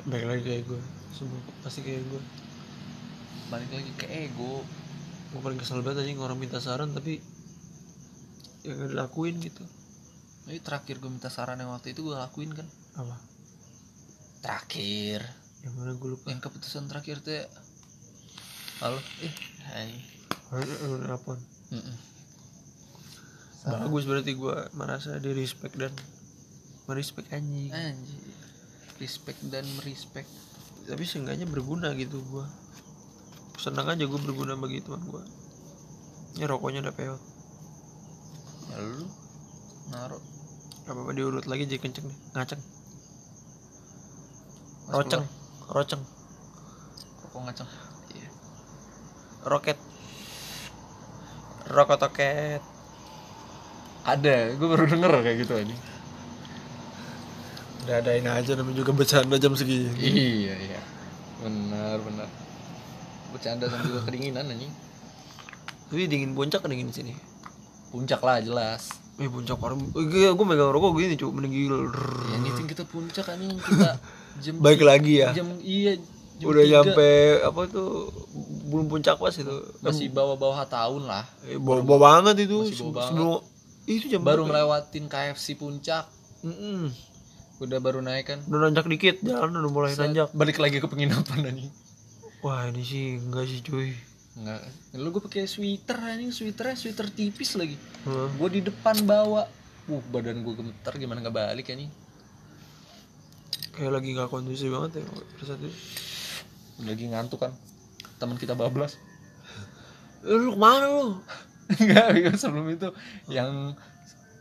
baik 0.06 0.24
lagi 0.30 0.42
kayak 0.46 0.62
gue 0.70 0.80
semua 1.10 1.42
pasti 1.66 1.82
kayak 1.82 2.06
gue 2.06 2.22
Balik 3.50 3.70
lagi 3.74 3.90
ke 3.98 4.06
ego. 4.06 4.62
gue 5.34 5.40
paling 5.42 5.58
kesel 5.58 5.82
banget 5.82 6.06
aja 6.06 6.22
orang 6.22 6.38
minta 6.38 6.62
saran 6.62 6.94
tapi 6.94 7.18
ya 8.62 8.78
gak 8.78 8.94
dilakuin 8.94 9.42
gitu 9.42 9.66
Ini 10.46 10.62
terakhir 10.62 11.02
gue 11.02 11.10
minta 11.10 11.26
saran 11.26 11.58
yang 11.58 11.74
waktu 11.74 11.90
itu 11.90 12.06
gue 12.06 12.14
lakuin 12.14 12.54
kan. 12.54 12.66
apa? 12.94 13.16
Terakhir. 14.40 15.26
Yang 15.66 15.72
mana 15.74 15.92
gue 15.98 16.08
lupa? 16.14 16.30
Yang 16.30 16.42
keputusan 16.46 16.86
terakhir 16.86 17.18
tuh 17.20 17.34
ya 17.34 17.44
halo. 18.78 19.00
Eh 19.20 19.34
hai. 19.66 19.90
Apa 21.10 21.34
Mm-mm. 21.74 21.96
Salah. 23.58 23.82
bagus 23.82 24.06
berarti 24.06 24.38
gue 24.38 24.56
merasa 24.78 25.18
di 25.18 25.34
respect 25.34 25.74
dan 25.74 25.90
merespek 26.86 27.26
anjing. 27.34 27.74
Anjir 27.74 28.22
respect 28.96 29.40
dan 29.52 29.66
merespect 29.76 30.28
tapi 30.86 31.02
seenggaknya 31.02 31.44
berguna 31.44 31.92
gitu 31.98 32.22
gue 32.22 32.46
senang 33.58 33.90
aja 33.90 34.06
gue 34.06 34.20
berguna 34.22 34.54
bagi 34.54 34.80
teman 34.80 35.02
gue 35.04 35.20
ini 36.38 36.44
rokoknya 36.46 36.80
udah 36.86 36.94
peot. 36.94 37.20
Ya 38.70 38.78
lu 38.80 39.04
naruh 39.90 40.22
gak 40.86 40.94
apa-apa 40.94 41.12
diurut 41.18 41.50
lagi 41.50 41.66
jadi 41.66 41.82
kenceng 41.82 42.06
nih. 42.06 42.18
Ngaceng. 42.38 42.62
Mas 44.86 44.94
roceng. 44.94 45.22
keluar. 45.26 45.74
roceng. 45.82 46.02
Rokok 47.26 47.40
ngaceng? 47.42 47.68
Iya. 48.14 48.28
Roket. 49.50 49.78
Rokok 51.66 51.98
toket 51.98 52.62
ada 54.06 54.54
gue 54.54 54.68
baru 54.70 54.86
denger 54.86 55.12
kayak 55.26 55.36
gitu 55.42 55.52
aja. 55.58 55.76
Udah 57.82 57.96
adain 57.98 58.26
aja 58.30 58.54
namanya 58.54 58.78
juga 58.78 58.94
bercanda 58.94 59.34
jam 59.34 59.58
segini. 59.58 59.90
Iya 59.98 60.54
iya. 60.54 60.80
Benar 61.42 61.98
benar. 62.06 62.30
Bercanda 63.34 63.66
sambil 63.66 64.06
kedinginan 64.06 64.46
anjing. 64.46 64.70
Tapi 65.90 66.06
dingin 66.06 66.38
puncak 66.38 66.62
dingin 66.70 66.94
sini. 66.94 67.18
Puncak 67.90 68.22
lah 68.22 68.38
jelas 68.38 69.05
eh 69.16 69.28
puncak 69.32 69.56
parah 69.56 69.76
gue 69.80 70.28
gue 70.28 70.46
megang 70.46 70.72
rokok 70.76 71.00
gini 71.00 71.16
cuy 71.16 71.32
menggil 71.32 71.88
ya 72.28 72.36
ini 72.36 72.50
kita 72.68 72.84
puncak 72.84 73.24
anjing. 73.32 73.56
Kita 73.56 73.96
jam 74.44 74.54
baik 74.60 74.84
lagi 74.84 75.24
ya? 75.24 75.32
jam 75.32 75.56
iya 75.64 75.96
jam 76.36 76.52
udah 76.52 76.64
nyampe 76.68 77.40
apa 77.40 77.60
tuh 77.72 78.12
belum 78.68 78.92
puncak 78.92 79.16
pas 79.16 79.32
itu. 79.32 79.56
Masih 79.80 80.12
bawa-bawa 80.12 80.68
tahun 80.68 81.08
lah. 81.08 81.24
Eh, 81.48 81.56
bawa, 81.56 81.80
bawa 81.80 81.98
banget 82.20 82.44
itu. 82.44 82.68
Masih 82.68 82.92
bawa 82.92 83.08
sebelum 83.08 83.40
itu 83.88 84.04
jam 84.12 84.20
baru 84.20 84.44
ngelewatin 84.44 85.08
KFC 85.08 85.56
puncak. 85.56 86.04
Mm-mm. 86.44 86.92
udah 87.56 87.80
baru 87.80 88.04
naik 88.04 88.28
kan? 88.28 88.38
Udah 88.44 88.68
nanjak 88.68 88.84
dikit 88.84 89.24
jalan 89.24 89.56
udah 89.64 89.72
mulai 89.72 89.96
Set, 89.96 90.12
nanjak. 90.12 90.28
Balik 90.36 90.60
lagi 90.60 90.76
ke 90.76 90.84
penginapan 90.92 91.48
anjing. 91.48 91.72
Wah 92.44 92.68
ini 92.68 92.84
sih 92.84 93.16
enggak 93.16 93.48
sih 93.48 93.64
cuy 93.64 93.96
Enggak. 94.36 94.60
Lu 94.96 95.08
gue 95.08 95.22
pakai 95.24 95.48
sweater 95.48 95.96
anjing, 95.96 96.30
sweaternya 96.30 96.76
sweater 96.76 97.08
tipis 97.08 97.56
lagi. 97.56 97.76
Hah? 98.04 98.28
Gue 98.36 98.48
di 98.52 98.60
depan 98.60 99.00
bawa. 99.08 99.48
Uh, 99.86 100.02
badan 100.12 100.42
gue 100.42 100.54
gemeter 100.54 100.92
gimana 100.98 101.22
nggak 101.24 101.36
balik 101.36 101.72
anjing. 101.72 101.92
kayak 103.76 103.92
lagi 103.92 104.16
nggak 104.16 104.32
kondusif 104.32 104.72
banget 104.72 105.04
ya 105.04 105.04
saat 105.44 105.60
itu 105.60 105.68
Lagi 106.80 107.04
ngantuk 107.12 107.44
kan. 107.44 107.52
Teman 108.16 108.40
kita 108.40 108.56
bablas. 108.56 108.96
Lu 110.24 110.56
ke 110.56 110.58
mana 110.58 110.88
lu 110.88 111.20
Enggak, 111.66 112.38
sebelum 112.42 112.70
itu 112.70 112.88
yang 113.26 113.74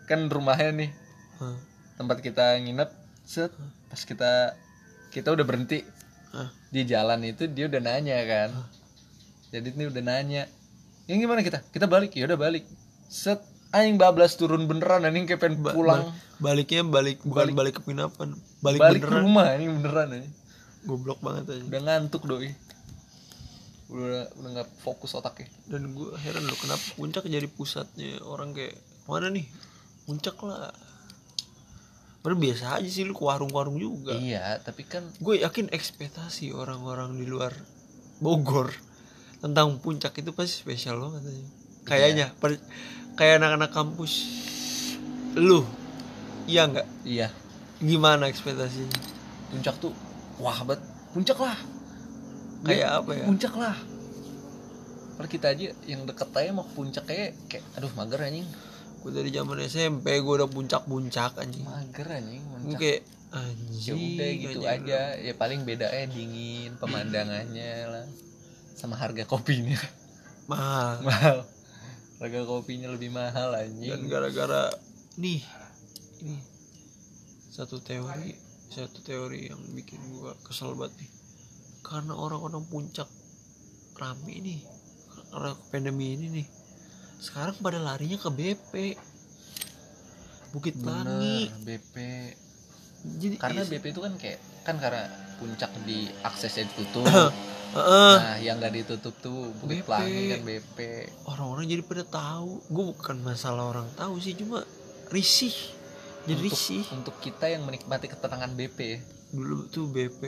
kan 0.05 0.29
rumahnya 0.29 0.71
nih 0.85 0.91
Hah? 1.41 1.57
tempat 1.97 2.21
kita 2.21 2.61
nginep 2.61 2.89
set 3.25 3.49
pas 3.89 4.01
kita 4.05 4.53
kita 5.09 5.33
udah 5.33 5.41
berhenti 5.41 5.81
Hah? 6.29 6.53
di 6.69 6.85
jalan 6.85 7.25
itu 7.25 7.49
dia 7.49 7.65
udah 7.65 7.81
nanya 7.81 8.21
kan 8.29 8.49
jadi 9.49 9.67
ini 9.67 9.83
udah 9.87 10.01
nanya 10.01 10.43
yang 11.05 11.17
gimana 11.19 11.39
kita? 11.39 11.61
Kita 11.67 11.85
balik 11.85 12.13
ya 12.13 12.25
udah 12.25 12.35
balik. 12.35 12.65
Set 13.05 13.37
aing 13.69 13.95
bablas 13.95 14.33
turun 14.33 14.65
beneran 14.65 15.03
anjing 15.03 15.25
kayak 15.25 15.39
pengen 15.39 15.61
Ba- 15.61 15.71
pulang. 15.71 16.03
ba- 16.05 16.13
baliknya 16.35 16.83
balik 16.83 17.21
bukan 17.21 17.51
balik, 17.51 17.75
ke 17.75 17.81
penginapan 17.81 18.35
balik, 18.59 18.79
balik 18.79 18.99
ke 18.99 19.07
beneran. 19.07 19.21
rumah 19.21 19.45
ini 19.53 19.65
beneran 19.69 20.07
anjing. 20.11 20.33
Goblok 20.83 21.19
banget 21.19 21.43
aja 21.47 21.63
udah 21.63 21.81
ngantuk 21.81 22.23
doi. 22.25 22.49
Udah 23.85 24.25
udah 24.33 24.49
nggak 24.51 24.69
fokus 24.79 25.13
otaknya. 25.13 25.47
Dan 25.65 25.93
gue 25.93 26.09
heran 26.17 26.43
loh 26.43 26.57
kenapa 26.57 26.81
puncak 26.95 27.23
jadi 27.25 27.45
pusatnya 27.47 28.17
orang 28.21 28.51
kayak 28.51 28.73
mana 29.05 29.29
nih? 29.29 29.45
Puncak 30.03 30.35
lah. 30.41 30.73
Padahal 32.19 32.41
biasa 32.41 32.65
aja 32.75 32.89
sih 32.89 33.05
lu 33.05 33.13
ke 33.13 33.21
warung-warung 33.21 33.77
juga. 33.77 34.17
Iya 34.17 34.57
tapi 34.59 34.81
kan 34.83 35.05
gue 35.15 35.39
yakin 35.39 35.69
ekspektasi 35.69 36.49
orang-orang 36.51 37.13
di 37.13 37.25
luar 37.25 37.53
Bogor 38.17 38.73
tentang 39.45 39.77
puncak 39.77 40.17
itu 40.17 40.33
pasti 40.33 40.65
spesial 40.65 40.97
banget 40.97 41.29
aja 41.29 41.45
kayaknya 41.85 42.33
per- 42.41 42.65
kayak 43.15 43.39
anak-anak 43.39 43.71
kampus. 43.71 44.13
Lu 45.37 45.63
iya 46.49 46.65
nggak? 46.67 46.87
Iya. 47.05 47.29
Gimana 47.79 48.27
ekspektasinya? 48.27 48.97
Puncak 49.53 49.75
tuh 49.79 49.93
wah 50.41 50.59
bet. 50.65 50.81
Puncak 51.13 51.37
lah. 51.39 51.55
Kayak 52.65 53.05
apa 53.05 53.11
ya? 53.13 53.25
puncak 53.29 53.53
lah. 53.55 53.77
Kalau 55.15 55.29
kita 55.31 55.47
aja 55.53 55.71
yang 55.87 56.03
deket 56.03 56.27
aja 56.33 56.51
mau 56.51 56.65
puncak 56.65 57.05
kayak 57.07 57.37
kayak 57.47 57.63
aduh 57.77 57.93
mager 57.95 58.19
anjing. 58.19 58.47
Gue 59.05 59.13
dari 59.13 59.29
zaman 59.29 59.61
SMP 59.63 60.17
gue 60.19 60.33
udah 60.41 60.49
puncak-puncak 60.49 61.37
anjing. 61.39 61.63
Mager 61.63 62.07
anjing 62.09 62.41
gue 62.41 62.59
puncak 62.65 62.79
kayak 62.81 63.01
ya 63.05 63.13
anjing 63.35 63.99
udah 64.17 64.31
gitu 64.31 64.59
anjing. 64.63 64.83
aja. 64.87 64.99
ya 65.19 65.33
paling 65.35 65.67
bedanya 65.67 66.07
dingin 66.07 66.71
pemandangannya 66.79 67.73
lah 67.91 68.05
sama 68.75 68.99
harga 68.99 69.23
kopinya. 69.23 69.79
Mahal. 70.51 71.01
Mahal. 71.01 71.37
Harga 72.21 72.41
kopinya 72.45 72.91
lebih 72.91 73.11
mahal 73.11 73.55
anjing. 73.55 73.91
Dan 73.91 74.07
gara-gara 74.07 74.71
nih 75.15 75.41
ini 76.23 76.37
satu 77.51 77.79
teori 77.79 78.35
satu 78.71 78.99
teori 79.03 79.47
yang 79.47 79.59
bikin 79.73 79.99
gua 80.15 80.35
kesel 80.43 80.75
banget 80.75 81.01
nih. 81.01 81.11
Karena 81.81 82.13
orang-orang 82.15 82.63
puncak 82.67 83.07
rame 83.95 84.35
nih 84.43 84.59
karena 85.31 85.51
pandemi 85.71 86.15
ini 86.15 86.27
nih 86.31 86.47
sekarang 87.19 87.55
pada 87.63 87.79
larinya 87.79 88.19
ke 88.19 88.29
BP 88.31 88.73
Bukit 90.51 90.75
Pelangi. 90.79 91.51
Bener 91.51 91.63
BP 91.63 91.95
jadi 93.05 93.35
karena 93.37 93.61
iya, 93.61 93.69
BP 93.69 93.85
itu 93.93 94.01
kan 94.01 94.13
kayak 94.17 94.39
kan 94.65 94.75
karena 94.81 95.05
puncak 95.37 95.71
di 95.83 96.07
aksesnya 96.23 96.67
ditutup 96.71 97.05
heeh. 97.77 98.15
nah 98.19 98.37
yang 98.39 98.57
nggak 98.57 98.73
ditutup 98.83 99.13
tuh 99.19 99.51
Bukit 99.59 99.83
BP. 99.83 99.87
Pelangi 99.87 100.23
kan 100.31 100.41
BP 100.47 100.79
orang-orang 101.27 101.63
jadi 101.67 101.83
pada 101.83 102.03
tahu. 102.07 102.63
Gue 102.71 102.83
bukan 102.95 103.17
masalah 103.19 103.75
orang 103.75 103.87
tahu 103.99 104.15
sih 104.23 104.33
cuma 104.37 104.63
risih. 105.11 105.53
Jadi 106.25 106.41
untuk, 106.49 106.57
risih. 106.57 106.83
untuk 106.95 107.15
kita 107.21 107.45
yang 107.51 107.67
menikmati 107.67 108.09
ketenangan 108.09 108.55
BP 108.57 108.79
dulu 109.35 109.67
tuh 109.67 109.91
BP 109.91 110.21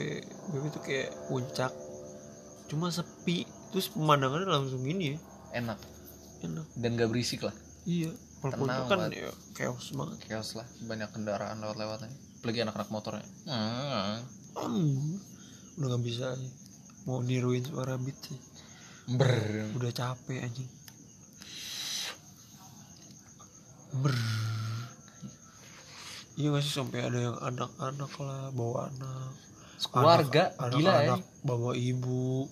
BP 0.52 0.64
tuh 0.70 0.82
kayak 0.84 1.10
puncak. 1.32 1.72
Cuma 2.68 2.92
sepi. 2.92 3.48
Terus 3.72 3.88
pemandangannya 3.92 4.48
langsung 4.48 4.84
gini 4.84 5.16
ya. 5.16 5.18
Enak. 5.64 5.80
Enak. 6.44 6.66
Dan 6.76 7.00
gak 7.00 7.08
berisik 7.08 7.44
lah. 7.44 7.56
Iya. 7.88 8.12
Kalau 8.38 8.68
kan 8.86 9.10
ya 9.10 9.32
chaos 9.56 9.90
banget. 9.96 10.16
Chaos 10.28 10.54
lah. 10.54 10.68
Banyak 10.84 11.10
kendaraan 11.10 11.58
lewat-lewat 11.64 12.06
aja 12.06 12.28
apalagi 12.38 12.62
anak-anak 12.62 12.90
motornya. 12.94 13.26
Hmm. 13.50 14.22
Hmm, 14.58 15.18
udah 15.78 15.86
nggak 15.94 16.02
bisa 16.02 16.34
aja. 16.34 16.50
mau 17.06 17.24
niruin 17.24 17.64
suara 17.64 17.96
beat 17.96 18.18
sih 18.20 18.36
ber. 19.08 19.32
Udah 19.80 19.88
capek 19.88 20.44
anjing. 20.44 20.68
Ber. 24.04 24.12
Iya 26.36 26.52
gak 26.52 26.62
sih 26.62 26.74
sampai 26.76 27.08
ada 27.08 27.18
yang 27.18 27.38
anak-anak 27.40 28.12
lah 28.20 28.52
bawa 28.52 28.92
anak. 28.92 29.32
Keluarga 29.88 30.52
Anak- 30.60 30.76
gila 30.76 30.92
ya 30.92 31.16
anak-anak 31.16 31.22
bawa 31.40 31.72
ibu. 31.72 32.46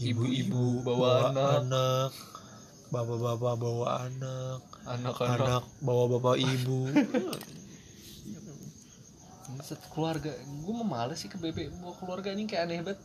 Ibu-ibu 0.00 0.80
bawa 0.80 1.30
anak. 1.60 2.12
bapak-bapak 2.88 3.54
bawa 3.60 3.86
anak. 4.08 4.60
Anak-anak. 4.88 5.38
Anak 5.44 5.64
bawa 5.84 6.04
bapak 6.16 6.36
ibu 6.40 6.88
Set 9.62 9.78
keluarga. 9.94 10.34
Gue 10.64 10.74
mau 10.74 10.86
males 10.86 11.22
sih 11.22 11.30
ke 11.30 11.38
BP 11.38 11.70
bawa 11.78 11.94
keluarga 11.98 12.34
ini 12.34 12.50
kayak 12.50 12.66
aneh 12.66 12.82
banget. 12.82 13.00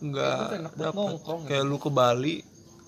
Enggak 0.00 0.56
enak 0.56 0.72
dapet. 0.78 0.96
nongkrong 0.96 1.42
kayak 1.44 1.64
lu 1.66 1.76
ke 1.76 1.90
Bali 1.92 2.34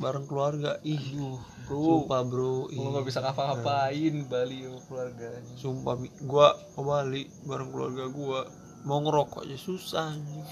bareng 0.01 0.27
keluarga. 0.27 0.81
Ih 0.87 0.99
Aduh, 0.99 1.39
bro. 1.69 1.83
sumpah 1.83 2.21
bro. 2.25 2.57
Lu 2.73 2.91
ih. 2.97 3.05
bisa 3.05 3.19
ngapa-ngapain 3.21 4.15
Bali 4.27 4.57
sama 4.65 4.81
keluarganya 4.89 5.55
sumpah 5.59 5.95
gua 6.25 6.49
ke 6.57 6.81
Bali 6.83 7.23
bareng 7.45 7.71
keluarga 7.71 8.05
gua. 8.09 8.41
Mau 8.83 8.99
ngerokok 9.03 9.47
aja 9.47 9.59
susah 9.59 10.15
anjing. 10.15 10.47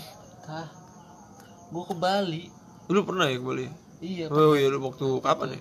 Tah. 0.46 0.68
Gue 1.70 1.84
ke 1.86 1.94
Bali. 1.94 2.50
Lu 2.90 3.06
pernah 3.06 3.26
ya 3.30 3.38
ke 3.38 3.46
Bali? 3.46 3.66
Iya 4.00 4.32
oh 4.32 4.56
iya 4.56 4.72
lu 4.72 4.80
waktu 4.80 5.06
kapan 5.22 5.58
ya? 5.58 5.60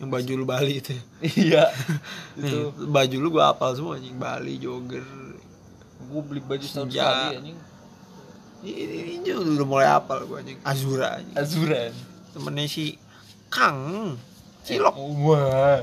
Yang 0.00 0.08
baju 0.08 0.32
lu 0.40 0.46
Bali 0.48 0.72
itu 0.80 0.90
ya? 0.96 1.02
iya. 1.24 1.64
Itu 2.40 2.72
baju 2.88 3.16
lu 3.20 3.28
gua 3.32 3.52
hafal 3.52 3.76
semua 3.76 4.00
anjing. 4.00 4.16
Bali 4.16 4.56
jogger 4.56 5.29
gue 6.10 6.22
beli 6.26 6.42
baju 6.42 6.66
setahun 6.66 6.90
Senja. 6.90 7.06
sekali 7.06 7.36
anjing. 7.38 7.58
Ini, 8.60 8.96
ini 9.24 9.30
udah 9.32 9.66
mulai 9.66 9.88
hafal 9.88 10.26
gua 10.28 10.42
anjing. 10.42 10.58
Azura 10.66 11.16
anjing. 11.16 11.36
Azuran 11.38 11.92
temennya 12.30 12.66
si 12.70 12.98
Kang 13.50 14.14
Cilok. 14.66 14.94
Eh, 14.94 15.10
wah 15.24 15.80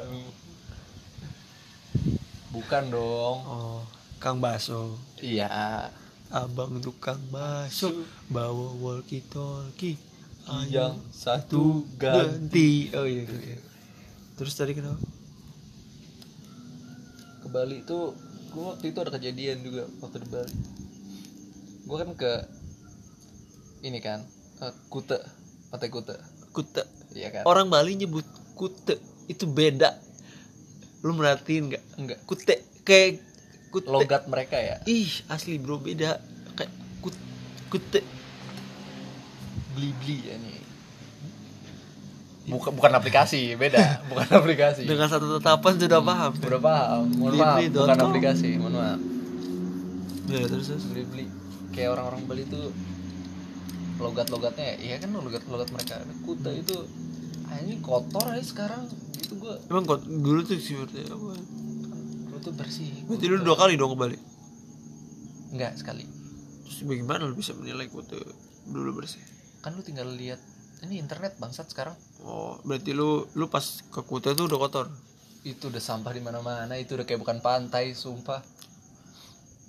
bukan 2.54 2.84
dong. 2.92 3.38
Oh 3.48 3.80
Kang 4.22 4.38
Baso. 4.44 4.98
Iya. 5.22 5.90
Abang 6.28 6.84
tukang 6.84 7.20
baso. 7.32 8.04
Bawa 8.28 8.76
walkie 8.78 9.24
talkie 9.32 9.96
yang 10.72 11.00
satu 11.12 11.84
ganti. 12.00 12.92
Ganti. 12.92 12.96
Oh 12.96 13.08
iya, 13.08 13.24
iya. 13.28 13.56
iya. 13.56 13.60
terus 14.40 14.54
tadi 14.56 14.78
kenapa? 14.78 15.02
Ke 17.44 17.48
Bali 17.52 17.84
itu 17.84 18.16
gue 18.58 18.66
waktu 18.66 18.86
itu 18.90 18.98
ada 18.98 19.14
kejadian 19.14 19.62
juga 19.62 19.86
waktu 20.02 20.26
di 20.26 20.28
Bali. 20.34 20.54
Gue 21.86 21.98
kan 22.02 22.10
ke 22.18 22.32
ini 23.86 24.02
kan 24.02 24.26
eh, 24.66 24.74
Kute 24.90 25.22
Pantai 25.70 25.94
Kute 25.94 26.18
kute 26.50 26.82
iya 27.14 27.30
kan? 27.30 27.46
Orang 27.46 27.70
Bali 27.70 27.94
nyebut 27.94 28.26
kute 28.58 28.98
itu 29.30 29.46
beda. 29.46 29.94
Lu 31.06 31.14
merhatiin 31.14 31.70
nggak? 31.70 31.84
Enggak. 32.02 32.20
Kute 32.26 32.66
kayak 32.82 33.22
kute 33.70 33.86
logat 33.86 34.26
mereka 34.26 34.58
ya? 34.58 34.82
Ih 34.90 35.22
asli 35.30 35.62
bro 35.62 35.78
beda. 35.78 36.18
Kayak 36.58 36.74
kut 37.06 37.14
kute 37.70 38.02
beli 39.78 39.94
beli 40.02 40.18
ya. 40.26 40.36
nih 40.42 40.57
bukan 42.48 42.72
bukan 42.80 42.92
aplikasi 42.96 43.60
beda. 43.60 44.00
Bukan 44.10 44.28
aplikasi. 44.32 44.88
Dengan 44.88 45.12
satu 45.12 45.36
tetapan 45.38 45.74
sudah 45.76 46.00
paham. 46.00 46.32
Udah 46.32 46.62
paham. 46.64 47.02
Mohon 47.20 47.32
Beli 47.36 47.40
maaf 47.44 47.56
beli 47.60 47.68
bukan 47.76 47.98
com. 48.00 48.08
aplikasi. 48.08 48.50
Mohon 48.56 48.76
maaf. 48.80 49.00
Ya 50.32 50.44
terus 50.48 50.66
terus. 50.72 50.84
Beli 50.88 51.04
beli 51.12 51.26
kayak 51.76 51.90
orang-orang 51.94 52.22
Bali 52.26 52.44
tuh 52.48 52.72
logat 53.98 54.30
logatnya 54.30 54.78
iya 54.78 55.02
kan 55.02 55.10
logat 55.14 55.42
logat 55.50 55.70
mereka 55.74 56.02
kuta 56.22 56.50
itu 56.54 56.78
ini 57.64 57.84
kotor 57.84 58.26
aja 58.32 58.44
sekarang. 58.44 58.88
Itu 59.20 59.36
gua 59.44 59.60
emang 59.68 59.84
kok 59.84 60.08
dulu 60.08 60.40
tuh 60.48 60.56
sih 60.56 60.80
berarti 60.80 61.04
apa? 61.04 61.36
Lu 62.32 62.38
tuh 62.40 62.54
bersih. 62.56 62.92
Berarti 63.12 63.26
lu 63.28 63.44
dua 63.44 63.58
kali 63.60 63.74
dong 63.76 63.92
ke 63.92 63.98
Bali. 64.00 64.18
Enggak 65.52 65.76
sekali. 65.80 66.06
Terus 66.64 66.80
bagaimana 66.88 67.28
lu 67.28 67.36
bisa 67.36 67.52
menilai 67.56 67.92
kute 67.92 68.20
dulu 68.68 69.04
bersih? 69.04 69.24
Kan 69.60 69.76
lu 69.76 69.84
tinggal 69.84 70.08
lihat 70.16 70.40
ini 70.86 71.02
internet 71.02 71.36
bangsat 71.42 71.68
sekarang 71.72 71.98
oh 72.26 72.58
berarti 72.66 72.96
lu 72.96 73.26
lu 73.38 73.46
pas 73.52 73.64
ke 73.64 74.02
kute 74.02 74.34
tuh 74.34 74.50
udah 74.50 74.60
kotor? 74.60 74.88
Itu 75.46 75.70
udah 75.70 75.82
sampah 75.82 76.12
di 76.16 76.22
mana-mana 76.24 76.74
itu 76.80 76.98
udah 76.98 77.06
kayak 77.06 77.22
bukan 77.22 77.38
pantai 77.44 77.94
sumpah. 77.94 78.42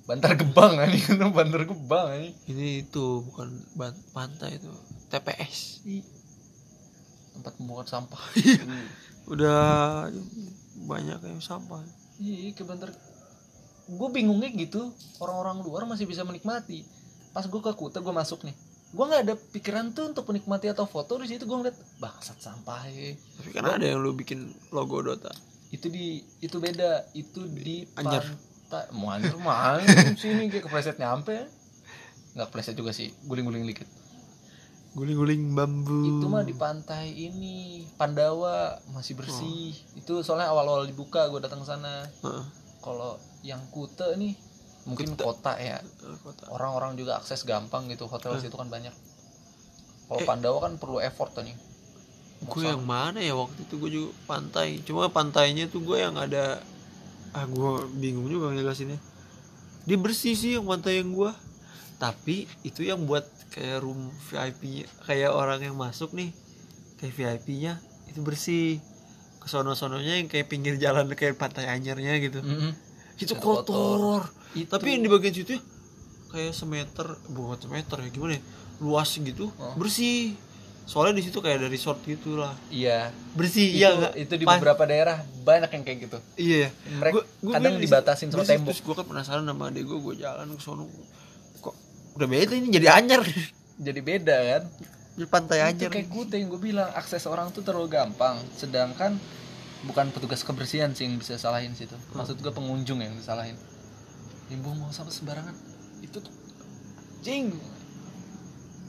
Bantar 0.09 0.41
Gebang 0.41 0.81
ini 0.89 1.05
kan 1.05 1.21
Bantar 1.29 1.69
Gebang 1.69 2.09
ini 2.17 2.31
ini 2.49 2.67
itu 2.87 3.21
bukan 3.29 3.53
ban- 3.77 4.05
pantai 4.17 4.57
itu 4.57 4.73
TPS 5.13 5.85
tempat 7.37 7.53
pembuangan 7.55 7.87
sampah. 7.87 8.23
Udah 9.33 9.61
banyak 10.89 11.21
yang 11.23 11.39
sampah. 11.39 11.85
Iya 12.19 12.51
ke 12.57 12.67
Bantar. 12.67 12.91
Gue 13.89 14.09
bingungnya 14.11 14.51
gitu 14.53 14.91
orang-orang 15.23 15.63
luar 15.63 15.87
masih 15.87 16.09
bisa 16.09 16.27
menikmati. 16.27 16.83
Pas 17.31 17.47
gue 17.47 17.61
ke 17.63 17.73
Kuta 17.77 18.03
gue 18.03 18.11
masuk 18.11 18.43
nih 18.43 18.68
gue 18.89 19.05
nggak 19.05 19.23
ada 19.29 19.35
pikiran 19.37 19.93
tuh 19.93 20.09
untuk 20.09 20.25
menikmati 20.33 20.73
atau 20.73 20.89
foto 20.89 21.21
di 21.21 21.29
situ 21.29 21.45
gue 21.45 21.57
ngeliat 21.61 21.77
bangsat 22.01 22.41
sampah 22.41 22.89
ya. 22.89 23.13
tapi 23.37 23.49
kan 23.53 23.69
ada 23.69 23.85
yang 23.85 24.01
lu 24.01 24.17
bikin 24.17 24.49
logo 24.73 25.05
Dota. 25.05 25.29
Itu 25.69 25.93
di 25.93 26.25
itu 26.41 26.57
beda. 26.57 27.13
Itu 27.13 27.45
di 27.45 27.85
Anjir. 28.01 28.25
pantai. 28.25 28.89
Mau 28.97 29.13
anjir 29.13 29.37
mana 29.37 29.81
sini 30.17 30.49
kayak 30.49 30.69
kepleset 30.69 30.97
nyampe. 30.97 31.37
Nggak 32.33 32.49
kepleset 32.49 32.77
juga 32.81 32.97
sih 32.97 33.13
guling-guling 33.29 33.69
dikit. 33.69 33.89
Guling-guling 34.97 35.53
bambu. 35.53 36.09
Itu 36.09 36.27
mah 36.33 36.49
di 36.49 36.57
pantai 36.57 37.13
ini 37.13 37.85
Pandawa 38.01 38.81
masih 38.97 39.21
bersih. 39.21 39.77
Itu 40.01 40.25
soalnya 40.25 40.49
awal-awal 40.49 40.89
dibuka 40.89 41.29
gue 41.29 41.45
datang 41.45 41.61
ke 41.61 41.69
sana. 41.69 42.09
Heeh. 42.25 42.45
kalau 42.79 43.19
yang 43.43 43.61
Kute 43.75 44.17
nih 44.17 44.33
mungkin 44.89 45.13
kota 45.15 45.55
ya. 45.55 45.79
Eh, 45.79 46.17
orang-orang 46.49 46.97
juga 46.97 47.21
akses 47.21 47.45
gampang 47.45 47.87
gitu 47.87 48.09
hotel 48.09 48.35
Hmm. 48.35 48.43
situ 48.43 48.57
kan 48.57 48.67
banyak. 48.67 48.95
Kalau 50.09 50.21
Eh. 50.21 50.27
Pandawa 50.27 50.59
kan 50.65 50.81
perlu 50.81 50.99
effort 50.99 51.37
nih 51.45 51.53
gue 52.39 52.63
yang 52.63 52.87
mana 52.87 53.19
ya 53.19 53.35
waktu 53.35 53.67
itu 53.67 53.75
gue 53.77 53.91
juga 53.91 54.11
pantai. 54.25 54.79
Cuma 54.87 55.11
pantainya 55.11 55.67
tuh 55.67 55.83
gue 55.83 55.99
yang 55.99 56.15
ada 56.15 56.63
ah 57.35 57.45
gue 57.45 57.71
bingung 57.99 58.31
juga 58.31 58.55
ngejelasinnya. 58.55 58.95
Dia 59.85 59.99
bersih 59.99 60.39
sih 60.39 60.55
yang 60.55 60.63
pantai 60.63 61.03
yang 61.03 61.11
gue 61.11 61.35
tapi 61.99 62.47
itu 62.63 62.87
yang 62.87 63.11
buat 63.11 63.27
kayak 63.51 63.83
room 63.83 64.15
VIP 64.31 64.87
kayak 65.03 65.35
orang 65.35 65.59
yang 65.59 65.75
masuk 65.75 66.15
nih 66.15 66.31
kayak 66.97 67.13
VIP 67.13 67.47
nya 67.59 67.83
itu 68.07 68.23
bersih. 68.23 68.79
Kesono 69.43 69.75
sononya 69.75 70.23
yang 70.23 70.31
kayak 70.31 70.47
pinggir 70.47 70.79
jalan 70.79 71.11
kayak 71.11 71.35
pantai 71.35 71.67
anyarnya 71.67 72.23
gitu. 72.23 72.39
Itu 72.39 72.71
Itu 73.19 73.35
kotor, 73.35 73.63
kotor. 73.67 74.23
Itu. 74.53 74.69
tapi 74.69 74.87
yang 74.91 75.03
di 75.03 75.11
bagian 75.11 75.35
situ 75.35 75.51
ya, 75.53 75.61
kayak 76.29 76.53
semeter 76.53 77.07
bukan 77.27 77.59
semeter 77.59 77.99
ya 77.99 78.09
gimana 78.09 78.33
ya? 78.35 78.43
Luas 78.79 79.11
gitu 79.13 79.51
Oh. 79.53 79.75
bersih. 79.75 80.39
Soalnya 80.85 81.21
di 81.21 81.29
situ 81.29 81.39
kayak 81.39 81.61
ada 81.61 81.69
resort 81.69 82.01
gitu 82.03 82.35
lah 82.35 82.57
iya. 82.69 83.13
Bersih 83.35 83.69
itu, 83.69 83.77
iya 83.77 83.89
nggak? 83.93 84.13
itu 84.17 84.35
di 84.35 84.45
Pas- 84.45 84.57
beberapa 84.57 84.83
daerah 84.83 85.21
banyak 85.39 85.69
yang 85.69 85.85
kayak 85.85 85.99
gitu. 86.01 86.19
Iya 86.35 86.73
mereka 86.91 87.15
Gua- 87.15 87.27
gua 87.43 87.53
kadang 87.55 87.75
dibatasin 87.77 88.29
sama 88.29 88.41
tembok. 88.43 88.67
terus 88.67 88.81
gue 88.81 88.95
kan 88.95 89.05
penasaran 89.05 89.45
sama 89.45 89.69
adek 89.69 89.85
gue 89.85 89.99
gue 90.01 90.15
jalan 90.17 90.49
ke 90.49 90.63
sono. 90.63 90.89
Kok 91.61 91.75
udah 92.17 92.27
beda 92.27 92.55
ini 92.55 92.69
jadi 92.71 92.89
anyar. 92.95 93.21
Jadi 93.77 94.01
beda 94.01 94.37
kan? 94.49 94.63
Di 95.13 95.27
pantai 95.27 95.59
itu 95.61 95.85
aja 95.85 95.87
kayak 95.93 96.09
gue 96.09 96.25
yang 96.33 96.49
gue 96.49 96.63
bilang 96.63 96.89
akses 96.91 97.27
orang 97.27 97.53
tuh 97.53 97.61
terlalu 97.61 97.93
gampang. 97.93 98.41
Sedangkan 98.55 99.21
bukan 99.87 100.11
petugas 100.11 100.43
kebersihan 100.43 100.91
sih 100.97 101.07
yang 101.07 101.21
bisa 101.21 101.39
salahin 101.39 101.75
situ. 101.77 101.95
Maksud 102.17 102.41
gue 102.43 102.53
pengunjung 102.53 102.99
yang 102.99 103.15
disalahin. 103.15 103.55
Buang 104.65 104.81
buang 104.81 104.95
sampah 104.95 105.13
sembarangan 105.13 105.53
itu 106.01 106.19
tuh 106.25 106.35
jing 107.21 107.53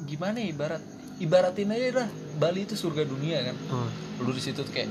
gimana 0.08 0.40
ya 0.40 0.56
ibarat? 0.56 0.84
Ibaratin 1.20 1.68
aja 1.76 2.08
lah 2.08 2.10
Bali 2.40 2.64
itu 2.64 2.80
surga 2.80 3.04
dunia 3.04 3.44
kan. 3.44 3.56
Hmm. 3.68 3.92
lu 4.24 4.32
di 4.32 4.40
situ 4.40 4.64
tuh 4.64 4.72
kayak 4.72 4.88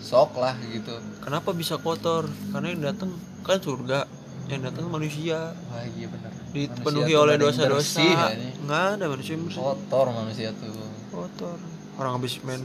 sok 0.00 0.40
lah 0.40 0.56
gitu. 0.72 0.96
Kenapa 1.20 1.52
bisa 1.52 1.76
kotor? 1.76 2.28
Karena 2.52 2.72
yang 2.72 2.80
datang 2.80 3.12
kan 3.44 3.60
surga 3.60 4.08
yang 4.48 4.64
datang 4.64 4.88
manusia. 4.88 5.52
Wah 5.68 5.84
iya 5.84 6.08
benar 6.08 6.40
dipenuhi 6.50 7.14
oleh 7.14 7.38
dosa-dosa. 7.38 8.02
ya, 8.02 8.34
nggak 8.66 8.84
ada 8.98 9.04
manusia 9.06 9.38
yang 9.38 9.46
bersih. 9.46 9.62
Kotor 9.62 10.06
manusia 10.10 10.48
tuh. 10.54 10.74
Kotor. 11.14 11.56
Orang 11.98 12.12
habis 12.18 12.42
main 12.42 12.62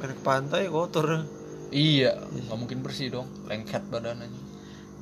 main 0.00 0.10
ke 0.12 0.20
pantai 0.20 0.68
kotor 0.68 1.24
iya 1.70 2.18
nggak 2.18 2.56
mungkin 2.58 2.78
bersih 2.82 3.12
dong 3.12 3.28
lengket 3.46 3.84
badannya. 3.88 4.28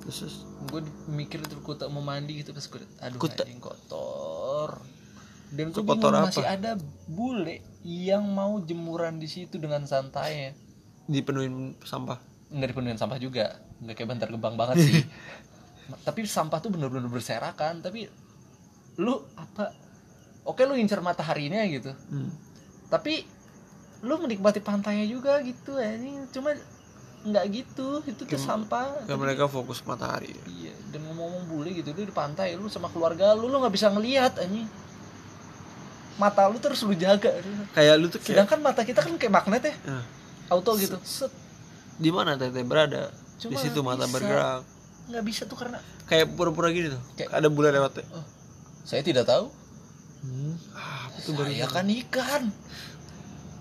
Terus 0.03 0.43
gue 0.67 0.83
mikir 1.09 1.43
gue 1.43 1.75
tak 1.79 1.89
mau 1.91 2.03
mandi 2.03 2.43
gitu 2.43 2.51
pas 2.51 2.63
gue 2.63 2.83
aduh 3.01 3.19
Kuta- 3.19 3.47
anjing 3.47 3.59
kotor. 3.59 4.83
Dan 5.53 5.69
gue 5.71 5.85
Kotor 5.85 6.11
bingung 6.17 6.17
apa? 6.17 6.29
masih 6.33 6.47
ada 6.49 6.71
bule 7.07 7.61
yang 7.85 8.25
mau 8.25 8.57
jemuran 8.63 9.19
di 9.19 9.29
situ 9.29 9.59
dengan 9.59 9.85
santainya. 9.85 10.57
Dipenuhin 11.07 11.77
sampah? 11.83 12.19
Nggak 12.51 12.69
dipenuhin 12.73 12.99
sampah 12.99 13.19
juga 13.19 13.59
nggak 13.83 13.95
kayak 13.95 14.09
bantar 14.09 14.29
gebang 14.31 14.55
banget 14.57 14.77
sih. 14.81 15.03
Tapi 16.07 16.25
sampah 16.25 16.63
tuh 16.63 16.71
bener-bener 16.73 17.11
berserakan 17.11 17.83
tapi 17.83 18.07
lu 18.97 19.19
apa 19.35 19.75
oke 20.45 20.63
lu 20.65 20.77
incer 20.77 21.01
mataharinya 21.01 21.65
gitu. 21.69 21.91
Hmm. 22.09 22.31
tapi 22.87 23.25
lu 24.03 24.19
menikmati 24.19 24.59
pantainya 24.59 25.07
juga 25.07 25.39
gitu 25.41 25.79
ini 25.79 26.27
cuma 26.29 26.51
nggak 27.23 27.45
gitu 27.49 28.03
itu 28.03 28.19
tuh 28.21 28.35
sampah 28.37 29.07
Kayak 29.07 29.21
mereka 29.21 29.45
fokus 29.47 29.79
matahari 29.81 30.35
Iya, 30.43 30.75
dan 30.91 31.07
ngomong-ngomong 31.07 31.45
bule 31.47 31.71
gitu 31.73 31.91
lu 31.91 32.03
di 32.03 32.11
pantai 32.11 32.55
lu 32.55 32.67
sama 32.67 32.91
keluarga 32.91 33.31
lu 33.33 33.47
lu 33.47 33.57
nggak 33.57 33.71
bisa 33.71 33.89
ngelihat 33.89 34.35
anjing. 34.37 34.67
Mata 36.13 36.45
lu 36.45 36.59
terus 36.59 36.83
lu 36.83 36.93
jaga. 36.93 37.31
kayak 37.73 37.95
lu 37.97 38.07
tuh 38.07 38.19
kayak 38.19 38.43
Sedangkan 38.43 38.59
mata 38.61 38.83
kita 38.83 39.01
kan 39.01 39.15
kayak 39.17 39.33
magnet 39.33 39.63
ya, 39.65 39.75
Nah, 39.89 40.05
auto 40.51 40.75
gitu. 40.77 40.99
Set. 41.01 41.31
di 41.95 42.11
mana 42.11 42.35
teteh 42.35 42.65
berada 42.65 43.09
di 43.39 43.55
situ 43.55 43.81
mata 43.81 44.03
bisa. 44.03 44.13
bergerak 44.13 44.63
Nggak 45.07 45.25
bisa 45.25 45.43
tuh 45.47 45.55
karena 45.55 45.79
kayak 46.05 46.27
pura-pura 46.35 46.69
gini 46.69 46.91
tuh 46.91 47.03
Kayak- 47.15 47.33
ada 47.33 47.49
bulan 47.49 47.71
lewat 47.73 47.93
ya. 47.97 48.07
saya 48.83 49.01
tidak 49.01 49.25
tahu. 49.25 49.47
hmm. 50.21 50.55
ah, 50.75 51.07
baru 51.29 51.49
Saya 51.49 51.67
kan 51.71 51.87
ikan. 51.87 52.43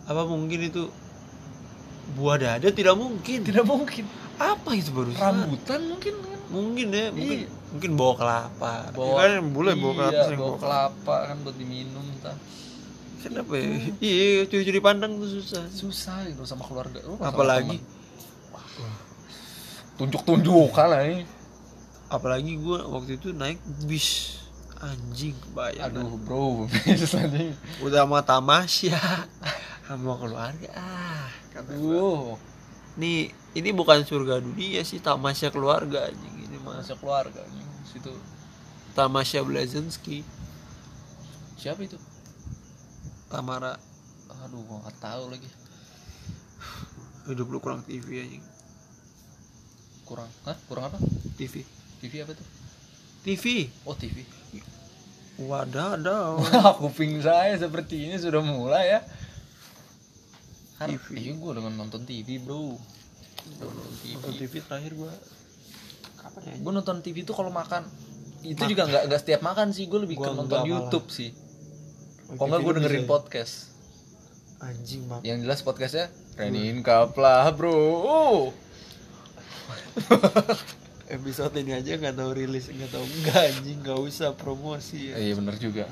Apa 0.04 0.22
mungkin 0.24 0.60
itu 0.64 0.84
buah 2.12 2.36
dada 2.36 2.68
tidak 2.68 2.94
mungkin 2.94 3.40
Tidak 3.42 3.64
mungkin. 3.64 4.04
apa 4.36 4.70
itu 4.72 4.90
baru 4.90 5.14
Rambutan 5.14 5.80
mungkin 5.88 6.14
kan. 6.18 6.40
mungkin 6.50 6.88
ya 6.90 7.08
mungkin 7.10 7.38
Iya. 7.40 7.50
mungkin 7.70 7.92
bawa 7.94 8.14
kelapa 8.16 8.74
Bawa- 8.92 9.16
Ya 9.16 9.38
kan 9.38 9.46
boleh 9.50 9.74
bawa 9.76 9.94
kelapa 9.96 10.12
iya, 10.26 10.36
bawa 10.36 10.58
kelapa 10.58 11.16
kan 11.26 11.38
buat 11.40 11.56
diminum 11.56 12.04
entah. 12.10 12.36
kenapa 13.20 13.54
ya 13.54 13.70
iya 14.00 14.26
cuci 14.44 14.72
dipandang 14.72 15.16
tuh 15.16 15.30
susah 15.32 15.64
Susah 15.70 16.18
gitu 16.26 16.42
sama 16.44 16.64
keluarga. 16.64 16.98
Lu 17.02 17.16
apalagi 17.18 17.78
teman. 17.78 18.94
tunjuk-tunjukkan 19.96 20.88
lah 20.88 21.02
ini. 21.06 21.24
apalagi 22.08 22.58
gua 22.58 22.84
waktu 22.90 23.16
itu 23.16 23.32
naik 23.32 23.56
bis 23.86 24.36
anjing 24.76 25.38
bayang 25.54 25.94
Aduh, 25.94 26.18
bro. 26.20 26.66
Bisa 26.84 27.22
nih. 27.24 27.54
udah 27.80 28.04
sama 28.04 28.20
tamasya 28.20 28.98
sama 29.92 30.16
keluarga 30.16 30.70
ah 30.72 31.28
kata. 31.52 31.76
Aduh. 31.76 32.40
nih 32.96 33.28
ini 33.56 33.70
bukan 33.76 34.04
surga 34.08 34.40
dunia 34.40 34.84
sih 34.84 35.00
tamasya 35.00 35.52
keluarga 35.52 36.08
anjing 36.08 36.48
ini 36.48 36.58
mas 36.64 36.88
Masuk 36.88 37.04
keluarga 37.04 37.42
nih 37.52 37.66
situ. 37.88 38.12
tamasya 38.96 39.44
Blazensky 39.44 40.24
Siapa 41.56 41.86
itu? 41.86 42.00
Tamara 43.30 43.78
Aduh, 44.42 44.66
gua 44.66 44.82
nggak 44.82 44.98
tahu 44.98 45.30
lagi. 45.30 45.46
hidup 47.30 47.48
lu 47.48 47.60
kurang 47.62 47.86
TV 47.86 48.24
anjing 48.24 48.44
Kurang, 50.08 50.28
hah? 50.44 50.58
Kurang 50.68 50.90
apa? 50.92 50.98
TV 51.38 51.62
TV 52.02 52.26
apa 52.26 52.34
tuh? 52.34 52.48
TV 53.22 53.70
Oh 53.86 53.94
TV. 53.94 54.26
wadaw 55.42 56.38
Wah, 56.38 56.74
kuping 56.82 57.22
saya 57.22 57.56
seperti 57.58 58.10
ini 58.10 58.18
sudah 58.18 58.42
mulai 58.44 58.98
ya. 58.98 59.00
Kan, 60.82 60.90
TV. 60.90 61.06
iya 61.16 61.32
gue 61.32 61.52
dengan 61.54 61.74
nonton 61.76 62.02
TV 62.02 62.28
bro. 62.38 62.74
Nonton 63.54 63.94
TV. 63.96 64.12
nonton 64.16 64.34
TV 64.36 64.54
terakhir 64.60 64.92
gua 64.94 65.14
kapan 66.16 66.42
ya 66.44 66.54
Gue 66.58 66.72
nonton 66.72 66.98
TV 67.00 67.16
tuh 67.22 67.34
kalau 67.34 67.50
makan 67.50 67.86
itu 68.42 68.58
juga 68.66 68.84
nggak 68.84 69.04
nggak 69.06 69.22
setiap 69.22 69.42
makan 69.42 69.70
sih 69.70 69.86
gue 69.86 70.00
lebih 70.00 70.18
Gua 70.18 70.26
ke 70.28 70.30
nonton 70.32 70.46
enggak 70.48 70.62
malah. 70.64 70.74
YouTube 70.84 71.08
sih. 71.08 71.30
Oh, 72.28 72.36
Kalau 72.36 72.48
nggak 72.48 72.60
gue 72.60 72.74
dengerin 72.76 72.98
bisa- 73.00 73.12
podcast. 73.12 73.54
anjing 74.60 75.02
mak 75.04 75.22
Yang 75.22 75.38
jelas 75.42 75.60
podcastnya 75.62 76.06
Renin 76.36 76.82
Kaplah 76.82 77.50
bro. 77.52 77.74
Oh. 77.74 78.42
episode 81.08 81.54
ini 81.56 81.74
aja 81.74 81.92
nggak 81.94 82.16
tahu 82.16 82.32
rilis 82.32 82.66
nggak 82.68 82.90
tahu 82.90 83.04
enggak 83.04 83.42
anjing 83.52 83.78
nggak 83.80 84.00
usah 84.00 84.30
promosi 84.32 85.10
ya. 85.10 85.16
Iya 85.20 85.34
bener 85.36 85.58
juga. 85.58 85.86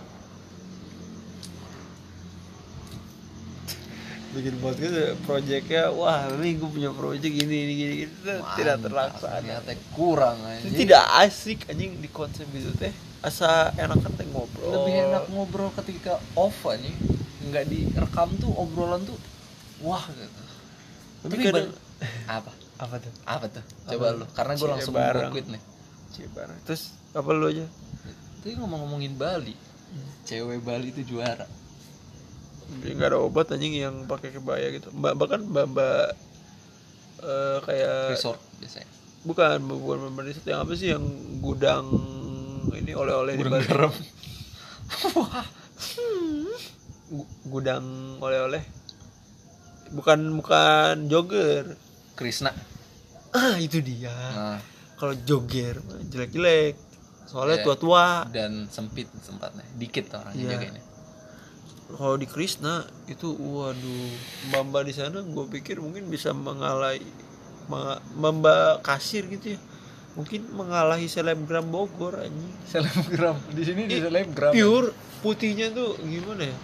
Bikin 4.40 4.56
podcast 4.64 4.96
ya, 4.96 5.10
projectnya 5.28 5.84
wah 5.92 6.32
ini 6.40 6.56
gue 6.56 6.70
punya 6.72 6.92
project 6.96 7.34
ini 7.36 7.56
ini 7.68 7.74
gini, 7.76 7.94
gini. 8.00 8.08
Itu 8.08 8.34
tidak 8.56 8.78
terlaksana 8.88 9.60
kurang 9.92 10.40
itu 10.64 10.72
aja. 10.72 10.78
tidak 10.80 11.04
asik 11.28 11.60
anjing 11.68 12.00
di 12.00 12.08
konsep 12.08 12.48
gitu 12.56 12.72
teh. 12.80 12.96
Asa 13.20 13.76
enak 13.76 14.00
kan 14.00 14.12
teh 14.16 14.24
ngobrol. 14.32 14.72
Lebih 14.72 14.94
enak 15.12 15.24
ngobrol 15.36 15.70
ketika 15.76 16.24
off 16.40 16.56
aja 16.72 16.88
nggak 17.52 17.66
direkam 17.68 18.30
tuh 18.40 18.52
obrolan 18.56 19.04
tuh 19.04 19.20
wah 19.84 20.08
gitu. 20.08 20.42
Tapi 21.20 21.36
Tapi 21.36 21.44
kadang 21.44 21.70
apa? 22.32 22.52
Apa 22.80 22.96
tuh? 23.04 23.12
Apa 23.28 23.46
tuh? 23.52 23.64
Coba 23.92 24.06
lu 24.16 24.26
karena 24.32 24.54
gue 24.56 24.70
langsung 24.72 24.96
quit 25.36 25.48
nih. 25.52 25.62
Cibar. 26.10 26.48
terus 26.64 26.96
apa 27.12 27.30
lu 27.36 27.52
aja? 27.52 27.68
Tapi 28.40 28.56
ngomong-ngomongin 28.56 29.20
Bali. 29.20 29.56
Cewek 30.24 30.64
Bali 30.64 30.96
itu 30.96 31.04
juara 31.04 31.59
dia 32.80 32.94
nggak 32.94 33.10
ada 33.10 33.20
obat 33.20 33.50
anjing 33.50 33.74
yang 33.74 34.06
pakai 34.06 34.30
kebaya 34.32 34.70
gitu. 34.70 34.90
Mbak 34.92 35.14
bahkan 35.16 35.42
mbak 35.44 35.66
mbak 35.68 36.06
eh, 37.22 37.58
kayak 37.62 38.14
resort 38.14 38.40
biasanya. 38.58 38.88
Bukan 39.22 39.58
bukan 39.66 39.98
mbak 40.10 40.26
resort. 40.26 40.46
Yang 40.46 40.60
apa 40.60 40.72
sih 40.74 40.88
yang 40.90 41.04
gudang 41.40 41.86
ini 42.72 42.92
oleh-oleh 42.94 43.34
di 43.34 43.42
Gudang 43.42 43.54
Bali. 43.56 43.66
garam. 43.66 43.94
Gu- 47.10 47.32
gudang 47.44 47.86
oleh-oleh. 48.20 48.64
Bukan 49.90 50.20
bukan 50.36 51.08
jogger. 51.08 51.74
Krisna 52.14 52.52
ah 53.30 53.56
itu 53.58 53.78
dia. 53.80 54.10
Nah, 54.12 54.60
kalau 54.96 55.14
jogger 55.20 55.78
jelek-jelek. 56.06 56.76
Soalnya 57.26 57.62
Iya. 57.62 57.66
tua-tua. 57.66 58.06
Dan 58.28 58.66
sempit 58.68 59.06
tempatnya. 59.16 59.62
Dikit 59.76 60.10
orangnya 60.12 60.34
Iya. 60.40 60.52
jagainnya 60.56 60.84
kalau 61.90 62.16
di 62.22 62.30
Krishna 62.30 62.86
itu 63.10 63.34
waduh 63.34 64.14
mbak-mbak 64.54 64.84
di 64.86 64.94
sana 64.94 65.26
gue 65.26 65.46
pikir 65.50 65.82
mungkin 65.82 66.06
bisa 66.06 66.30
mengalahi 66.38 67.02
ma- 67.66 68.02
mbak 68.14 68.86
kasir 68.86 69.26
gitu 69.26 69.58
ya. 69.58 69.60
Mungkin 70.18 70.52
mengalahi 70.54 71.08
selebgram 71.08 71.70
Bogor 71.70 72.20
anjing. 72.22 72.54
Selebgram 72.68 73.38
di 73.54 73.64
sini 73.66 73.88
di 73.90 73.98
selebgram. 74.02 74.52
pure 74.54 74.94
putihnya 75.26 75.74
tuh 75.74 75.98
gimana 76.06 76.46
ya? 76.46 76.58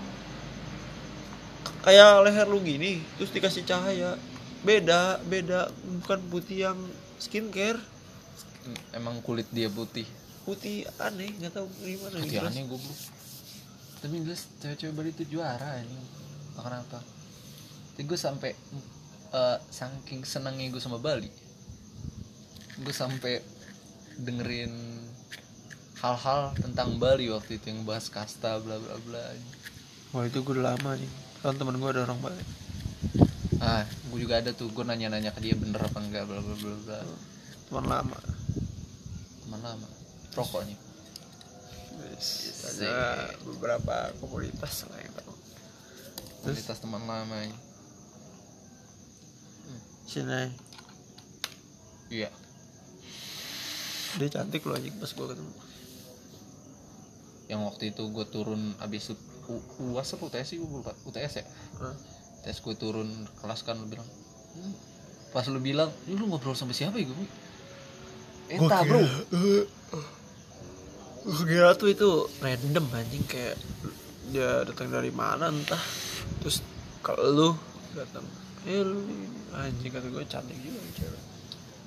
Kayak 1.86 2.26
leher 2.26 2.48
lu 2.50 2.60
gini 2.62 3.02
terus 3.18 3.34
dikasih 3.34 3.66
cahaya. 3.66 4.18
Beda 4.66 5.22
beda 5.26 5.70
bukan 6.02 6.20
putih 6.30 6.70
yang 6.70 6.80
skincare. 7.18 7.78
Emang 8.94 9.22
kulit 9.22 9.46
dia 9.54 9.70
putih. 9.70 10.06
Putih 10.46 10.86
aneh 11.02 11.34
nggak 11.38 11.54
tahu 11.54 11.66
gimana 11.82 12.18
putih 12.22 12.42
aneh 12.42 12.66
gue 12.66 12.80
tapi 14.06 14.22
jelas 14.22 14.46
cewek-cewek 14.62 14.94
Bali 14.94 15.10
itu 15.10 15.26
juara 15.26 15.82
ini 15.82 15.98
Entah 16.54 16.62
kenapa. 16.62 17.00
Tapi 17.98 18.04
gue 18.06 18.20
sampai 18.22 18.54
eh, 19.34 19.58
saking 19.74 20.22
senangnya 20.22 20.70
gue 20.70 20.78
sama 20.78 21.02
Bali 21.02 21.26
gue 22.76 22.94
sampai 22.94 23.42
dengerin 24.22 24.70
hal-hal 26.06 26.54
tentang 26.54 27.02
Bali 27.02 27.34
waktu 27.34 27.58
itu 27.58 27.74
yang 27.74 27.82
bahas 27.82 28.14
kasta 28.14 28.62
bla 28.62 28.78
bla 28.78 29.00
bla 29.10 29.26
wah 30.12 30.28
itu 30.28 30.44
gue 30.44 30.54
udah 30.60 30.76
lama 30.76 30.92
nih 31.00 31.12
kan 31.42 31.58
temen 31.58 31.82
gue 31.82 31.90
ada 31.90 32.06
orang 32.06 32.22
Bali. 32.22 32.44
Ah 33.58 33.90
gue 33.90 34.20
juga 34.22 34.38
ada 34.38 34.54
tuh. 34.54 34.70
Gue 34.70 34.86
nanya-nanya 34.86 35.34
ke 35.34 35.42
dia 35.42 35.58
bener 35.58 35.82
apa 35.82 35.98
enggak 35.98 36.30
bla 36.30 36.42
bla 36.42 36.56
bla 36.58 36.76
bla. 36.86 37.00
Teman 37.70 37.86
lama. 37.90 38.20
Teman 39.46 39.62
lama 39.62 39.88
rokoknya 41.96 42.20
ada 42.66 42.94
beberapa 43.44 43.96
komunitas 44.18 44.86
lah 44.88 45.00
yang 45.00 45.14
tahu 45.14 45.34
komunitas 46.42 46.78
teman 46.78 47.02
lama 47.02 47.38
ini. 47.42 47.58
Sinai 50.06 50.48
iya. 52.08 52.30
Dia 54.16 54.30
cantik 54.32 54.64
loh 54.64 54.78
anjing 54.78 54.94
pas 54.96 55.10
gue 55.10 55.26
ketemu. 55.28 55.54
Yang 57.46 57.62
waktu 57.66 57.84
itu 57.92 58.04
gue 58.06 58.26
turun 58.26 58.62
abis 58.80 59.12
U- 59.46 59.66
uas 59.94 60.10
apa 60.10 60.24
UTS 60.24 60.48
sih 60.48 60.58
gue 60.58 60.70
lupa. 60.70 60.94
UTS 61.04 61.34
ya? 61.42 61.46
Hah? 61.82 61.96
tes 62.42 62.62
gue 62.62 62.76
turun 62.78 63.10
kelas 63.42 63.66
kan 63.66 63.74
lu 63.76 63.90
bilang. 63.90 64.06
"Hmm." 64.54 64.74
pas 65.34 65.44
lu 65.50 65.60
bilang 65.60 65.90
"Lu- 66.06 66.16
lu 66.16 66.26
ngobrol 66.30 66.56
sama 66.56 66.72
siapa 66.72 66.96
ya 66.96 67.10
gue 67.10 67.28
Entah 68.48 68.86
bro 68.86 69.02
gue 71.26 71.46
kira 71.50 71.74
tuh 71.74 71.90
itu 71.90 72.10
random 72.38 72.86
anjing 72.94 73.26
kayak 73.26 73.58
dia 74.30 74.62
datang 74.62 74.94
dari 74.94 75.10
mana 75.10 75.50
entah. 75.50 75.82
Terus 76.42 76.62
kalau 77.02 77.26
lu 77.26 77.50
datang 77.98 78.26
eh 78.66 78.82
lu 78.82 79.02
ini." 79.02 79.26
anjing 79.56 79.90
kata 79.90 80.06
gue 80.14 80.24
cantik 80.30 80.58
juga 80.62 80.78
cewek. 80.94 81.22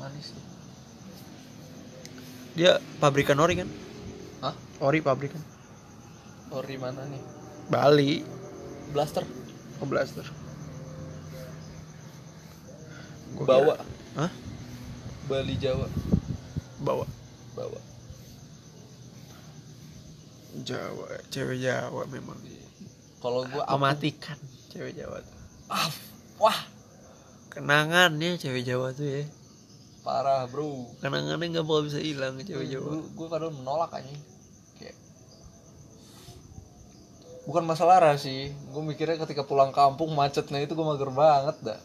Manis 0.03 0.35
tuh. 0.35 0.45
Dia 2.59 2.83
pabrikan 2.99 3.39
ori 3.39 3.55
kan? 3.63 3.69
Hah? 4.43 4.55
ori 4.83 4.99
pabrikan. 4.99 5.39
Ori 6.51 6.75
mana 6.75 7.07
nih? 7.07 7.23
Bali. 7.71 8.25
Blaster? 8.91 9.23
Oh 9.79 9.87
blaster. 9.87 10.27
Gua 13.39 13.47
bawa. 13.47 13.75
kira- 13.79 13.87
Hah? 14.19 14.31
Bali 15.29 15.55
Jawa. 15.61 15.87
Bawa. 16.83 17.07
Bawa 17.55 17.79
Jawa 20.63 21.07
cewek 21.29 21.59
Jawa 21.59 22.03
memang. 22.07 22.39
Kalau 23.19 23.43
gue 23.43 23.63
mematikan. 23.69 24.39
Cewek 24.69 24.95
Jawa 24.95 25.19
tuh. 25.19 25.37
Ah 25.69 25.91
wah. 26.39 26.59
Kenangannya 27.49 28.35
cewek 28.35 28.63
Jawa 28.63 28.91
tuh 28.93 29.05
ya. 29.05 29.23
Parah 30.01 30.47
bro. 30.47 30.87
Kenangannya 30.99 31.53
nggak 31.53 31.65
bakal 31.65 31.85
bisa 31.85 31.99
hilang 31.99 32.39
cewek 32.41 32.67
Jawa. 32.69 32.89
gue 32.89 33.03
gue 33.09 33.27
padahal 33.27 33.53
menolak 33.53 33.91
aja 33.93 34.15
kayak 34.77 34.97
bukan 37.45 37.65
masalah 37.65 37.97
ras 37.99 38.23
sih 38.23 38.49
gue 38.53 38.83
mikirnya 38.83 39.17
ketika 39.19 39.43
pulang 39.43 39.73
kampung 39.73 40.13
macetnya 40.13 40.61
itu 40.61 40.73
gue 40.73 40.87
mager 40.87 41.11
banget 41.11 41.57
dah. 41.65 41.81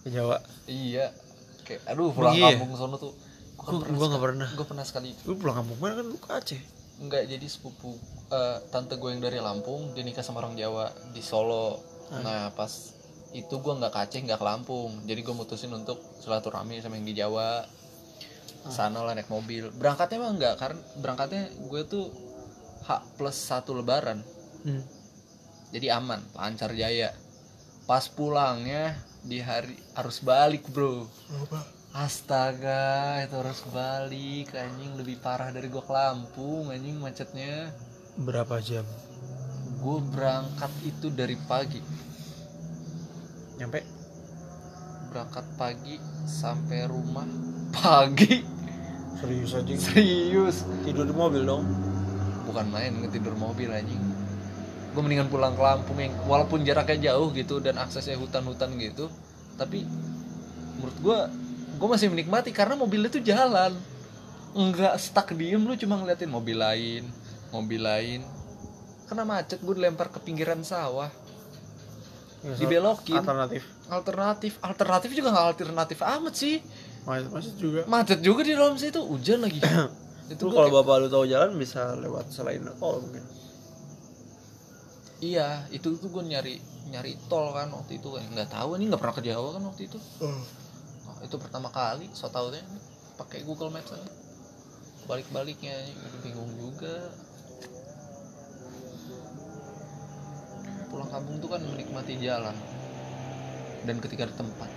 Ke 0.00 0.08
Jawa. 0.08 0.38
Iya. 0.64 1.10
Kayak 1.62 1.82
aduh 1.86 2.10
pulang 2.10 2.34
Iya. 2.34 2.54
kampung 2.54 2.72
sono 2.74 2.96
tuh. 2.96 3.12
Gua- 3.56 3.84
gua 3.84 4.06
nggak 4.08 4.24
pernah. 4.24 4.48
gue 4.50 4.64
pernah 4.64 4.84
sekali 4.84 5.12
lu 5.28 5.36
pulang 5.36 5.52
kampung 5.54 5.76
mana 5.76 6.00
kan 6.00 6.06
lu 6.06 6.16
ke 6.16 6.32
Aceh 6.32 6.60
Enggak, 7.00 7.24
jadi 7.26 7.46
sepupu 7.48 7.96
eh, 8.28 8.58
tante 8.68 9.00
gue 9.00 9.08
yang 9.08 9.24
dari 9.24 9.40
Lampung 9.40 9.96
dia 9.96 10.04
nikah 10.04 10.20
sama 10.20 10.44
orang 10.44 10.54
Jawa 10.54 10.92
di 11.16 11.24
Solo. 11.24 11.80
Nah 12.12 12.52
pas 12.52 12.70
itu 13.30 13.62
gue 13.62 13.72
nggak 13.78 13.94
ke 13.94 14.00
Aceh 14.04 14.20
nggak 14.26 14.38
ke 14.42 14.46
Lampung, 14.46 14.90
jadi 15.06 15.22
gue 15.22 15.34
mutusin 15.34 15.72
untuk 15.72 16.02
silaturahmi 16.20 16.82
sama 16.84 17.00
yang 17.00 17.06
di 17.08 17.16
Jawa. 17.16 17.64
Sana 18.68 19.00
lah 19.00 19.16
naik 19.16 19.32
mobil. 19.32 19.72
Berangkatnya 19.72 20.20
mah 20.20 20.30
enggak, 20.36 20.54
karena 20.60 20.80
berangkatnya 21.00 21.48
gue 21.70 21.82
tuh 21.88 22.12
H 22.84 23.00
plus 23.16 23.36
satu 23.36 23.72
Lebaran, 23.72 24.20
hmm. 24.68 24.82
jadi 25.72 25.96
aman, 25.96 26.20
lancar 26.36 26.72
jaya. 26.76 27.16
Pas 27.88 28.04
pulangnya 28.12 28.96
di 29.24 29.40
hari 29.40 29.76
harus 29.96 30.20
balik 30.20 30.68
bro. 30.68 31.08
Astaga, 31.90 33.18
itu 33.26 33.34
harus 33.34 33.66
balik 33.74 34.54
anjing. 34.54 34.94
Lebih 34.94 35.18
parah 35.18 35.50
dari 35.50 35.66
gua 35.66 35.82
ke 35.82 35.90
Lampung 35.90 36.70
anjing 36.70 37.02
macetnya. 37.02 37.74
berapa 38.14 38.62
jam? 38.62 38.86
Gue 39.80 39.98
berangkat 40.12 40.70
itu 40.86 41.08
dari 41.10 41.34
pagi, 41.48 41.80
nyampe? 43.58 43.80
Berangkat 45.10 45.46
pagi 45.56 45.96
sampai 46.28 46.84
rumah 46.86 47.26
pagi. 47.76 48.44
serius 49.18 49.52
aja 49.56 49.74
Serius, 49.76 50.62
tidur 50.84 51.08
di 51.08 51.14
mobil 51.16 51.42
dong. 51.42 51.64
Bukan 52.46 52.66
main 52.70 52.92
ngetidur 53.02 53.34
mobil 53.34 53.72
anjing. 53.72 54.00
Gue 54.94 55.02
mendingan 55.02 55.26
pulang 55.32 55.56
ke 55.58 55.62
Lampung 55.62 55.98
yang 55.98 56.14
walaupun 56.28 56.62
jaraknya 56.62 57.14
jauh 57.14 57.32
gitu 57.34 57.58
dan 57.58 57.78
aksesnya 57.82 58.14
hutan-hutan 58.18 58.78
gitu, 58.78 59.10
tapi 59.58 59.86
menurut 60.78 60.96
gua 61.02 61.18
gue 61.80 61.88
masih 61.88 62.12
menikmati 62.12 62.52
karena 62.52 62.76
mobilnya 62.76 63.08
tuh 63.08 63.24
jalan. 63.24 63.72
Nggak 64.52 64.94
stuck 65.00 65.32
diem 65.32 65.62
lu 65.64 65.72
cuma 65.74 65.96
ngeliatin 65.96 66.28
mobil 66.28 66.60
lain 66.60 67.08
mobil 67.50 67.82
lain. 67.82 68.22
Kena 69.10 69.26
macet 69.26 69.58
gue 69.58 69.74
dilempar 69.74 70.08
ke 70.14 70.22
pinggiran 70.22 70.62
sawah. 70.62 71.10
Dibelokin. 72.40 73.20
alternatif? 73.20 73.62
Alternatif. 73.90 74.52
Alternatif 74.62 75.10
juga 75.12 75.28
nggak 75.34 75.46
alternatif 75.50 75.98
amat 76.00 76.34
sih. 76.34 76.56
Masih 77.04 77.28
masih 77.28 77.52
juga. 77.58 77.80
Macet 77.90 78.22
juga 78.22 78.40
di 78.46 78.54
dalam 78.54 78.78
situ 78.78 79.02
hujan 79.02 79.44
lagi. 79.44 79.60
Itu 80.32 80.46
lu 80.46 80.54
kalau 80.54 80.70
kayak- 80.70 80.86
bapak 80.86 80.96
lu 81.04 81.08
tahu 81.10 81.24
jalan 81.26 81.50
bisa 81.58 81.98
lewat 81.98 82.30
selain 82.30 82.62
tol 82.78 83.02
mungkin. 83.02 83.26
Iya 85.20 85.68
itu 85.68 86.00
tuh 86.00 86.08
gue 86.08 86.24
nyari 86.24 86.56
nyari 86.88 87.12
tol 87.28 87.52
kan 87.52 87.68
waktu 87.68 88.00
itu. 88.00 88.08
Kan 88.08 88.24
nggak 88.32 88.56
tahu 88.56 88.78
ini 88.80 88.88
nggak 88.88 89.00
pernah 89.04 89.16
ke 89.18 89.26
Jawa 89.26 89.58
kan 89.58 89.62
waktu 89.68 89.90
itu. 89.90 89.98
Nah, 90.22 90.40
itu 91.20 91.36
pertama 91.36 91.68
kali 91.68 92.08
so 92.16 92.32
tau 92.32 92.48
deh 92.48 92.64
pakai 93.20 93.44
Google 93.44 93.68
Maps 93.68 93.92
aja. 93.92 94.10
Balik-baliknya 95.04 95.76
bingung 96.24 96.48
juga. 96.56 97.12
Pulang 100.88 101.10
kampung 101.12 101.36
tuh 101.44 101.50
kan 101.52 101.60
menikmati 101.60 102.16
jalan. 102.16 102.56
Dan 103.84 104.00
ketika 104.00 104.24
di 104.28 104.34
tempat. 104.36 104.70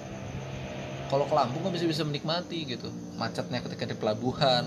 Kalau 1.08 1.30
ke 1.30 1.36
Lampung 1.38 1.62
kan 1.62 1.72
bisa 1.72 1.86
bisa 1.86 2.04
menikmati 2.04 2.66
gitu. 2.66 2.89
Macetnya 3.16 3.64
ketika 3.64 3.86
di 3.86 3.96
pelabuhan. 3.96 4.66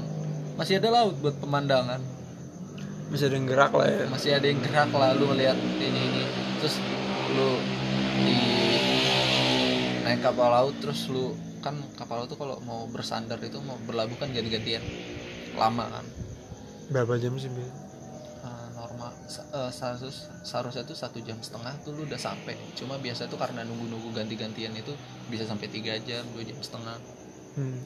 Masih 0.57 0.81
ada 0.81 0.89
laut 1.03 1.19
buat 1.21 1.37
pemandangan. 1.43 2.01
Bisa 3.13 3.29
ada 3.29 3.37
yang 3.37 3.51
gerak 3.51 3.75
lah 3.75 3.89
ya. 3.91 4.05
Masih 4.09 4.31
ada 4.33 4.47
yang 4.47 4.61
gerak 4.63 4.91
lah 4.95 5.13
lu 5.19 5.29
ngeliat 5.29 5.59
ini 5.59 6.01
ini. 6.01 6.25
Terus 6.63 6.79
lu 7.35 7.51
di 8.23 8.39
naik 10.07 10.23
kapal 10.23 10.49
laut 10.55 10.75
terus 10.79 11.11
lu 11.11 11.35
kan 11.67 11.75
kapal 11.99 12.23
tuh 12.25 12.39
kalau 12.39 12.63
mau 12.63 12.87
bersandar 12.87 13.43
itu 13.43 13.59
mau 13.59 13.75
berlabuh 13.83 14.15
kan 14.15 14.31
ganti-gantian. 14.31 14.83
Lama 15.59 15.91
kan. 15.91 16.07
Berapa 16.87 17.19
jam 17.19 17.35
sih 17.35 17.51
Bil? 17.51 17.67
Eh, 17.67 18.67
normal 18.73 19.11
sa- 19.27 19.43
eh, 19.51 19.71
seharusnya 19.75 20.13
seharusnya 20.47 20.87
tuh 20.87 20.95
satu 20.95 21.19
jam 21.19 21.35
setengah 21.43 21.75
tuh 21.83 21.91
lu 21.91 22.07
udah 22.07 22.15
sampai. 22.17 22.55
Cuma 22.79 22.95
biasa 22.97 23.27
tuh 23.27 23.35
karena 23.35 23.67
nunggu-nunggu 23.67 24.15
ganti-gantian 24.15 24.71
itu 24.73 24.95
bisa 25.27 25.43
sampai 25.43 25.67
tiga 25.67 25.99
jam 25.99 26.23
dua 26.31 26.47
jam 26.47 26.59
setengah. 26.63 26.99
Hmm. 27.57 27.81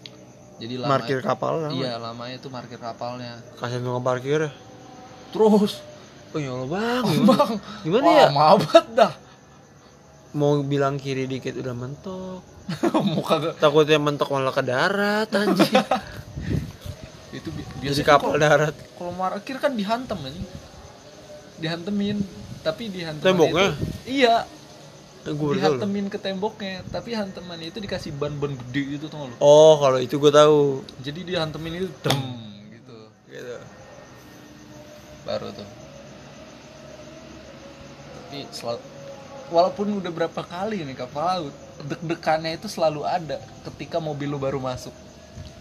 jadi 0.60 0.76
lama 0.76 0.92
parkir 0.92 1.24
kapal 1.24 1.56
lah 1.56 1.70
iya 1.72 1.96
lamanya 1.96 2.36
tuh 2.36 2.52
parkir 2.52 2.76
kapalnya. 2.76 3.40
Kasian 3.56 3.80
tukang 3.80 4.04
parkir. 4.04 4.44
Ya 4.44 4.52
terus? 5.32 5.80
Oh 6.34 6.38
ya 6.42 6.52
Allah 6.52 6.68
bang. 6.68 7.04
Gimana, 7.06 7.24
bang 7.32 7.52
gimana 7.80 8.04
wah 8.04 8.18
ya 8.18 8.28
mabat 8.28 8.86
dah. 8.92 9.12
Mau 10.36 10.60
bilang 10.60 11.00
kiri 11.00 11.24
dikit 11.24 11.56
udah 11.56 11.72
mentok 11.72 12.42
muka 13.14 13.34
gak 13.40 13.54
takutnya 13.58 13.98
mentok 13.98 14.30
malah 14.30 14.50
ke 14.50 14.62
darat 14.62 15.28
anjing. 15.30 15.70
Itu 17.36 17.48
bi- 17.50 17.66
biasanya 17.80 18.06
kapal 18.08 18.34
kalau- 18.34 18.42
darat. 18.42 18.74
kalau 18.94 19.12
parkir 19.14 19.56
kan 19.56 19.72
dihantam 19.72 20.18
ini 20.24 20.42
dihantemin 21.56 22.18
tapi 22.60 22.88
dihantemin 22.88 23.24
Temboknya? 23.24 23.68
itu, 23.72 23.84
iya. 24.08 24.36
Eh, 25.20 25.36
loh. 25.36 25.52
dihantemin 25.52 26.08
ke 26.08 26.16
temboknya 26.16 26.80
tapi 26.88 27.12
hantemannya 27.12 27.68
itu 27.68 27.78
dikasih 27.78 28.16
ban-ban 28.16 28.56
gede 28.56 28.96
gitu 28.96 29.06
gak 29.06 29.28
lu? 29.28 29.36
Oh 29.38 29.76
kalau 29.76 29.98
itu 29.98 30.16
gue 30.16 30.32
tahu. 30.32 30.80
Jadi 30.98 31.20
dihantemin 31.26 31.78
itu 31.78 31.88
dem 32.00 32.20
gitu. 32.72 32.98
Gitu. 33.28 33.56
Baru 35.22 35.52
tuh. 35.52 35.68
Tapi 38.16 38.48
selalu 38.48 38.80
walaupun 39.50 39.86
udah 39.98 40.08
berapa 40.08 40.40
kali 40.40 40.80
nih 40.82 40.96
kapal 40.96 41.22
laut 41.44 41.54
deg-degannya 41.82 42.56
itu 42.56 42.66
selalu 42.66 43.02
ada 43.02 43.36
ketika 43.64 43.98
mobil 43.98 44.26
lu 44.26 44.36
baru 44.36 44.56
masuk. 44.56 44.92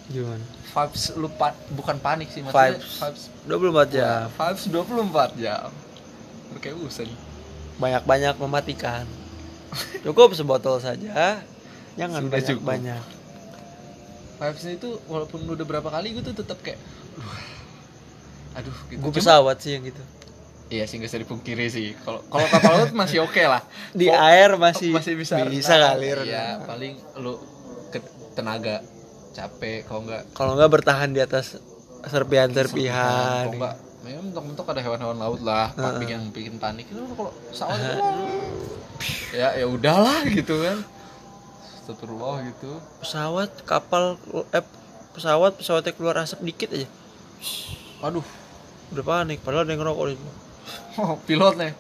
Gimana? 0.08 0.42
Vibes 0.70 1.14
lu 1.14 1.30
pa- 1.30 1.58
bukan 1.70 1.98
panik 1.98 2.30
sih 2.30 2.42
maksudnya 2.42 2.78
Vibes. 2.78 2.98
vibes. 3.00 3.24
24 3.46 3.90
jam. 3.90 4.26
Vibes 4.30 4.64
24 4.66 5.32
jam. 5.38 5.68
Kayak 6.58 6.78
usen 6.80 7.10
banyak-banyak 7.78 8.36
mematikan. 8.38 9.06
Cukup 10.06 10.34
sebotol 10.34 10.78
saja. 10.78 11.40
Jangan 11.96 12.28
banyak-banyak. 12.28 13.04
Vibesnya 14.36 14.74
itu 14.76 14.90
walaupun 15.06 15.44
udah 15.46 15.66
berapa 15.66 15.88
kali 15.88 16.16
gue 16.16 16.24
tuh 16.24 16.36
tetap 16.36 16.60
kayak 16.60 16.80
"Wah, 17.16 17.44
aduh 18.56 18.78
gitu. 18.88 19.00
Gue 19.00 19.12
pesawat 19.12 19.60
sih 19.60 19.76
yang 19.76 19.84
gitu 19.84 20.00
iya 20.70 20.86
sih 20.86 20.98
nggak 20.98 21.10
bisa 21.10 21.20
dipungkiri 21.20 21.66
sih. 21.68 21.98
Kalau 22.00 22.22
kalau 22.30 22.46
kapal 22.46 22.72
laut 22.78 22.94
masih 22.94 23.26
oke 23.26 23.42
lah. 23.42 23.62
Di 24.00 24.08
Kok- 24.08 24.22
air 24.22 24.50
masih 24.56 24.94
masih 24.94 25.14
bisa 25.18 25.42
bisa 25.44 25.74
kali 25.76 26.14
iya 26.26 26.62
paling 26.64 26.94
lu 27.18 27.38
ke 27.90 27.98
tenaga 28.34 28.86
capek 29.34 29.84
kalau 29.84 30.02
nggak 30.06 30.22
kalau 30.34 30.52
nggak 30.54 30.72
bertahan 30.72 31.10
di 31.10 31.22
atas 31.22 31.58
serpihan 32.06 32.50
kalau 32.50 33.54
nggak 33.56 33.76
memang 34.00 34.26
mentok-mentok 34.32 34.68
ada 34.72 34.82
hewan-hewan 34.82 35.18
laut 35.18 35.42
lah 35.44 35.70
kambing 35.74 36.10
yang 36.10 36.24
bikin 36.30 36.56
panik 36.56 36.88
itu 36.88 37.02
kalau 37.14 37.34
pesawat 37.50 37.78
itu 37.78 37.98
ya 39.36 39.54
ya 39.58 39.66
udahlah 39.66 40.22
gitu 40.38 40.56
kan. 40.62 40.78
Astagfirullah 41.82 42.46
gitu. 42.46 42.72
Pesawat 43.02 43.50
kapal 43.66 44.22
eh 44.54 44.66
pesawat 45.18 45.58
pesawatnya 45.58 45.94
keluar 45.98 46.16
asap 46.22 46.46
dikit 46.46 46.70
aja. 46.74 46.88
Aduh 48.06 48.26
udah 48.90 49.06
panik 49.06 49.42
padahal 49.42 49.66
ada 49.66 49.72
yang 49.74 49.82
ngerokok 49.86 50.06
di 51.04 51.08
situ. 51.16 51.26
pilotnya 51.28 51.72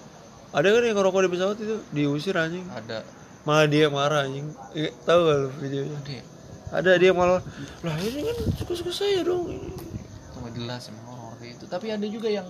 ada 0.49 0.67
kan 0.73 0.81
yang 0.81 0.97
ngerokok 0.97 1.21
di 1.21 1.29
pesawat 1.29 1.57
itu? 1.61 1.77
Diusir 1.93 2.33
anjing. 2.33 2.65
Ada. 2.73 3.05
Malah 3.45 3.67
dia 3.69 3.85
marah 3.85 4.25
anjing. 4.25 4.49
Eh, 4.73 4.89
tahu 5.05 5.19
gak 5.29 5.37
lu 5.45 5.49
videonya? 5.61 5.97
Ada 6.01 6.13
ya? 6.13 6.23
ada 6.69 6.91
dia 7.01 7.11
malah 7.17 7.41
lah 7.81 7.97
ini 7.97 8.29
kan 8.29 8.37
suka-suka 8.61 8.93
saya 8.93 9.25
dong. 9.25 9.49
Itu 9.49 10.37
nggak 10.37 10.53
jelas 10.53 10.85
emang 10.93 11.05
orang 11.05 11.37
kayak 11.41 11.53
itu. 11.57 11.65
Tapi 11.65 11.87
ada 11.89 12.05
juga 12.05 12.29
yang 12.29 12.45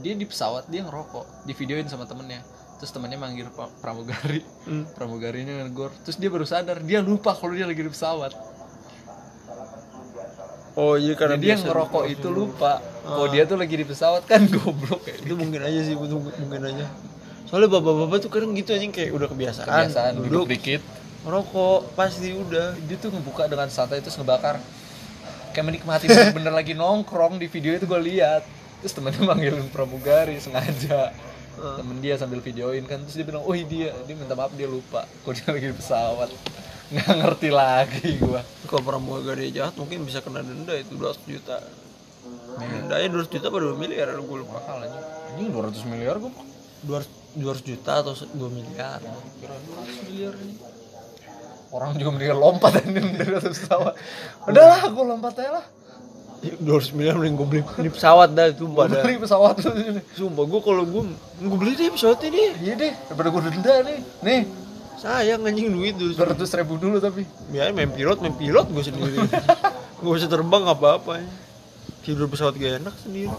dia 0.00 0.16
di 0.16 0.24
pesawat 0.28 0.68
dia 0.68 0.84
ngerokok. 0.84 1.48
Di 1.48 1.52
videoin 1.56 1.88
sama 1.88 2.04
temennya. 2.04 2.44
Terus 2.80 2.92
temennya 2.92 3.20
manggil 3.20 3.48
pra- 3.52 3.72
pramugari. 3.80 4.40
Hmm. 4.68 4.84
pramugarinya 4.92 5.64
negor 5.64 5.92
terus 6.04 6.20
dia 6.20 6.28
baru 6.28 6.44
sadar 6.44 6.84
dia 6.84 7.00
lupa 7.00 7.32
kalau 7.32 7.56
dia 7.56 7.64
lagi 7.64 7.80
di 7.80 7.92
pesawat. 7.92 8.32
Oh 10.76 10.96
iya 10.96 11.16
karena 11.16 11.36
jadi 11.40 11.56
biasa 11.56 11.64
ngerokok 11.72 12.04
itu 12.08 12.28
lupa 12.28 12.80
kalau 13.04 13.26
dia 13.32 13.42
tuh 13.48 13.56
lagi 13.56 13.74
di 13.74 13.86
pesawat 13.86 14.22
kan 14.28 14.44
goblok. 14.54 15.00
Kayak 15.04 15.24
itu 15.24 15.34
mungkin 15.36 15.60
aja 15.64 15.80
sih 15.84 15.94
itu 15.96 16.16
mungkin 16.20 16.60
aja. 16.64 16.86
Soalnya 17.48 17.68
bapak-bapak 17.72 18.18
tuh 18.22 18.30
kadang 18.30 18.54
gitu 18.54 18.70
anjing 18.76 18.94
kayak 18.94 19.10
udah 19.10 19.26
kebiasaan, 19.26 19.66
kebiasaan 19.66 20.12
duduk 20.22 20.30
duduk 20.30 20.46
dikit. 20.54 20.82
ngerokok 21.26 21.80
pasti 21.98 22.30
udah. 22.32 22.78
Dia 22.86 22.96
tuh 22.96 23.10
ngebuka 23.12 23.50
dengan 23.50 23.68
santai 23.68 24.00
terus 24.00 24.16
ngebakar. 24.20 24.62
Kayak 25.50 25.66
menikmati 25.66 26.06
bener-bener 26.06 26.54
lagi 26.54 26.72
nongkrong 26.78 27.42
di 27.42 27.50
video 27.50 27.74
itu 27.74 27.84
gue 27.84 28.00
lihat. 28.00 28.46
Terus 28.80 28.92
temennya 28.96 29.22
manggilin 29.26 29.66
pramugari 29.68 30.38
sengaja. 30.38 31.10
Temen 31.60 32.00
dia 32.00 32.16
sambil 32.16 32.40
videoin 32.40 32.86
kan 32.88 33.02
terus 33.04 33.18
dia 33.18 33.26
bilang 33.26 33.42
oh 33.44 33.52
dia. 33.52 33.92
Dia 34.06 34.14
minta 34.14 34.38
maaf 34.38 34.54
dia 34.54 34.70
lupa 34.70 35.04
kok 35.26 35.32
dia 35.34 35.50
lagi 35.50 35.66
di 35.68 35.76
pesawat. 35.76 36.30
Nggak 36.94 37.12
ngerti 37.18 37.48
lagi 37.50 38.08
gua. 38.22 38.40
Kalau 38.70 38.82
pramugari 38.86 39.50
jahat 39.50 39.74
mungkin 39.74 40.06
bisa 40.06 40.22
kena 40.22 40.40
denda 40.40 40.72
itu 40.78 40.94
200 40.94 41.26
juta 41.26 41.58
dendanya 42.60 43.08
200 43.16 43.32
juta 43.32 43.46
apa 43.48 43.58
2 43.58 43.80
miliar? 43.80 44.06
Gue 44.20 44.36
lupa. 44.44 44.60
Mahal 44.60 44.84
aja 44.84 45.20
ini 45.38 45.48
200 45.52 45.90
miliar 45.90 46.16
gua 46.18 46.32
200, 46.80 47.38
200 47.38 47.68
juta 47.68 47.92
atau 48.02 48.12
2 48.16 48.56
miliar. 48.56 48.98
Kira 49.38 49.54
200 49.54 50.06
miliar 50.08 50.34
ini 50.40 50.54
orang 51.70 51.94
juga 51.94 52.10
mendingan 52.10 52.38
lompat 52.40 52.82
aja 52.82 52.88
dari 53.20 53.32
atas 53.36 53.56
pesawat. 53.62 53.94
Udahlah 54.48 54.80
gua 54.90 55.04
lompat 55.14 55.34
aja 55.38 55.52
lah. 55.60 55.66
200 56.40 56.96
miliar 56.96 57.20
mending 57.20 57.36
gue 57.36 57.48
beli 57.52 57.62
ini 57.84 57.92
pesawat 58.00 58.32
dah 58.32 58.48
itu 58.48 58.64
pada 58.72 59.04
beli 59.04 59.20
pesawat. 59.20 59.60
Ini 59.60 60.00
sumpah 60.18 60.44
gue 60.48 60.60
kalau 60.64 60.84
gue 60.88 61.02
gue 61.44 61.58
beli 61.60 61.72
deh 61.76 61.92
pesawatnya 61.92 62.28
deh. 62.32 62.50
Iya 62.64 62.74
deh 62.80 62.92
daripada 63.12 63.28
gua 63.28 63.40
denda 63.44 63.74
nih. 63.84 63.98
Nih. 64.24 64.42
Sayang 65.00 65.48
anjing 65.48 65.72
duit 65.72 65.96
tuh 65.96 66.12
200 66.16 66.60
ribu 66.60 66.76
dulu 66.80 66.96
tapi. 66.96 67.28
Biar 67.52 67.72
main 67.76 67.92
pilot 67.92 68.24
main 68.24 68.36
pilot 68.36 68.66
gue 68.72 68.84
sendiri. 68.84 69.20
Gue 70.00 70.12
bisa 70.16 70.32
terbang 70.32 70.64
apa 70.64 70.96
apa 70.96 71.20
tidur 72.00 72.26
pesawat 72.26 72.56
gak 72.56 72.80
enak 72.80 72.94
sendiri. 73.00 73.32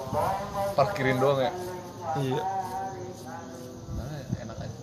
Parkirin 0.77 1.17
doang 1.17 1.41
ya? 1.41 1.51
Iya. 2.21 2.41
Nah, 3.97 4.21
enak 4.45 4.57
aja. 4.61 4.77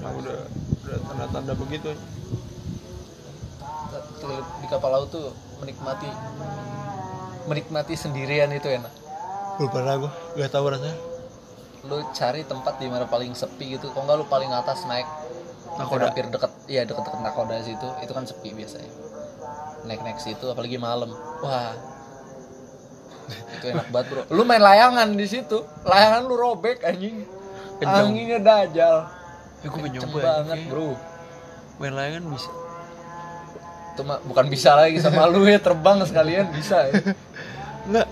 Nah, 0.00 0.10
udah 0.16 0.38
udah 0.84 0.98
tanda-tanda 1.08 1.54
begitu 1.56 1.90
di 4.60 4.66
kapal 4.68 4.92
laut 4.92 5.08
tuh 5.08 5.32
menikmati 5.64 6.08
menikmati 7.48 7.94
sendirian 7.96 8.52
itu 8.52 8.68
enak. 8.68 8.92
Belum 9.56 9.70
pernah 9.72 9.94
gue 9.96 10.12
gak 10.40 10.52
tahu 10.52 10.68
rasanya. 10.68 10.96
Lu 11.88 12.04
cari 12.12 12.44
tempat 12.44 12.76
di 12.76 12.86
mana 12.92 13.08
paling 13.08 13.32
sepi 13.32 13.76
gitu. 13.76 13.88
Kok 13.90 14.04
nggak 14.04 14.16
lu 14.20 14.26
paling 14.28 14.52
atas 14.52 14.84
naik. 14.84 15.08
Nakoda. 15.80 16.12
hampir 16.12 16.28
deket 16.28 16.52
iya 16.68 16.84
deket 16.84 17.08
deket 17.08 17.20
nakoda 17.24 17.56
situ. 17.64 17.88
Itu 18.04 18.12
kan 18.12 18.28
sepi 18.28 18.52
biasanya. 18.52 18.92
Naik 19.88 20.00
naik 20.04 20.18
situ 20.20 20.44
apalagi 20.52 20.76
malam. 20.76 21.08
Wah 21.40 21.72
itu 23.32 23.66
enak 23.70 23.86
banget 23.88 24.06
bro 24.10 24.22
lu 24.34 24.42
main 24.46 24.62
layangan 24.62 25.08
di 25.14 25.26
situ 25.26 25.58
layangan 25.86 26.22
lu 26.26 26.34
robek 26.36 26.82
anjing 26.82 27.24
anginnya 27.80 28.38
dajal 28.42 28.96
ya 29.60 29.66
gue 29.66 29.78
pengen 29.78 29.92
Kenceng 29.96 30.10
nyoba 30.12 30.18
banget 30.20 30.58
ya. 30.58 30.68
bro 30.68 30.90
main 31.80 31.94
layangan 31.96 32.24
bisa 32.32 32.50
itu 33.90 34.02
mah 34.06 34.18
bukan 34.24 34.46
bisa 34.48 34.70
lagi 34.78 34.98
sama 35.02 35.26
lu 35.26 35.44
ya 35.44 35.58
terbang 35.58 36.00
sekalian 36.06 36.46
bisa 36.54 36.88
ya 36.88 36.94
Enggak. 37.90 38.06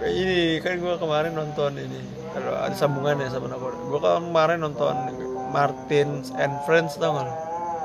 Ini 0.00 0.64
kan 0.64 0.80
gue 0.80 0.94
kemarin 0.96 1.32
nonton 1.36 1.76
ini. 1.76 2.00
Kalau 2.32 2.56
ada 2.56 2.72
sambungannya 2.72 3.28
sama 3.28 3.52
Nakoda. 3.52 3.76
Gue 3.76 4.00
kemarin 4.00 4.58
nonton 4.64 4.96
Martin 5.50 6.24
and 6.38 6.54
Friends 6.64 6.96
tau 6.96 7.20
gak? 7.20 7.28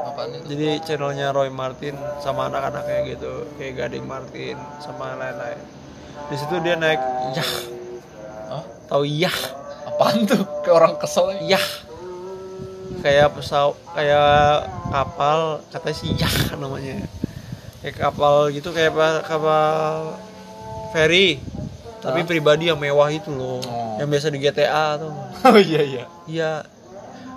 apaan 0.06 0.38
itu 0.38 0.46
Jadi 0.54 0.68
channelnya 0.86 1.34
Roy 1.34 1.50
Martin 1.50 1.98
sama 2.22 2.46
anak-anaknya 2.48 3.18
gitu, 3.18 3.50
kayak 3.58 3.74
Gading 3.90 4.06
Martin 4.06 4.54
sama 4.78 5.18
lain-lain. 5.18 5.58
Di 6.26 6.36
situ 6.36 6.56
dia 6.60 6.74
naik 6.74 7.02
yah, 7.32 7.52
Hah? 8.50 8.64
tahu 8.88 9.04
yah, 9.06 9.38
apaan 9.86 10.26
tuh 10.26 10.42
kayak 10.62 10.76
orang 10.76 10.94
kesel 10.98 11.30
ya 11.38 11.56
yah. 11.56 11.66
Kayak 13.00 13.38
pesawat, 13.38 13.78
kayak 13.94 14.66
kapal, 14.90 15.40
katanya 15.70 15.96
sih 15.96 16.10
yah 16.12 16.36
namanya. 16.58 17.06
Kayak 17.80 17.96
kapal 18.02 18.50
gitu, 18.50 18.74
kayak 18.74 18.90
apa- 18.92 19.22
kapal 19.22 20.18
ferry. 20.90 21.38
Tapi 22.02 22.22
pribadi 22.22 22.70
yang 22.70 22.78
mewah 22.78 23.10
itu 23.10 23.30
loh, 23.30 23.62
Oh. 23.62 23.98
yang 23.98 24.10
biasa 24.10 24.30
di 24.30 24.38
GTA 24.38 24.98
tuh. 24.98 25.14
oh 25.46 25.58
iya 25.58 25.82
iya 25.82 26.04
Iya. 26.26 26.52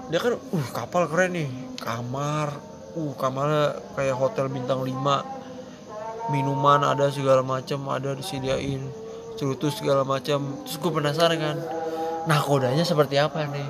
Dia 0.08 0.18
kan 0.18 0.36
uh 0.36 0.66
kapal 0.72 1.04
keren 1.04 1.36
nih. 1.36 1.48
Kamar. 1.76 2.56
Uh 2.92 3.12
kamarnya 3.14 3.76
kayak 3.92 4.16
hotel 4.16 4.48
bintang 4.48 4.80
5. 4.80 5.20
Minuman 6.28 6.84
ada 6.84 7.08
segala 7.08 7.40
macam 7.40 7.88
ada 7.88 8.12
disediain. 8.12 8.84
Cerutus 9.40 9.80
segala 9.80 10.04
macam. 10.04 10.62
Terus 10.66 10.76
gue 10.76 10.92
penasaran 10.92 11.38
kan. 11.40 11.56
Nakodanya 12.28 12.84
seperti 12.84 13.16
apa 13.16 13.48
nih? 13.48 13.68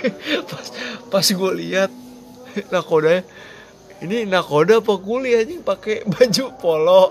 pas 0.50 0.66
pas 1.10 1.26
gue 1.26 1.52
lihat 1.60 1.90
nakodanya 2.72 3.26
ini 4.04 4.28
nakoda 4.28 4.84
apa 4.84 4.94
kuli 5.00 5.32
anjing 5.32 5.64
pakai 5.64 6.04
baju 6.04 6.44
polo, 6.60 7.04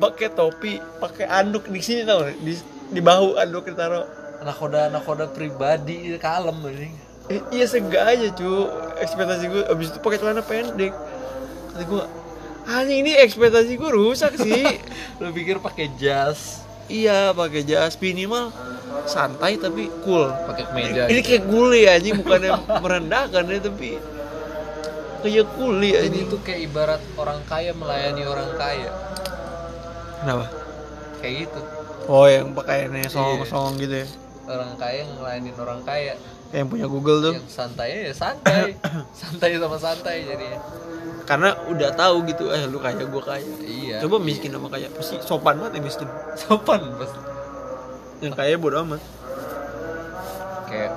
pakai 0.00 0.32
topi, 0.32 0.80
pakai 1.00 1.28
anduk 1.28 1.68
di 1.68 1.80
sini 1.84 2.08
tau 2.08 2.24
di 2.24 2.56
di 2.88 3.00
bahu 3.00 3.36
anduk 3.36 3.68
ditaruh. 3.68 4.24
nakoda 4.44 4.92
nakoda 4.92 5.24
pribadi 5.32 6.20
kalem 6.20 6.60
ini 6.68 6.92
I- 7.32 7.48
iya 7.56 7.64
sega 7.64 8.04
aja 8.04 8.28
cu 8.36 8.68
ekspektasi 9.00 9.48
gue 9.48 9.62
abis 9.72 9.88
itu 9.88 9.98
pakai 10.04 10.20
celana 10.20 10.44
pendek 10.44 10.92
kata 11.72 11.80
gue 11.88 12.02
anjing 12.64 13.04
ini 13.04 13.12
ekspektasi 13.20 13.76
gue 13.76 13.90
rusak 13.92 14.32
sih. 14.40 14.64
Lu 15.20 15.30
pikir 15.30 15.60
pakai 15.60 15.92
jas? 16.00 16.64
Iya 16.88 17.32
pakai 17.32 17.64
jas 17.64 17.96
minimal 18.00 18.52
santai 19.04 19.56
tapi 19.60 19.88
cool. 20.04 20.28
Pakai 20.48 20.64
kemeja 20.68 21.08
ini 21.08 21.20
kayak 21.20 21.44
guli 21.48 21.88
anjing 21.88 22.20
bukannya 22.20 22.52
merendahkan 22.80 23.44
ya 23.48 23.58
tapi 23.60 23.96
kayak 25.24 25.48
kuli 25.56 25.96
jadi 25.96 26.08
anjing. 26.08 26.26
itu 26.28 26.36
kayak 26.44 26.60
ibarat 26.68 27.02
orang 27.16 27.40
kaya 27.48 27.72
melayani 27.76 28.22
orang 28.28 28.50
kaya. 28.56 28.90
Kenapa? 30.20 30.46
Kayak 31.20 31.34
gitu. 31.48 31.60
Oh 32.04 32.28
yang 32.28 32.52
pakaiannya 32.52 33.08
songong-songong 33.08 33.80
gitu 33.80 34.04
ya? 34.04 34.06
Orang 34.44 34.76
kaya 34.76 35.08
ngelayanin 35.08 35.56
orang 35.56 35.80
kaya. 35.88 36.14
Kayak 36.52 36.60
yang 36.60 36.68
punya 36.68 36.86
Google 36.86 37.18
tuh? 37.24 37.34
Yang 37.40 37.48
santai 37.48 37.88
ya 38.08 38.12
santai. 38.12 38.76
Santai 39.20 39.56
sama 39.56 39.78
santai 39.80 40.28
jadinya 40.28 40.60
karena 41.24 41.56
udah 41.72 41.90
tahu 41.96 42.28
gitu 42.28 42.52
eh 42.52 42.68
lu 42.68 42.76
kaya 42.76 43.00
gue 43.00 43.22
kaya. 43.24 43.52
Iya 43.64 43.96
coba 44.04 44.20
miskin 44.20 44.52
sama 44.52 44.68
kaya. 44.68 44.92
Pasti 44.92 45.16
sopan 45.24 45.56
banget 45.56 45.80
ya 45.80 45.82
miskin. 45.82 46.08
Sopan 46.40 46.80
pasti. 47.00 47.18
Yang 48.20 48.34
kaya 48.36 48.54
bodo 48.60 48.76
amat. 48.84 49.00
Kayak 50.68 50.92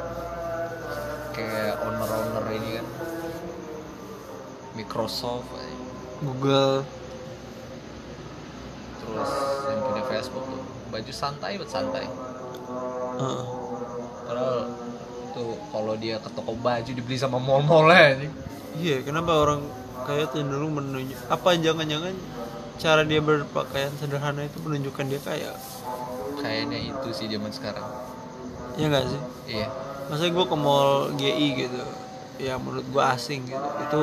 kayak 1.31 1.73
owner 1.83 2.09
owner 2.11 2.45
ini 2.51 2.69
kan. 2.79 2.85
Microsoft 4.75 5.47
eh, 5.63 5.75
Google. 6.19 6.83
Terus 8.99 9.31
yang 9.71 9.79
punya 9.87 10.03
Facebook 10.11 10.43
tuh 10.43 10.61
baju 10.91 11.11
santai 11.15 11.55
buat 11.55 11.71
santai. 11.71 12.05
Heeh. 13.17 13.45
padahal 14.27 14.67
tuh 15.31 15.55
kalau 15.71 15.95
dia 15.95 16.19
ke 16.19 16.29
toko 16.35 16.51
baju 16.59 16.91
dibeli 16.91 17.15
sama 17.15 17.39
mall-mall 17.39 17.87
anjing. 17.87 18.29
Iya, 18.77 19.01
kenapa 19.01 19.31
orang 19.33 19.63
kaya 20.05 20.27
cenderung 20.29 20.75
menunjuk 20.75 21.17
apa 21.27 21.57
jangan-jangan 21.57 22.13
cara 22.77 23.01
dia 23.01 23.17
berpakaian 23.19 23.89
sederhana 23.97 24.45
itu 24.45 24.61
menunjukkan 24.61 25.05
dia 25.07 25.17
kaya? 25.19 25.51
kayaknya 26.37 26.93
itu 26.93 27.07
sih 27.09 27.25
zaman 27.27 27.49
sekarang 27.49 27.81
Ya 28.77 28.85
enggak 28.85 29.09
sih? 29.09 29.21
iya 29.49 29.67
Masa 30.07 30.29
gue 30.29 30.45
ke 30.45 30.55
mall 30.55 31.11
GI 31.17 31.47
gitu, 31.57 31.83
ya 32.37 32.55
menurut 32.55 32.85
gue 32.87 33.03
asing 33.03 33.43
gitu, 33.43 33.59
itu 33.59 34.01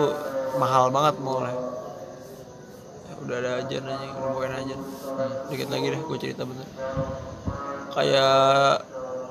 mahal 0.59 0.93
banget 0.93 1.17
mallnya. 1.17 1.55
Ya, 3.07 3.13
udah 3.25 3.37
ada 3.41 3.51
aja, 3.65 3.77
udah 3.81 4.29
bukan 4.35 4.53
ajan. 4.53 4.77
Hmm. 4.77 5.33
Dikit 5.49 5.73
lagi 5.73 5.87
deh, 5.89 6.01
gue 6.03 6.19
cerita 6.21 6.45
bentar. 6.45 6.69
kayak 7.95 8.83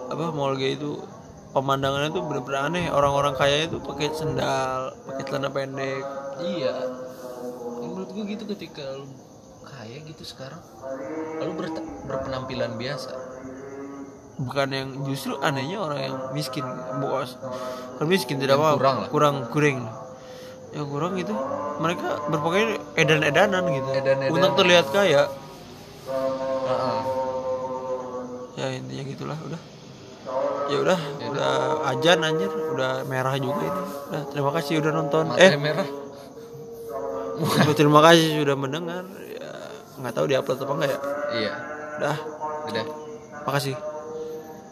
apa 0.07 0.23
mall 0.31 0.55
gay 0.55 0.73
itu 0.73 0.97
pemandangannya 1.51 2.09
tuh 2.09 2.23
bener-bener 2.23 2.59
aneh 2.63 2.85
orang-orang 2.89 3.35
kaya 3.35 3.67
itu 3.67 3.77
pakai 3.77 4.09
sendal 4.15 4.95
pakai 5.05 5.23
celana 5.27 5.49
pendek 5.51 6.01
iya. 6.41 6.73
Ya, 6.73 7.87
menurut 7.93 8.09
gue 8.15 8.23
gitu 8.33 8.43
ketika 8.55 8.83
lu 8.97 9.05
kaya 9.63 9.97
gitu 10.03 10.23
sekarang 10.23 10.61
lalu 11.39 11.51
ber- 11.59 11.87
berpenampilan 12.07 12.75
biasa. 12.79 13.11
Bukan 14.33 14.67
yang 14.73 14.89
justru 15.05 15.37
anehnya 15.39 15.77
orang 15.77 15.99
yang 16.01 16.15
miskin 16.33 16.65
bos 16.97 17.37
kan 18.01 18.05
miskin 18.09 18.41
tidak 18.41 18.57
apa 18.57 18.75
kurang 18.81 18.97
lah. 19.05 19.09
kurang 19.13 19.35
kuring. 19.53 19.79
Yang 20.73 20.87
kurang 20.89 21.13
itu 21.21 21.33
mereka 21.77 22.17
berpakaian 22.33 22.81
edan-edanan 22.97 23.63
gitu. 23.69 23.89
Edan-edanan. 23.93 24.33
untuk 24.33 24.51
terlihat 24.57 24.85
kaya. 24.89 25.29
Ya 28.53 28.67
intinya 28.73 29.03
gitulah 29.05 29.37
udah. 29.37 29.61
Ya 30.71 30.77
udah 30.81 30.99
udah. 31.29 31.51
ajan 31.93 32.19
anjir. 32.25 32.49
Udah 32.49 33.05
merah 33.05 33.35
juga 33.37 33.61
ini 33.69 33.81
udah 34.09 34.21
terima 34.29 34.51
kasih 34.55 34.81
udah 34.81 34.91
nonton. 34.93 35.25
Matanya 35.29 35.45
eh 35.45 35.61
merah 35.61 35.87
terima 37.77 37.99
kasih 38.03 38.43
sudah 38.43 38.57
mendengar. 38.57 39.03
Ya 39.23 39.51
nggak 39.99 40.13
tahu 40.13 40.25
diupload 40.29 40.59
apa 40.59 40.73
enggak 40.73 40.89
ya? 40.89 40.99
Iya. 41.33 41.53
Udah 41.99 42.17
udah. 42.69 42.85
Makasih 43.43 43.75